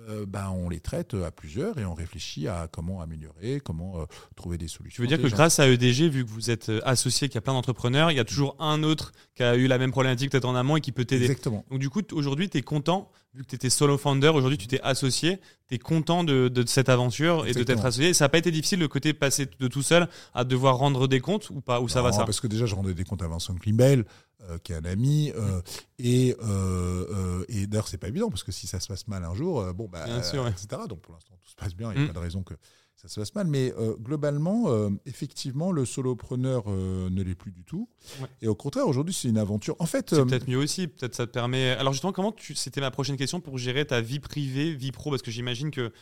[0.09, 4.05] euh, bah, on les traite à plusieurs et on réfléchit à comment améliorer, comment euh,
[4.37, 4.97] trouver des solutions.
[4.97, 7.39] Tu veux dire que grâce à EDG, vu que vous êtes euh, associé, qu'il y
[7.39, 10.31] a plein d'entrepreneurs, il y a toujours un autre qui a eu la même problématique
[10.31, 11.27] peut-être en amont et qui peut t'aider.
[11.27, 11.65] Exactement.
[11.71, 14.67] Donc du coup, aujourd'hui, tu es content, vu que tu étais solo founder, aujourd'hui tu
[14.67, 15.39] t'es associé,
[15.69, 18.13] tu es content de, de cette aventure et de t'être associé.
[18.13, 21.21] Ça n'a pas été difficile le côté passer de tout seul à devoir rendre des
[21.21, 21.81] comptes ou pas?
[21.81, 22.25] Ou ça va ça?
[22.25, 24.05] Parce que déjà, je rendais des comptes à Vincent Klimbel,
[24.49, 25.31] euh, qui est un ami.
[25.37, 25.61] euh,
[25.99, 29.25] et euh, euh, et d'ailleurs, c'est pas évident, parce que si ça se passe mal
[29.25, 30.51] un jour, bon, bah, Bien sûr, ouais.
[30.51, 30.83] etc.
[30.89, 32.09] Donc pour l'instant, tout se passe bien, il n'y a Mm.
[32.09, 32.55] pas de raison que
[33.01, 33.47] ça se passe mal.
[33.47, 37.89] Mais euh, globalement, euh, effectivement, le solopreneur euh, ne l'est plus du tout.
[38.21, 38.29] Ouais.
[38.43, 39.75] Et au contraire, aujourd'hui, c'est une aventure.
[39.79, 41.71] En fait, C'est peut-être mieux aussi, peut-être ça te permet.
[41.71, 45.11] Alors justement, comment tu C'était ma prochaine question pour gérer ta vie privée, vie pro,
[45.11, 45.93] parce que j'imagine que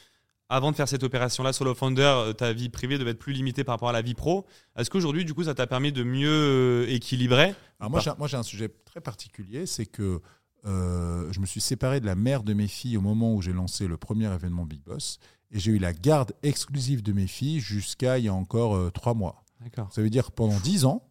[0.49, 3.75] avant de faire cette opération-là, solo founder, ta vie privée devait être plus limitée par
[3.75, 4.47] rapport à la vie pro.
[4.77, 8.71] Est-ce qu'aujourd'hui, du coup, ça t'a permis de mieux équilibrer Alors moi, j'ai, un sujet
[8.87, 10.21] très particulier, c'est que
[10.65, 13.87] je me suis séparé de la mère de mes filles au moment où j'ai lancé
[13.87, 15.21] le premier événement Big Boss,
[15.51, 18.91] et j'ai eu la garde exclusive de mes filles jusqu'à il y a encore euh,
[18.91, 19.45] trois mois.
[19.91, 21.03] Ça veut dire pendant 10 ans,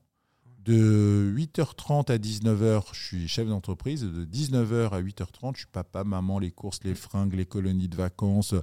[0.68, 4.02] de 8h30 à 19h, je suis chef d'entreprise.
[4.02, 7.96] De 19h à 8h30, je suis papa, maman, les courses, les fringues, les colonies de
[7.96, 8.54] vacances.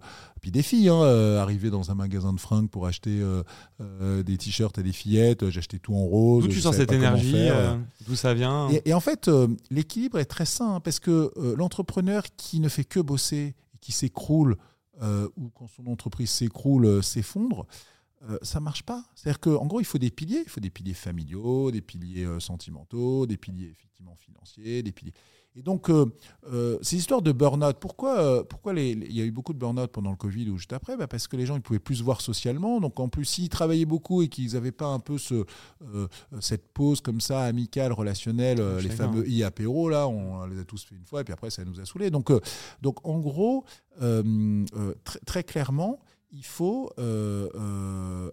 [0.42, 3.42] Puis des filles, hein, euh, arriver dans un magasin de fringues pour acheter euh,
[3.80, 5.48] euh, des t-shirts à des fillettes.
[5.48, 6.44] J'achetais tout en rose.
[6.44, 7.74] D'où tu sens cette énergie euh,
[8.06, 11.32] D'où ça vient Et, et en fait, euh, l'équilibre est très sain hein, parce que
[11.38, 14.56] euh, l'entrepreneur qui ne fait que bosser qui s'écroule
[15.02, 17.66] euh, ou quand son entreprise s'écroule, euh, s'effondre,
[18.28, 19.04] euh, ça marche pas.
[19.14, 20.42] C'est-à-dire qu'en gros, il faut des piliers.
[20.44, 25.14] Il faut des piliers familiaux, des piliers sentimentaux, des piliers effectivement financiers, des piliers.
[25.56, 26.06] Et donc, euh,
[26.52, 29.52] euh, ces histoires de burn-out, pourquoi, euh, pourquoi les, les- il y a eu beaucoup
[29.52, 30.97] de burn-out pendant le Covid ou juste après?
[30.97, 32.81] Bah Parce que les gens ne pouvaient plus se voir socialement.
[32.81, 35.44] Donc, en plus, s'ils travaillaient beaucoup et qu'ils n'avaient pas un peu ce,
[36.40, 38.97] cette pause comme ça, amicale, relationnelle, euh, les Chacun.
[39.12, 41.78] fameux i-apéro, là, on les a tous fait une fois et puis après, ça nous
[41.78, 42.10] a saoulés.
[42.10, 42.32] Donc,
[42.82, 43.64] donc en gros,
[44.02, 46.01] euh, euh, tr- très clairement,
[46.32, 46.90] il faut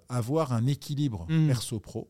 [0.09, 1.47] avoir un équilibre Mhm.
[1.47, 2.09] perso-pro.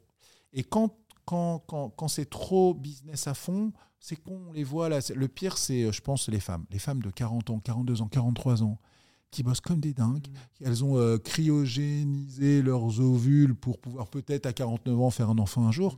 [0.53, 3.71] Et quand, quand, quand, quand c'est trop business à fond,
[4.01, 4.99] c'est qu'on les voit là.
[5.15, 6.65] Le pire, c'est, euh, je pense, les femmes.
[6.71, 8.79] Les femmes de 40 ans, 42 ans, 43 ans,
[9.29, 10.27] qui bossent comme des dingues.
[10.59, 15.65] Elles ont euh, cryogénisé leurs ovules pour pouvoir peut-être à 49 ans faire un enfant
[15.65, 15.97] un jour.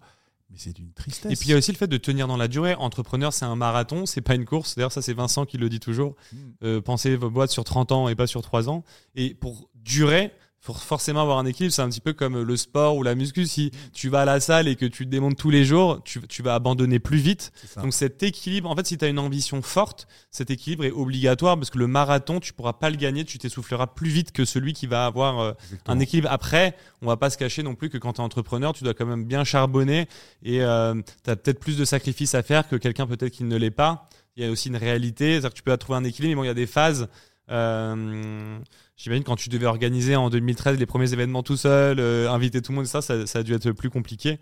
[0.49, 1.31] Mais c'est d'une tristesse.
[1.31, 2.75] Et puis il y a aussi le fait de tenir dans la durée.
[2.75, 4.75] Entrepreneur, c'est un marathon, c'est pas une course.
[4.75, 6.15] D'ailleurs, ça, c'est Vincent qui le dit toujours.
[6.31, 6.37] Mm.
[6.63, 8.83] Euh, pensez vos boîtes sur 30 ans et pas sur 3 ans.
[9.15, 10.31] Et pour durer,
[10.63, 11.73] faut forcément avoir un équilibre.
[11.73, 13.45] C'est un petit peu comme le sport ou la muscu.
[13.45, 16.25] Si tu vas à la salle et que tu te démontes tous les jours, tu,
[16.27, 17.51] tu vas abandonner plus vite.
[17.81, 21.57] Donc cet équilibre, en fait, si tu as une ambition forte, cet équilibre est obligatoire
[21.57, 24.71] parce que le marathon, tu pourras pas le gagner, tu t'essouffleras plus vite que celui
[24.71, 25.51] qui va avoir euh,
[25.85, 26.29] un équilibre.
[26.31, 28.93] Après, on va pas se cacher non plus que quand tu es entrepreneur, tu dois
[28.93, 30.07] quand même bien charbonner
[30.43, 33.69] et tu as peut-être plus de sacrifices à faire que quelqu'un peut-être qui ne l'est
[33.69, 34.07] pas.
[34.37, 36.43] Il y a aussi une réalité, c'est-à-dire que tu peux trouver un équilibre, mais bon,
[36.43, 37.09] il y a des phases.
[37.49, 38.57] Euh,
[39.03, 42.71] J'imagine quand tu devais organiser en 2013 les premiers événements tout seul, euh, inviter tout
[42.71, 44.39] le monde, ça, ça, ça a dû être plus compliqué.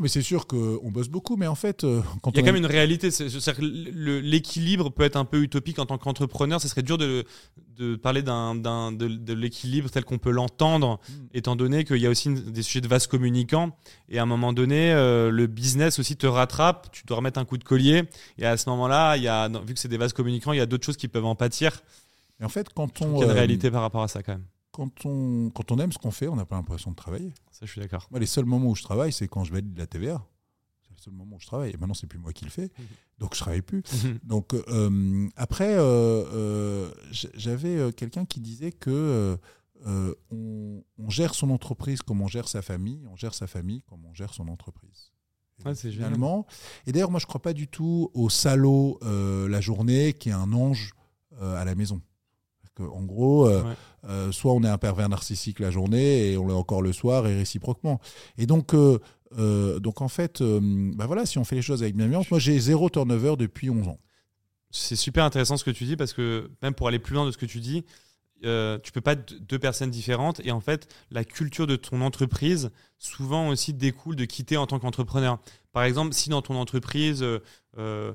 [0.00, 2.46] Mais c'est sûr qu'on bosse beaucoup, mais en fait, euh, quand Il y a on
[2.46, 3.10] quand même une réalité.
[3.60, 6.60] L'équilibre peut être un peu utopique en tant qu'entrepreneur.
[6.60, 7.24] Ce serait dur de,
[7.76, 11.12] de parler de, de l'équilibre tel qu'on peut l'entendre, Mm.
[11.34, 13.76] étant donné qu'il y a aussi une- des sujets de vases communicants.
[14.08, 16.88] Et à un moment donné, euh, le business aussi te rattrape.
[16.92, 18.04] Tu dois remettre un coup de collier.
[18.38, 20.62] Et à ce moment-là, il y a, vu que c'est des vases communicants, il y
[20.62, 21.82] a d'autres choses qui peuvent en pâtir.
[22.40, 24.22] Mais en fait, quand Il on, y a une euh, réalité par rapport à ça
[24.22, 24.46] quand même.
[24.72, 27.32] quand on, quand on aime ce qu'on fait, on n'a pas l'impression de travailler.
[27.52, 28.08] Ça, je suis d'accord.
[28.10, 30.24] Moi, les seuls moments où je travaille, c'est quand je valide la TVA.
[30.82, 31.70] C'est le seul moment où je travaille.
[31.70, 32.70] Et maintenant, c'est plus moi qui le fais.
[32.78, 32.84] Mhm.
[33.18, 33.82] Donc, je travaille plus.
[34.24, 39.38] Donc, euh, après, euh, euh, j- j'avais quelqu'un qui disait que
[39.86, 44.04] on, on gère son entreprise comme on gère sa famille, on gère sa famille comme
[44.06, 45.12] on gère son entreprise.
[45.58, 46.08] Et donc, c'est génial.
[46.08, 46.46] finalement,
[46.86, 50.52] et d'ailleurs, moi, je crois pas du tout au salaud la journée qui est un
[50.54, 50.92] ange
[51.38, 52.00] à la maison.
[52.80, 53.74] En gros, euh, Ouais.
[54.08, 57.26] euh, soit on est un pervers narcissique la journée et on l'est encore le soir
[57.26, 58.00] et réciproquement.
[58.38, 58.98] Et donc, euh,
[59.80, 62.90] donc en fait, bah voilà, si on fait les choses avec bienveillance, moi j'ai zéro
[62.90, 63.98] turnover depuis 11 ans.
[64.70, 67.30] C'est super intéressant ce que tu dis parce que même pour aller plus loin de
[67.32, 67.84] ce que tu dis,
[68.44, 72.00] euh, tu peux pas être deux personnes différentes et en fait la culture de ton
[72.00, 75.38] entreprise souvent aussi découle de quitter en tant qu'entrepreneur.
[75.72, 77.22] Par exemple, si dans ton entreprise
[77.78, 78.12] euh,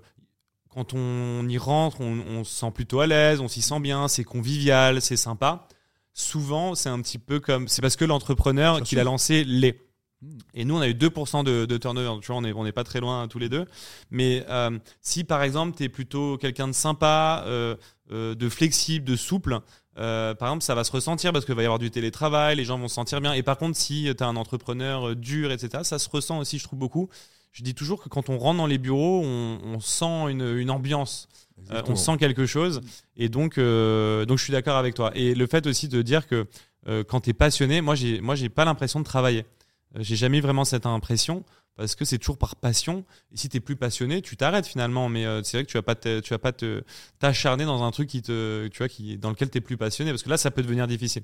[0.76, 4.10] quand on y rentre, on, on se sent plutôt à l'aise, on s'y sent bien,
[4.10, 5.70] c'est convivial, c'est sympa.
[6.14, 9.12] Souvent, c'est un petit peu comme c'est parce que l'entrepreneur Bien qui l'a sûr.
[9.12, 9.80] lancé l'est.
[10.22, 10.38] Mm.
[10.54, 12.20] Et nous, on a eu 2% de, de turnover.
[12.22, 13.66] Tu vois, on n'est on est pas très loin tous les deux.
[14.12, 17.78] Mais euh, si par exemple, tu es plutôt quelqu'un de sympa, euh,
[18.12, 19.60] euh, de flexible, de souple,
[19.96, 22.78] par exemple, ça va se ressentir parce qu'il va y avoir du télétravail, les gens
[22.78, 23.32] vont se sentir bien.
[23.32, 26.66] Et par contre, si tu es un entrepreneur dur, etc., ça se ressent aussi, je
[26.66, 27.08] trouve beaucoup.
[27.56, 30.70] Je dis toujours que quand on rentre dans les bureaux, on, on sent une, une
[30.70, 31.30] ambiance,
[31.72, 32.82] euh, on sent quelque chose.
[33.16, 35.14] Et donc, euh, donc je suis d'accord avec toi.
[35.16, 36.48] Et le fait aussi de dire que
[36.90, 39.46] euh, quand tu es passionné, moi, j'ai, moi, j'ai pas l'impression de travailler.
[39.96, 41.46] Euh, j'ai jamais eu vraiment cette impression
[41.76, 43.06] parce que c'est toujours par passion.
[43.34, 45.10] Et si tu es plus passionné, tu t'arrêtes finalement.
[45.10, 46.54] Mais euh, c'est vrai que tu vas pas, tu vas pas
[47.20, 50.12] t'acharner dans un truc qui te, tu vois, qui, dans lequel tu es plus passionné
[50.12, 51.24] parce que là, ça peut devenir difficile.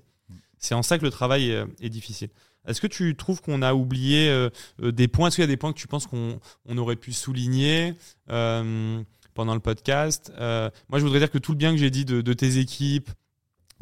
[0.57, 2.29] C'est en ça que le travail est, est difficile.
[2.67, 4.49] Est-ce que tu trouves qu'on a oublié euh,
[4.83, 5.27] euh, des points?
[5.27, 7.95] Est-ce qu'il y a des points que tu penses qu'on on aurait pu souligner
[8.29, 9.01] euh,
[9.33, 10.31] pendant le podcast?
[10.37, 13.09] Euh, Moi, je voudrais dire que tout le bien que j'ai dit de tes équipes,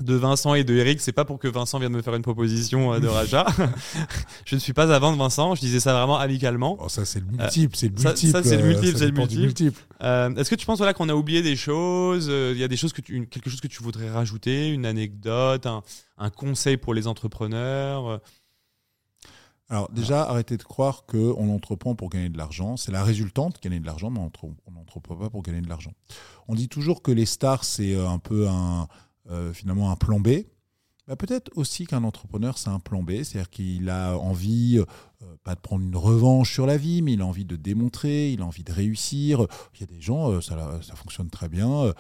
[0.04, 2.94] de Vincent et de Eric, c'est pas pour que Vincent vienne me faire une proposition
[2.94, 3.46] euh, de rachat.
[4.46, 6.78] je ne suis pas à vendre Vincent, je disais ça vraiment amicalement.
[6.80, 8.32] Oh, ça c'est le multiple, c'est le multiple.
[8.32, 9.12] ça, c'est le euh, multiple, c'est le
[9.42, 9.82] multiple.
[10.02, 12.68] Euh, Est-ce que tu penses voilà, qu'on a oublié des choses euh, Il y a
[12.68, 15.84] des choses que tu, une- quelque chose que tu voudrais rajouter, une anecdote, un,
[16.18, 18.18] un conseil pour les entrepreneurs euh,
[19.70, 22.78] Alors déjà, arrêtez de croire qu'on entreprend pour gagner de l'argent.
[22.78, 25.70] C'est la résultante, gagner de l'argent, mais on entre- on n'entreprend pas pour gagner de
[25.70, 25.92] l'argent.
[26.48, 28.88] On dit toujours que les stars, c'est euh, un peu un,
[29.30, 30.30] euh, finalement un plan B.
[31.08, 35.56] Bah, Peut-être aussi qu'un entrepreneur, c'est un plan B, c'est-à-dire qu'il a envie, euh, pas
[35.56, 38.46] de prendre une revanche sur la vie, mais il a envie de démontrer, il a
[38.46, 39.48] envie de réussir.
[39.74, 41.94] Il y a des gens, euh, ça, ça fonctionne très bien,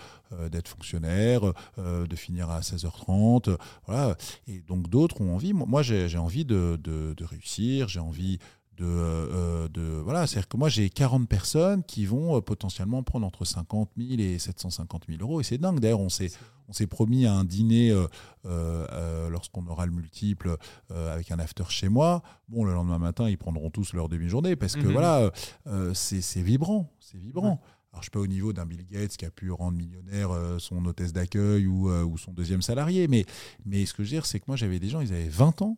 [0.51, 1.41] d'être fonctionnaire,
[1.77, 3.57] de finir à 16h30, euh,
[3.87, 4.15] voilà.
[4.47, 8.37] Et donc d'autres ont envie, moi j'ai envie de- de réussir, j'ai envie
[8.79, 13.91] de, de voilà, c'est-à-dire que moi j'ai 40 personnes qui vont potentiellement prendre entre 50
[13.97, 15.79] 000 et 750 000 euros et c'est dingue.
[15.79, 16.31] D'ailleurs, on s'est
[16.67, 17.91] on s'est promis un dîner
[18.43, 20.55] lorsqu'on aura le multiple
[20.89, 22.21] avec un after chez moi.
[22.47, 24.91] Bon, le lendemain matin, ils prendront tous leur demi-journée parce que mhm.
[24.91, 25.31] voilà,
[25.93, 27.59] c'est vibrant, c'est vibrant.
[27.91, 30.59] Alors, je suis pas au niveau d'un Bill Gates qui a pu rendre millionnaire euh,
[30.59, 33.07] son hôtesse d'accueil ou, euh, ou, son deuxième salarié.
[33.07, 33.25] Mais,
[33.65, 35.63] mais ce que je veux dire, c'est que moi, j'avais des gens, ils avaient 20
[35.63, 35.77] ans,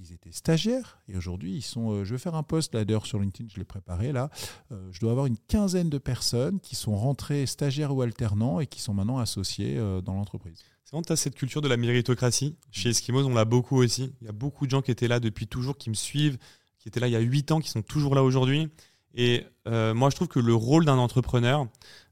[0.00, 1.92] ils étaient stagiaires et aujourd'hui, ils sont.
[1.92, 4.30] Euh, je vais faire un post là d'ailleurs sur LinkedIn, je l'ai préparé là.
[4.70, 8.80] je dois avoir une quinzaine de personnes qui sont rentrées stagiaires ou alternants et qui
[8.80, 10.58] sont maintenant associés dans l'entreprise.
[10.84, 12.56] C'est vrai, tu as cette culture de la méritocratie.
[12.72, 14.12] Chez Eskimos, on l'a beaucoup aussi.
[14.20, 16.36] Il y a beaucoup de gens qui étaient là depuis toujours, qui me suivent,
[16.80, 18.68] qui étaient là il y a 8 ans, qui sont toujours là aujourd'hui.
[19.14, 21.66] Et euh, moi, je trouve que le rôle d'un entrepreneur,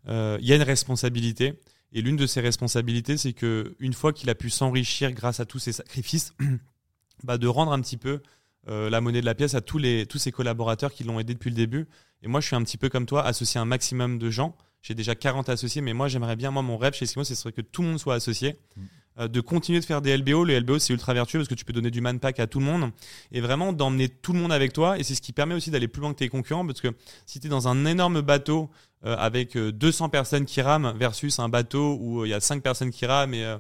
[0.08, 1.54] euh, il y a une responsabilité.
[1.92, 5.46] Et l'une de ces responsabilités, c'est que une fois qu'il a pu s'enrichir grâce à
[5.46, 6.34] tous ses sacrifices,
[7.24, 8.20] bah, de rendre un petit peu
[8.68, 11.34] euh, la monnaie de la pièce à tous, les, tous ses collaborateurs qui l'ont aidé
[11.34, 11.88] depuis le début.
[12.22, 14.56] Et moi, je suis un petit peu comme toi, associé à un maximum de gens.
[14.82, 17.52] J'ai déjà 40 associés, mais moi, j'aimerais bien, moi, mon rêve chez Eskimo, ce serait
[17.52, 18.58] que tout le monde soit associé.
[18.76, 18.82] Mmh.
[19.20, 20.44] Euh, de continuer de faire des LBO.
[20.44, 22.64] Les LBO, c'est ultra vertueux parce que tu peux donner du manpack à tout le
[22.64, 22.90] monde
[23.32, 24.98] et vraiment d'emmener tout le monde avec toi.
[24.98, 26.88] Et c'est ce qui permet aussi d'aller plus loin que tes concurrents parce que
[27.26, 28.70] si tu es dans un énorme bateau
[29.04, 32.62] euh, avec 200 euh, personnes qui rament versus un bateau où il y a 5
[32.62, 33.56] personnes qui rament et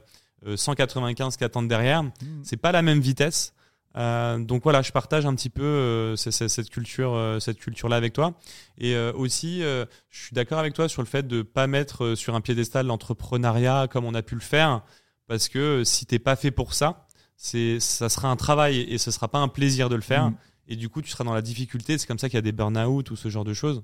[0.56, 2.10] 195 qui attendent derrière, mmh.
[2.42, 3.54] c'est pas la même vitesse.
[3.94, 8.34] donc voilà, je partage un petit peu cette culture, cette culture-là avec toi.
[8.78, 12.40] Et aussi, je suis d'accord avec toi sur le fait de pas mettre sur un
[12.40, 14.82] piédestal l'entrepreneuriat comme on a pu le faire
[15.28, 17.06] parce que si t'es pas fait pour ça,
[17.36, 20.30] c'est ça sera un travail et ce sera pas un plaisir de le faire.
[20.30, 20.36] Mm.
[20.68, 21.96] Et du coup, tu seras dans la difficulté.
[21.96, 23.82] C'est comme ça qu'il y a des burn-out ou ce genre de choses.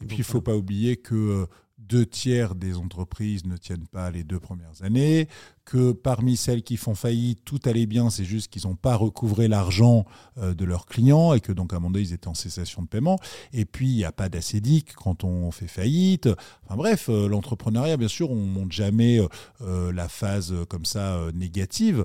[0.00, 1.46] Et puis, il faut pas oublier que euh,
[1.88, 5.28] deux tiers des entreprises ne tiennent pas les deux premières années,
[5.72, 9.48] que parmi celles qui font faillite, tout allait bien, c'est juste qu'ils n'ont pas recouvré
[9.48, 10.04] l'argent
[10.36, 12.82] euh, de leurs clients et que donc à un moment donné, ils étaient en cessation
[12.82, 13.18] de paiement.
[13.54, 16.28] Et puis, il n'y a pas d'acédique quand on fait faillite.
[16.66, 19.18] Enfin bref, euh, l'entrepreneuriat, bien sûr, on ne monte jamais
[19.62, 22.04] euh, la phase comme ça négative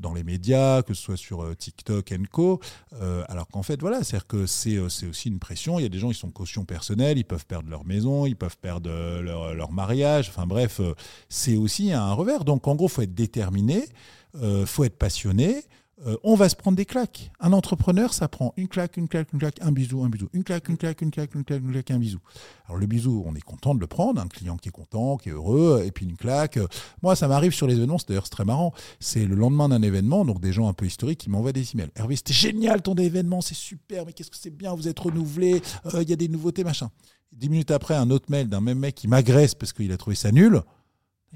[0.00, 2.58] dans les médias, que ce soit sur TikTok et Co.
[3.28, 5.78] alors qu'en fait, voilà, c'est-à-dire que c'est aussi une pression.
[5.78, 8.34] Il y a des gens, ils sont caution personnelle, ils peuvent perdre leur maison, ils
[8.34, 10.28] peuvent perdre leur, leur mariage.
[10.28, 10.80] Enfin bref,
[11.28, 12.44] c'est aussi un revers.
[12.44, 13.84] Donc en gros, faut être déterminé,
[14.36, 15.64] euh, faut être passionné.
[16.06, 17.30] Euh, on va se prendre des claques.
[17.40, 20.44] Un entrepreneur, ça prend une claque, une claque, une claque, un bisou, un bisou, une
[20.44, 22.18] claque, une claque, une claque, une claque, une claque, un bisou.
[22.66, 25.30] Alors le bisou, on est content de le prendre, un client qui est content, qui
[25.30, 26.58] est heureux, et puis une claque.
[27.02, 28.74] Moi, ça m'arrive sur les événements, c'est d'ailleurs très marrant.
[29.00, 31.90] C'est le lendemain d'un événement, donc des gens un peu historiques qui m'envoient des emails.
[31.96, 35.62] Hervé, c'était génial ton événement, c'est super, mais qu'est-ce que c'est bien, vous êtes renouvelé,
[35.94, 36.90] euh, il y a des nouveautés, machin.
[37.32, 40.16] Dix minutes après, un autre mail d'un même mec qui m'agresse parce qu'il a trouvé
[40.16, 40.62] ça nul.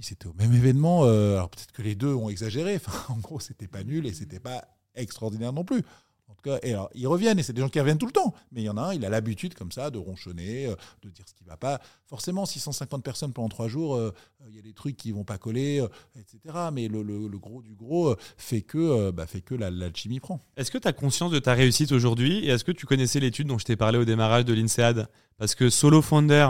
[0.01, 1.05] C'était au même événement.
[1.05, 2.81] Euh, alors peut-être que les deux ont exagéré.
[3.09, 4.65] En gros, c'était pas nul et c'était pas
[4.95, 5.83] extraordinaire non plus.
[6.29, 6.59] En tout cas,
[6.95, 8.33] ils reviennent et c'est des gens qui reviennent tout le temps.
[8.53, 11.11] Mais il y en a un, il a l'habitude comme ça de ronchonner, euh, de
[11.11, 11.81] dire ce qui va pas.
[12.07, 14.15] Forcément, 650 personnes pendant trois jours, euh,
[14.49, 15.85] il y a des trucs qui vont pas coller,
[16.17, 16.39] etc.
[16.73, 20.41] Mais le, gros du gros fait que, bah, fait que l'alchimie prend.
[20.57, 23.49] Est-ce que tu as conscience de ta réussite aujourd'hui et est-ce que tu connaissais l'étude
[23.49, 25.09] dont je t'ai parlé au démarrage de l'INSEAD?
[25.37, 26.49] Parce que solo founder,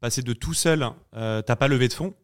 [0.00, 2.14] passer de tout seul, t'as pas levé de fonds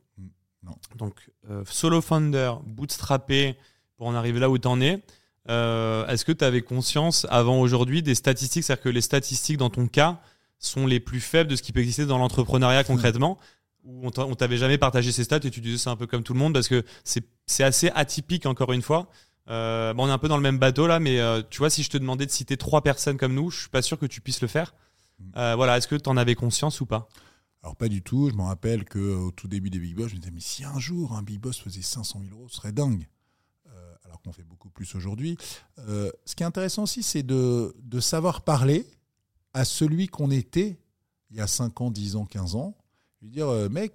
[0.96, 3.56] donc, euh, solo founder, bootstrappé,
[3.96, 5.02] pour en arriver là où tu en es.
[5.48, 8.64] Euh, est-ce que tu avais conscience avant aujourd'hui des statistiques?
[8.64, 10.20] C'est-à-dire que les statistiques dans ton cas
[10.58, 13.38] sont les plus faibles de ce qui peut exister dans l'entrepreneuriat concrètement?
[13.84, 16.32] Ou on t'avait jamais partagé ces stats et tu disais c'est un peu comme tout
[16.32, 19.08] le monde parce que c'est assez atypique encore une fois.
[19.50, 21.20] Euh, bon, on est un peu dans le même bateau là, mais
[21.50, 23.82] tu vois, si je te demandais de citer trois personnes comme nous, je suis pas
[23.82, 24.74] sûr que tu puisses le faire.
[25.18, 25.54] Mm.
[25.54, 27.10] voilà, est-ce que tu en avais conscience ou pas?
[27.64, 30.20] Alors pas du tout, je me rappelle qu'au tout début des Big Boss, je me
[30.20, 33.08] disais, mais si un jour un Big Boss faisait 500 000 euros, ce serait dingue.
[33.68, 35.38] Euh, alors qu'on fait beaucoup plus aujourd'hui.
[35.78, 38.86] Euh, ce qui est intéressant aussi, c'est de, de, savoir parler
[39.54, 40.78] à celui qu'on était
[41.30, 42.76] il y a 5 ans, 10 ans, 15 ans.
[43.22, 43.94] Je veux dire, euh, mec,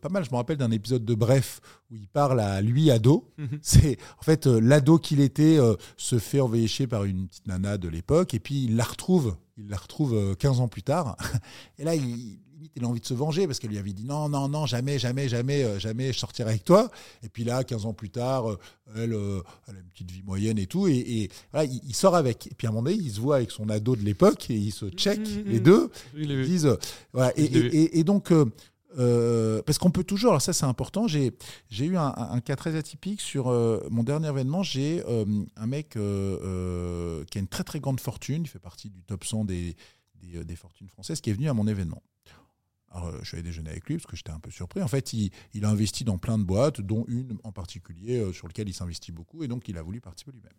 [0.00, 1.60] pas mal, je me rappelle d'un épisode de Bref
[1.90, 3.30] où il parle à lui, ado.
[3.36, 3.58] Mhm.
[3.60, 5.58] C'est En fait, l'ado qu'il était
[5.98, 9.68] se fait enveiller par une petite nana de l'époque et puis il la retrouve, il
[9.68, 11.18] la retrouve 15 ans plus tard.
[11.78, 12.40] Et là, il
[12.74, 14.98] il a envie de se venger parce qu'elle lui avait dit non, non, non, jamais,
[14.98, 16.90] jamais, jamais, euh, jamais je sortirai avec toi.
[17.22, 18.58] Et puis là, 15 ans plus tard, euh,
[18.94, 20.86] elle, euh, elle, a une petite vie moyenne et tout.
[20.86, 22.46] Et, voilà, il, sort avec.
[22.46, 24.54] Et puis à un moment donné, il se voit avec son ado de l'époque et
[24.54, 25.90] ils se check mmh, mmh, les deux.
[26.16, 26.76] Ils disent,
[27.12, 27.32] voilà.
[27.36, 28.32] Et, donc,
[28.96, 31.32] parce qu'on peut toujours, alors ça c'est important, j'ai
[31.70, 33.46] eu un, cas très atypique sur
[33.90, 35.02] mon dernier événement, j'ai
[35.56, 39.44] un mec qui a une très très grande fortune, il fait partie du top 100
[39.44, 39.76] des,
[40.22, 42.02] des, des fortunes françaises, qui est venu à mon événement.
[42.96, 44.82] Alors, euh, je suis allé déjeuner avec lui parce que j'étais un peu surpris.
[44.82, 45.30] En fait, il,
[45.64, 49.12] a investi dans plein de boîtes, dont une en particulier euh, sur laquelle il s'investit
[49.12, 50.52] beaucoup, et donc il a voulu participer lui-même.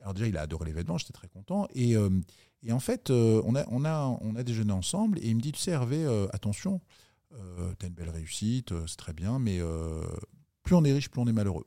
[0.00, 1.68] Alors déjà, il a adoré l'événement, j'étais très content.
[1.74, 2.08] Et, euh,
[2.70, 6.80] en fait, on, a, déjeuné ensemble et il me dit, tu sais Hervé, attention,
[7.32, 9.60] euh, tu as une belle réussite, c'est très bien, mais
[10.64, 11.66] plus on est riche, plus on est malheureux.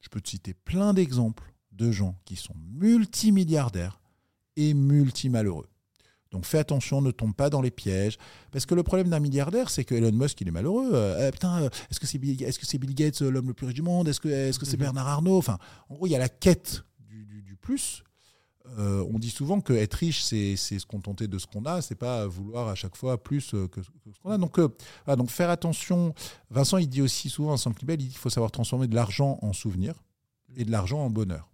[0.00, 4.00] Je peux te citer plein d'exemples de gens qui sont multimilliardaires
[4.56, 5.68] et multimalheureux.
[6.30, 8.18] Donc fais attention, ne tombe pas dans les pièges.
[8.50, 10.90] Parce que le problème d'un milliardaire, c'est que Elon Musk, il est malheureux.
[10.92, 13.74] Euh, eh, putain, euh, est-ce que c'est Bill, c'est Gates, euh, l'homme le plus riche
[13.74, 14.08] du monde?
[14.08, 14.78] Est-ce que c'est Mhm.
[14.80, 15.38] Bernard Arnault?
[15.38, 18.02] Enfin, en gros, il y a la quête du, du- du plus.
[18.78, 21.94] Euh, on dit souvent que être riche, c'est se contenter de ce qu'on a, c'est
[21.94, 23.88] pas vouloir à chaque fois plus que, que ce
[24.22, 24.36] qu'on a.
[24.36, 24.68] Donc, euh,
[25.06, 26.12] voilà, donc faire attention.
[26.50, 29.38] Vincent, il dit aussi souvent, Vincent Clibel, il dit qu'il faut savoir transformer de l'argent
[29.40, 29.94] en souvenir
[30.56, 31.48] et de l'argent en bonheur.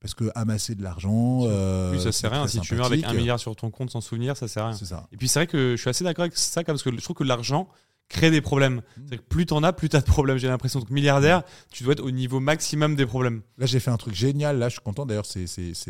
[0.00, 2.46] Parce que amasser de l'argent, euh, oui, ça c'est sert à rien.
[2.46, 4.76] Si tu meurs avec un milliard sur ton compte sans souvenir, ça sert à rien.
[4.76, 5.08] c'est ça.
[5.12, 7.16] Et puis c'est vrai que je suis assez d'accord avec ça, parce que je trouve
[7.16, 7.68] que l'argent
[8.08, 8.76] crée des problèmes.
[8.76, 8.82] Mm.
[8.96, 10.38] C'est-à-dire que plus t'en as, plus t'as de problèmes.
[10.38, 11.42] J'ai l'impression que milliardaire,
[11.72, 13.42] tu dois être au niveau maximum des problèmes.
[13.58, 14.58] Là, j'ai fait un truc génial.
[14.58, 15.04] Là, je suis content.
[15.04, 15.46] D'ailleurs, c'est-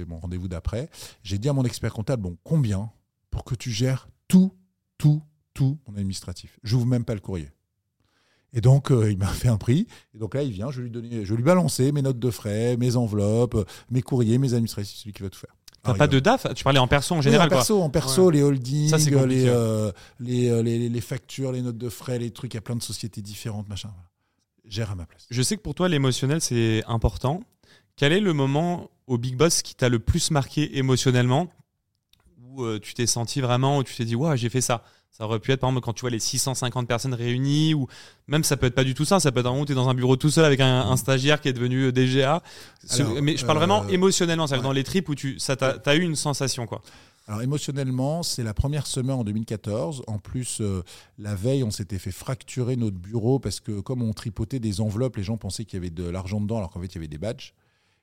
[0.06, 0.89] mon rendez-vous d'après.
[1.22, 2.90] J'ai dit à mon expert comptable, bon, combien
[3.30, 4.52] pour que tu gères tout,
[4.97, 5.22] tout,
[5.55, 6.59] tout mon administratif?
[6.64, 7.51] J'ouvre même pas le courrier.
[8.52, 9.86] Et donc, euh, il m'a fait un prix.
[10.14, 12.96] Et donc là, il vient, je lui je lui balancer mes notes de frais, mes
[12.96, 15.54] enveloppes, mes courriers, mes administratifs, celui qui va tout faire.
[15.82, 16.46] T'as pas de DAF?
[16.54, 19.46] Tu parlais en perso en oui, général, en perso, en perso les holdings, Ça, les,
[19.46, 22.52] euh, les, euh, les, les factures, les notes de frais, les trucs.
[22.54, 23.90] Il y a plein de sociétés différentes, machin.
[23.94, 24.08] Voilà.
[24.64, 25.26] Gère à ma place.
[25.30, 27.42] Je sais que pour toi, l'émotionnel, c'est important.
[27.96, 31.48] Quel est le moment au Big Boss qui t'a le plus marqué émotionnellement?
[32.42, 34.82] Où euh, tu t'es senti vraiment, où tu t'es dit, waouh, j'ai fait ça?
[35.19, 37.89] Ça aurait pu être par exemple quand tu vois les 650 personnes réunies ou
[38.28, 39.73] même ça peut être pas du tout ça, ça peut être un moment où tu
[39.73, 42.43] es dans un bureau tout seul avec un, un stagiaire qui est devenu euh, DGA.
[42.90, 44.69] Alors, mais je parle euh, vraiment émotionnellement, c'est-à-dire ouais.
[44.69, 46.82] dans les tripes où tu ça t'a as eu une sensation quoi.
[47.27, 50.05] Alors émotionnellement, c'est la première semaine en 2014.
[50.07, 50.82] En plus, euh,
[51.19, 55.16] la veille, on s'était fait fracturer notre bureau parce que comme on tripotait des enveloppes,
[55.16, 57.09] les gens pensaient qu'il y avait de l'argent dedans alors qu'en fait il y avait
[57.09, 57.53] des badges.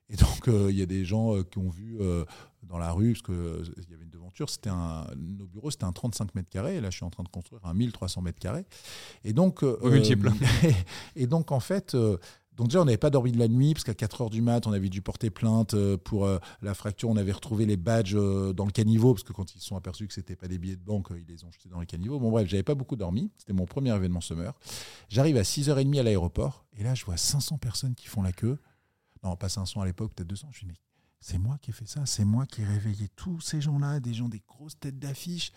[0.09, 2.25] Et donc euh, il y a des gens euh, qui ont vu euh,
[2.67, 5.91] dans la rue, parce qu'il y avait une devanture, c'était un, nos bureaux c'était un
[5.91, 8.65] 35 mètres carrés, et là je suis en train de construire un 1300 mètres carrés.
[9.23, 10.31] Et donc, euh, Au multiple.
[11.15, 12.17] et donc en fait, euh,
[12.53, 14.65] donc déjà on n'avait pas dormi de la nuit, parce qu'à 4 heures du mat,
[14.67, 18.65] on avait dû porter plainte pour euh, la fracture, on avait retrouvé les badges dans
[18.65, 20.83] le caniveau, parce que quand ils se sont aperçus que c'était pas des billets de
[20.83, 22.19] banque, ils les ont jetés dans le caniveau.
[22.19, 24.53] Bon bref, j'avais pas beaucoup dormi, c'était mon premier événement summer.
[25.09, 28.57] J'arrive à 6h30 à l'aéroport, et là je vois 500 personnes qui font la queue.
[29.25, 30.49] Non, pas 500 à l'époque, peut-être 200.
[30.51, 30.75] Je me dis, mais
[31.19, 34.13] c'est moi qui ai fait ça, c'est moi qui ai réveillé tous ces gens-là, des
[34.13, 35.51] gens des grosses têtes d'affiche.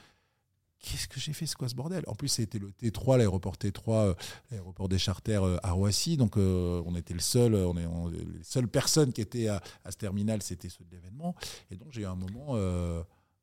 [0.79, 2.03] Qu'est-ce que j'ai fait C'est quoi ce bordel?
[2.07, 4.15] En plus, c'était le T3, l'aéroport T3, euh,
[4.51, 6.17] l'aéroport des charters euh, à Roissy.
[6.17, 7.75] Donc, euh, on était le seul, on
[8.09, 11.35] les seules personnes qui étaient à, ce terminal, c'était ceux de l'événement.
[11.71, 12.57] Et donc, j'ai eu un moment,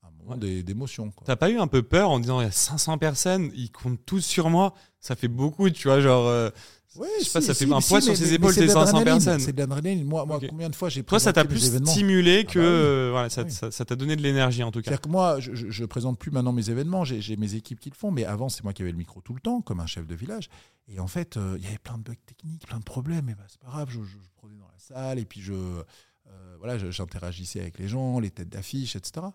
[0.07, 0.38] un moment Ouais.
[0.40, 1.11] d'é- d'émotion.
[1.26, 4.03] T'as pas eu un peu peur en disant il y a 500 personnes, ils comptent
[4.06, 6.49] tous sur moi, ça fait beaucoup, tu vois, genre euh,
[6.98, 8.53] Ouais, je sais pas, ça si, fait un mais poids sur mais- ses mais épaules,
[8.53, 9.40] ces de 500 l'adrénaline, personnes.
[9.41, 10.06] C'est de l'adrénaline.
[10.06, 12.73] Moi, moi combien de fois j'ai toi ça t'a plus stimulé que Ah bah oui.
[12.73, 13.52] euh, voilà, ça Oui.
[13.52, 14.86] ça- ça t'a donné de l'énergie en tout cas.
[14.91, 17.90] C'est-à-dire que moi, je, je, je présente plus maintenant mes événements, j'ai mes équipes qui
[17.90, 19.86] le font, mais avant, c'est moi qui avais le micro tout le temps, comme un
[19.88, 20.49] chef de village.
[20.88, 23.36] Et en fait, euh, il y avait plein de bugs techniques, plein de problèmes, et
[23.36, 23.99] ben, c'est pas grave, je,
[24.38, 28.48] prenais dans la salle, et puis je, euh, voilà, j'interagissais avec les gens, les têtes
[28.49, 29.26] d'affiche, etc.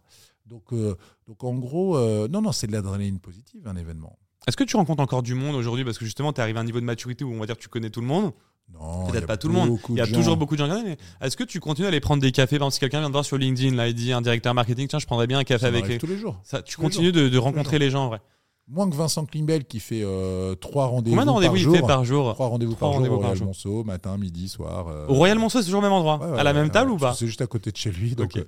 [0.47, 0.97] Donc, euh,
[1.27, 4.19] donc en gros, euh, non, non, c'est de l'adrénaline positive, un événement.
[4.47, 6.65] Est-ce que tu rencontres encore du monde aujourd'hui parce que justement tu arrivé à un
[6.65, 8.33] niveau de maturité où on va dire que tu connais tout le monde?
[8.73, 9.79] Non, Peut-être pas tout le monde.
[9.91, 10.37] Il y a toujours gens.
[10.37, 12.59] beaucoup de gens mais est-ce que tu continues à aller prendre des cafés?
[12.59, 14.87] Par exemple, si quelqu'un vient te voir sur LinkedIn, là, il dit un directeur marketing,
[14.87, 15.99] tiens, je prendrais bien un café Ça avec les.
[15.99, 16.41] tous les jours.
[16.45, 18.21] Ça, tu tous continues de, de rencontrer les gens, en vrai?
[18.73, 21.75] Moins que Vincent Klimbel qui fait euh, trois rendez-vous Combien de par rendez-vous il jour.
[21.77, 23.47] fait par jour Trois rendez-vous par jour au par Royal jour.
[23.49, 24.87] Monceau, matin, midi, soir.
[24.89, 26.71] euh, Au Royal Monceau, c'est toujours au même endroit ouais, ouais, À la ouais, même
[26.71, 28.15] table ou pas C'est juste à côté de chez lui.
[28.15, 28.45] Donc, euh,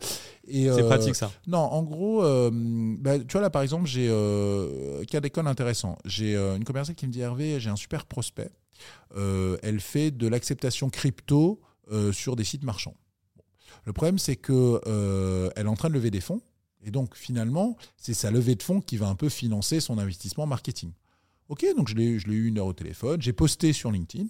[0.49, 1.31] C'est pratique ça.
[1.49, 4.07] Non, en gros, bah, tu vois là par exemple, j'ai
[5.11, 5.99] cas d'école intéressant.
[6.05, 8.51] J'ai une commerciale qui me dit Hervé, j'ai un super prospect.
[9.17, 11.61] Elle fait de l'acceptation crypto
[12.13, 12.95] sur des sites marchands.
[13.85, 16.41] Le problème, c'est que euh, elle est en train de lever des fonds.
[16.83, 20.47] Et donc, finalement, c'est sa levée de fonds qui va un peu financer son investissement
[20.47, 20.93] marketing.
[21.49, 23.21] Ok, donc je l'ai eu une heure au téléphone.
[23.23, 24.27] J'ai posté sur LinkedIn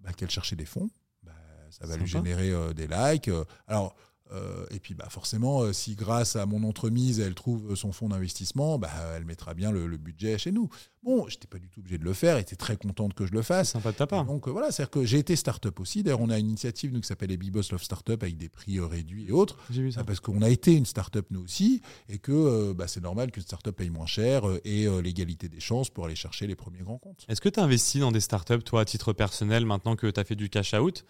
[0.00, 0.90] bah, qu'elle cherchait des fonds.
[1.22, 1.32] Bah,
[1.70, 2.24] ça va lui Sympa.
[2.24, 3.28] générer euh, des likes.
[3.28, 3.94] Euh, Alors,
[4.32, 8.08] euh, et puis, bah, forcément, euh, si grâce à mon entremise, elle trouve son fonds
[8.08, 10.68] d'investissement, bah, elle mettra bien le, le budget chez nous.
[11.02, 12.36] Bon, je n'étais pas du tout obligé de le faire.
[12.36, 13.70] Elle était très contente que je le fasse.
[13.70, 14.24] sympa de ta part.
[14.24, 16.04] Donc euh, voilà, c'est-à-dire que j'ai été start-up aussi.
[16.04, 18.48] D'ailleurs, on a une initiative nous, qui s'appelle les Big Boss Love Startup avec des
[18.48, 19.58] prix réduits et autres.
[19.70, 20.00] J'ai vu ça.
[20.02, 23.32] Ah, Parce qu'on a été une start-up nous aussi et que euh, bah, c'est normal
[23.32, 26.98] qu'une start-up paye moins cher et l'égalité des chances pour aller chercher les premiers grands
[26.98, 27.24] comptes.
[27.28, 30.24] Est-ce que tu investis dans des startups, toi, à titre personnel, maintenant que tu as
[30.24, 31.04] fait du cash out?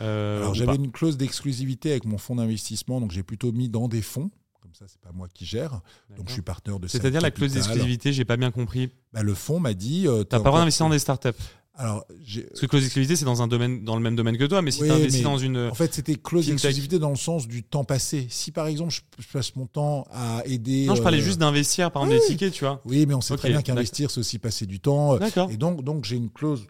[0.00, 3.88] Euh, Alors j'avais une clause d'exclusivité avec mon fonds d'investissement, donc j'ai plutôt mis dans
[3.88, 4.30] des fonds.
[4.60, 5.80] Comme ça, c'est pas moi qui gère.
[6.16, 8.90] Donc je suis partenaire de C'est-à-dire la clause d'exclusivité, j'ai pas bien compris.
[9.12, 10.06] Bah, le fonds m'a dit.
[10.06, 11.28] euh, T'as pas droit d'investir dans des startups.
[11.78, 14.62] Alors, Parce que close exclusivité, c'est dans un domaine, dans le même domaine que toi,
[14.62, 15.58] mais si Oui, tu investis dans une.
[15.58, 16.54] En fait, c'était close Fintech.
[16.54, 18.26] exclusivité dans le sens du temps passé.
[18.30, 20.86] Si par exemple, je, je passe mon temps à aider.
[20.86, 22.80] Non, je parlais euh, juste d'investir, par exemple, oui, des tickets, tu vois.
[22.86, 25.18] Oui, mais on sait très bien qu'investir, c'est aussi passer du temps.
[25.18, 25.50] D'accord.
[25.50, 26.66] Et donc, donc j'ai une clause.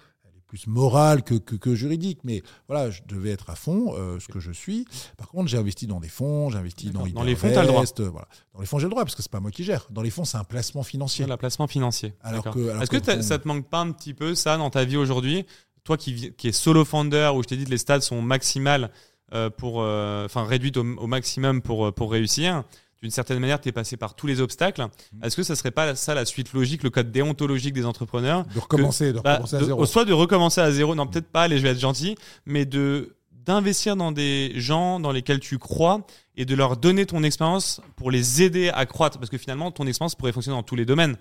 [0.56, 4.28] Plus morale que, que, que juridique, mais voilà, je devais être à fond, euh, ce
[4.28, 4.86] que je suis.
[5.18, 7.06] Par contre, j'ai investi dans des fonds, j'ai investi dans.
[7.06, 7.84] Dans les fonds, le droit.
[8.10, 8.28] Voilà.
[8.54, 9.86] Dans les fonds, j'ai le droit parce que c'est pas moi qui gère.
[9.90, 11.26] Dans les fonds, c'est un placement financier.
[11.38, 12.14] Placement financier.
[12.22, 14.96] Alors que- Est-ce que ça te manque pas un petit peu, ça, dans ta vie
[14.96, 15.44] aujourd'hui?
[15.84, 18.90] Toi qui, qui es solo founder, où je t'ai dit que les stats sont maximales,
[19.34, 22.64] euh, pour, euh, enfin, réduites au, au maximum pour, pour réussir.
[23.06, 24.82] D'une certaine manière, tu es passé par tous les obstacles.
[25.12, 25.24] Mm.
[25.24, 28.58] Est-ce que ça serait pas ça la suite logique, le code déontologique des entrepreneurs De
[28.58, 29.86] recommencer, de Bah, recommencer à de- zéro.
[29.86, 32.16] Soit de recommencer à zéro, non peut-être pas, allez je vais être gentil,
[32.46, 36.04] mais de d'investir dans des gens dans lesquels tu crois
[36.34, 39.86] et de leur donner ton expérience pour les aider à croître, parce que finalement ton
[39.86, 41.16] expérience pourrait fonctionner dans tous les domaines.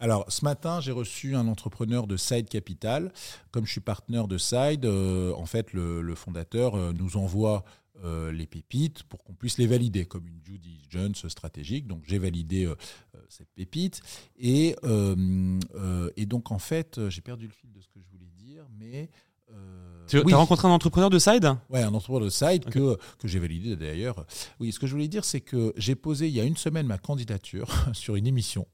[0.00, 3.12] Alors, ce matin, j'ai reçu un entrepreneur de Side Capital.
[3.50, 7.64] Comme je suis partenaire de Side, euh, en fait, le, le fondateur euh, nous envoie
[8.04, 11.86] euh, les pépites pour qu'on puisse les valider comme une due diligence stratégique.
[11.86, 12.74] Donc, j'ai validé euh,
[13.14, 14.00] euh, cette pépite.
[14.38, 15.58] Et, euh,
[16.16, 19.10] et donc, en fait, j'ai perdu le fil de ce que je voulais dire, mais...
[20.08, 20.32] Tu oui.
[20.32, 21.48] as rencontré un entrepreneur de side?
[21.70, 22.72] Ouais, un entrepreneur de site Ok.
[22.72, 24.26] que, que j'ai validé d'ailleurs.
[24.58, 26.86] Oui, ce que je voulais dire, c'est que j'ai posé il y a une semaine
[26.86, 28.66] ma candidature sur une émission.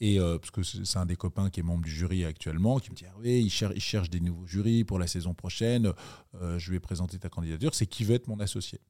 [0.00, 2.90] Et euh, parce que c'est un des copains qui est membre du jury actuellement, qui
[2.90, 5.92] me dit ah oui, il cherche des nouveaux jurys pour la saison prochaine.
[6.34, 7.74] Euh, je vais présenter ta candidature.
[7.74, 8.80] C'est qui veut être mon associé.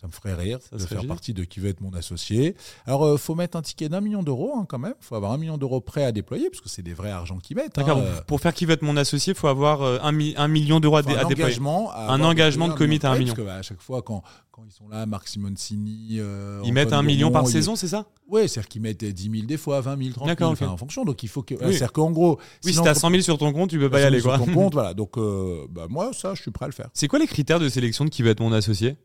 [0.00, 1.06] Ça me ferait rire Ça de faire génial.
[1.06, 2.56] partie de qui veut être mon associé.
[2.84, 4.94] Alors, il faut mettre un ticket d'un million d'euros hein, quand même.
[5.00, 7.38] Il faut avoir un million d'euros prêt à déployer parce que c'est des vrais argents
[7.38, 7.76] qu'ils mettent.
[7.76, 7.98] D'accord.
[7.98, 8.04] hein.
[8.04, 10.48] Euh, Pour faire qui veut être mon associé, il faut avoir euh, un, mi- un
[10.48, 11.24] million d'euros à, à déployer.
[11.44, 13.34] engagement, à Un engagement de commit à un million.
[13.34, 16.16] Parce que, bah, à chaque fois, quand, quand ils sont là, Marc Simoncini.
[16.18, 18.06] euh, Ils mettent un million par saison, c'est ça?
[18.28, 20.72] Ouais, c'est-à-dire qu'ils mettent 10 000 des fois, 20 000, 30 000, D'accord, enfin, ok.
[20.72, 21.04] en fonction.
[21.04, 21.54] Donc il faut que.
[21.54, 21.60] Oui.
[21.72, 22.38] C'est-à-dire qu'en gros.
[22.64, 24.38] Oui, si si t'as 100 000 sur ton compte, tu peux pas y aller, quoi.
[24.38, 24.92] Ton compte, voilà.
[24.92, 26.88] Donc euh, bah, moi, ça, je suis prêt à le faire.
[26.94, 28.96] C'est quoi les critères de sélection de qui veut être mon associé?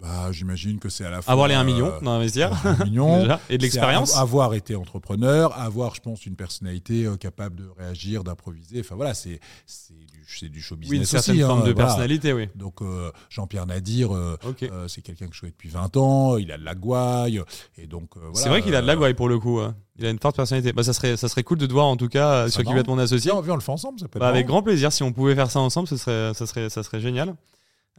[0.00, 1.30] Bah, j'imagine que c'est à la fois.
[1.32, 2.50] Avoir les 1 million euh, d'investir
[3.50, 4.14] et de l'expérience.
[4.16, 8.80] av- Avoir été entrepreneur, avoir, je pense, une personnalité euh, capable de réagir, d'improviser.
[8.80, 9.40] Enfin voilà, c'est
[10.40, 11.86] du, du show business Oui, une certaine aussi, forme hein, de voilà.
[11.86, 12.48] personnalité, oui.
[12.54, 14.36] Donc euh, Jean-Pierre Nadir, euh,
[14.88, 16.36] c'est quelqu'un que je connais depuis 20 ans.
[16.38, 17.42] Il a de la gouaille.
[17.76, 19.60] Et donc, voilà, c'est vrai qu'il a de la gouaille pour le coup.
[19.60, 19.74] hein.
[19.98, 20.72] Il a une forte personnalité.
[20.72, 22.72] Bah, ça serait, ça serait cool de te voir en tout cas Ça sur qui
[22.72, 23.30] va être mon associé.
[23.32, 24.92] On le fait ensemble, ça peut être Bah, avec grand plaisir.
[24.92, 27.34] Si on pouvait faire ça ensemble, ce serait, ça serait, ça serait génial.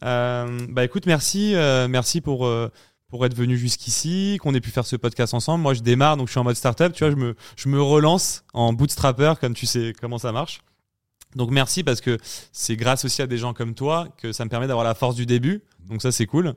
[0.04, 2.72] Euh, bah écoute, merci, euh, merci pour euh,
[3.08, 5.62] pour être venu jusqu'ici, qu'on ait pu faire ce podcast ensemble.
[5.62, 6.94] Moi, je démarre, donc je suis en mode startup.
[6.94, 10.62] Tu vois, je me, je me relance en bootstrapper, comme tu sais comment ça marche.
[11.36, 12.18] Donc merci parce que
[12.52, 15.16] c'est grâce aussi à des gens comme toi que ça me permet d'avoir la force
[15.16, 15.62] du début.
[15.88, 16.56] Donc ça, c'est cool.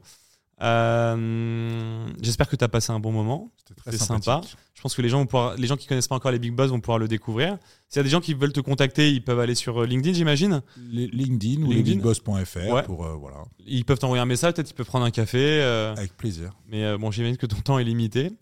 [0.62, 3.50] Euh, J'espère que tu as passé un bon moment.
[3.56, 4.40] C'était très sympa.
[4.74, 6.52] Je pense que les gens vont pouvoir, les gens qui connaissent pas encore les Big
[6.52, 7.56] Boss vont pouvoir le découvrir.
[7.88, 10.14] S'il y a des gens qui veulent te contacter, ils peuvent aller sur euh, LinkedIn,
[10.14, 10.60] j'imagine.
[10.90, 12.82] LinkedIn ou lesbigboss.fr Ouais.
[12.82, 15.38] pour euh, voilà, Ils peuvent t'envoyer un message, peut-être ils peuvent prendre un café.
[15.62, 16.50] euh, avec plaisir.
[16.68, 18.32] mais bon, j'imagine que ton temps est limité.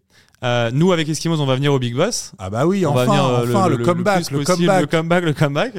[0.73, 2.33] Nous, avec Eskimos, on va venir au Big Boss.
[2.39, 3.13] Ah bah oui, on enfin, va
[3.45, 4.31] venir enfin le, comeback.
[4.33, 4.45] le
[4.87, 5.75] comeback, le comeback.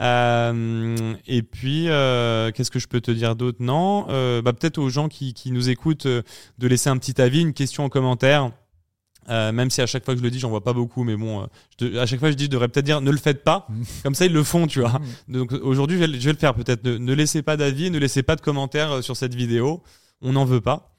[0.00, 3.58] Euh, et puis, euh, qu'est-ce que je peux te dire d'autre?
[3.60, 6.22] Non, euh, bah, peut-être aux gens qui, qui nous écoutent de
[6.66, 8.50] laisser un petit avis, une question en commentaire.
[9.30, 11.14] Euh, même si à chaque fois que je le dis, j'en vois pas beaucoup, mais
[11.14, 11.46] bon, euh,
[11.78, 13.66] je à chaque fois je dis, je devrais peut-être dire, ne le faites pas.
[13.68, 13.82] Mm.
[14.02, 15.00] Comme ça, ils le font, tu vois.
[15.28, 15.32] Mm.
[15.34, 16.82] Donc aujourd'hui, je, vais le- je vais le faire peut-être.
[16.84, 19.82] Ne, ne laissez pas d'avis, ne laissez pas de commentaires sur cette vidéo.
[20.22, 20.97] On n'en veut pas.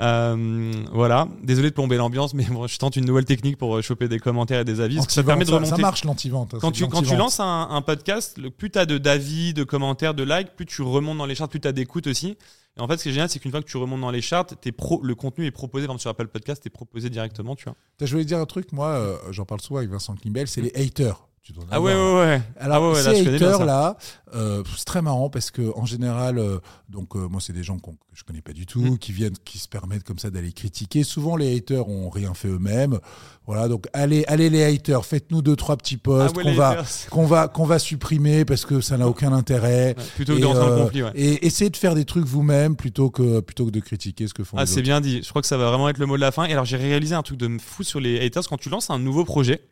[0.00, 1.28] Euh, voilà.
[1.42, 4.18] Désolé de plomber l'ambiance, mais bon, je tente une nouvelle technique pour euh, choper des
[4.18, 4.98] commentaires et des avis.
[5.08, 5.70] ça permet de remonter.
[5.70, 6.56] ça marche l'anti-vente.
[6.60, 9.64] Quand tu, quand tu lances un, un podcast, le, plus tu as de d'avis, de
[9.64, 12.36] commentaires, de likes, plus tu remontes dans les charts, plus tu as d'écoute aussi.
[12.76, 14.22] Et en fait, ce qui est génial, c'est qu'une fois que tu remontes dans les
[14.22, 17.56] charts, t'es pro, le contenu est proposé, par exemple sur Apple Podcast, est proposé directement,
[17.56, 17.74] tu vois.
[18.00, 20.72] Je voulais dire un truc, moi, euh, j'en parle souvent avec Vincent Klimbel, c'est les
[20.74, 21.26] haters.
[21.42, 22.42] Tu dois en Ah ouais, ouais, ouais.
[22.58, 23.64] Alors, Ah ouais, ouais, là, ces bien haters ça.
[23.64, 23.96] là,
[24.34, 26.58] euh, c'est très marrant parce que en général, euh,
[26.90, 28.98] donc euh, moi c'est des gens que je connais pas du tout, Mm.
[28.98, 31.02] qui viennent, qui se permettent comme ça d'aller critiquer.
[31.02, 32.98] Souvent les haters ont rien fait eux-mêmes.
[33.46, 36.84] Voilà, donc allez, allez les haters, faites-nous deux trois petits posts Ah ouais, qu'on va,
[37.10, 39.96] qu'on va, qu'on va supprimer parce que ça n'a aucun intérêt.
[40.16, 41.02] Plutôt que Et, de rentrer dans le euh, conflit.
[41.14, 44.44] Et essayez de faire des trucs vous-même plutôt que plutôt que de critiquer ce que
[44.44, 44.82] font Ah, les c'est autres.
[44.82, 45.22] bien dit.
[45.22, 46.44] Je crois que ça va vraiment être le mot de la fin.
[46.44, 48.46] Et alors, j'ai réalisé un truc de fou sur les haters.
[48.46, 49.62] Quand tu lances un nouveau projet,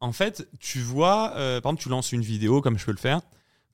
[0.00, 2.98] en fait, tu vois, euh, par exemple, tu lances une vidéo, comme je peux le
[2.98, 3.20] faire,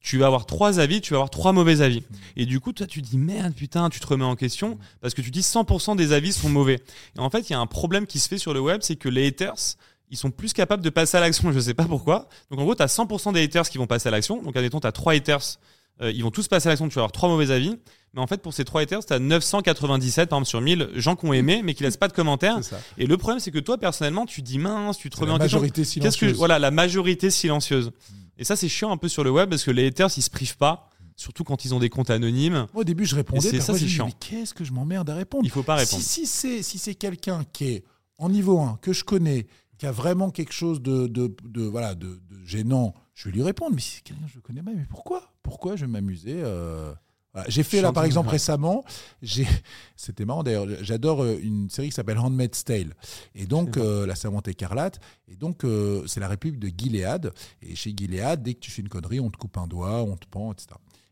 [0.01, 2.03] tu vas avoir trois avis, tu vas avoir trois mauvais avis.
[2.37, 5.23] Et du coup, toi, tu dis merde, putain, tu te remets en question parce que
[5.23, 6.81] tu dis 100% des avis sont mauvais.
[7.17, 8.97] Et en fait, il y a un problème qui se fait sur le web, c'est
[8.97, 9.77] que les haters,
[10.11, 11.51] ils sont plus capables de passer à l'action.
[11.53, 12.29] Je sais pas pourquoi.
[12.51, 14.43] Donc, en gros, tu as 100% des haters qui vont passer à l'action.
[14.43, 15.59] Donc, admettons, tu as trois haters
[16.01, 17.77] euh, ils vont tous passer à l'action, tu vas avoir trois mauvais avis.
[18.15, 21.17] Mais en fait, pour ces trois haters, tu as 997, par exemple, sur 1000 gens
[21.17, 22.61] qui ont aimé, mais qui laissent pas de commentaires.
[22.99, 25.39] Et le problème, c'est que toi, personnellement, tu dis mince, tu te remets la en
[25.39, 25.59] question.
[25.59, 26.33] majorité Qu'est-ce silencieuse.
[26.33, 27.91] que voilà la majorité silencieuse.
[28.39, 30.31] Et ça c'est chiant un peu sur le web parce que les haters ils se
[30.31, 32.67] privent pas, surtout quand ils ont des comptes anonymes.
[32.73, 33.41] Moi, au début, je répondais.
[33.49, 34.07] C'est- ça, c'est chiant.
[34.07, 36.03] Mais qu'est-ce que je m'emmerde à répondre Il faut pas répondre.
[36.03, 37.85] Si, si c'est si c'est quelqu'un qui est
[38.19, 39.47] en niveau 1, que je connais,
[39.79, 43.43] qui a vraiment quelque chose de, de, de- voilà, de, de gênant, je vais lui
[43.43, 43.73] répondre.
[43.75, 45.34] Mais si c'est quelqu'un que je connais pas, mais pourquoi?
[45.45, 46.93] Pourquoi je vais m'amuser euh,
[47.33, 47.49] voilà.
[47.51, 48.85] J'ai fait là, par exemple, récemment,
[49.97, 52.95] c'était marrant d'ailleurs, j'adore euh, une série qui s'appelle Handmaid's Tale.
[53.35, 55.01] Et donc, euh, La Servante écarlate.
[55.29, 57.33] Et donc, euh, c'est la République de Gilead.
[57.63, 60.17] Et chez Gilead, dès que tu fais une connerie, on te coupe un doigt, on
[60.17, 60.69] te pend, etc.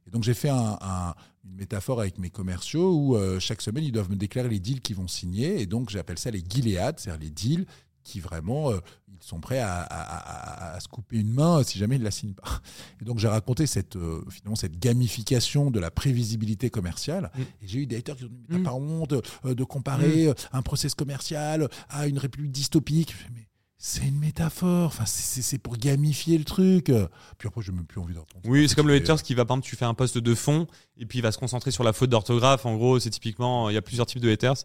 [0.07, 1.15] Et donc, j'ai fait un- un-
[1.45, 4.81] une métaphore avec mes commerciaux où euh, chaque semaine, ils doivent me déclarer les deals
[4.81, 5.61] qu'ils vont signer.
[5.61, 7.67] Et donc, j'appelle ça les Gilead, c'est-à-dire les deals
[8.05, 11.79] qui vraiment, euh, ils sont prêts à, à- à- à se couper une main si
[11.79, 12.61] jamais ils ne la signent pas.
[13.01, 17.31] Et donc, j'ai raconté cette, euh, finalement, cette gamification de la prévisibilité commerciale.
[17.37, 17.41] Mm.
[17.63, 18.65] Et j'ai eu des haters qui ont dit, mais t'as Mm.
[18.65, 19.13] pas honte
[19.45, 23.13] euh, de comparer euh, un process commercial à une république dystopique.
[23.13, 23.47] Je Mais
[23.85, 26.87] c'est une métaphore, enfin, c'est- pour gamifier le truc.
[27.39, 28.45] Puis après, j'ai même plus envie d'entendre.
[28.49, 30.67] Oui, c'est comme le haters qui va par exemple tu fais un post de fond
[30.97, 32.65] et puis il va se concentrer sur la faute d'orthographe.
[32.65, 34.57] En gros, c'est typiquement il y a plusieurs types de haters.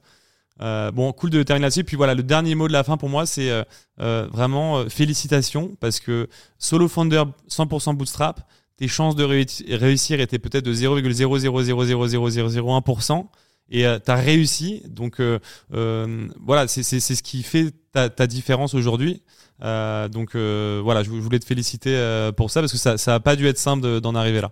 [0.62, 1.84] Euh, bon, cool de terminer là-dessus.
[1.84, 3.64] Puis voilà, le dernier mot de la fin pour moi, c'est euh,
[4.00, 6.28] euh, vraiment euh, félicitations parce que
[6.58, 8.42] solo founder 100% bootstrap,
[8.78, 13.26] tes chances de réu- réussir étaient peut-être de 0,0000001%
[13.70, 14.84] et tu as réussi.
[14.88, 15.40] Donc euh,
[15.74, 19.22] euh, voilà, c'est ce qui fait ta, ta différence aujourd'hui.
[19.64, 22.78] Euh, donc euh, voilà, je vou- je voulais te féliciter euh, pour ça parce que
[22.78, 24.52] ça ça a pas dû être simple de- d'en arriver là.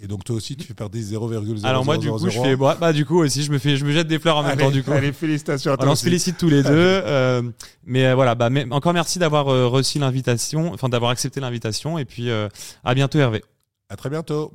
[0.00, 1.64] Et donc, toi aussi, tu fais partie des 0,00001.
[1.64, 3.84] Alors moi du coup je fais bah, bah, du coup aussi je me fais je
[3.84, 4.90] me jette des fleurs en même Allez, temps du coup.
[4.90, 5.86] allez, félicitations à toi.
[5.88, 6.70] On se félicite tous les deux.
[6.72, 7.42] euh,
[7.84, 11.98] mais euh, voilà, bah, mais- encore merci d'avoir euh, reçu l'invitation, enfin d'avoir accepté l'invitation.
[11.98, 12.48] Et puis euh,
[12.84, 13.44] à bientôt Hervé.
[13.90, 14.52] À très bientôt.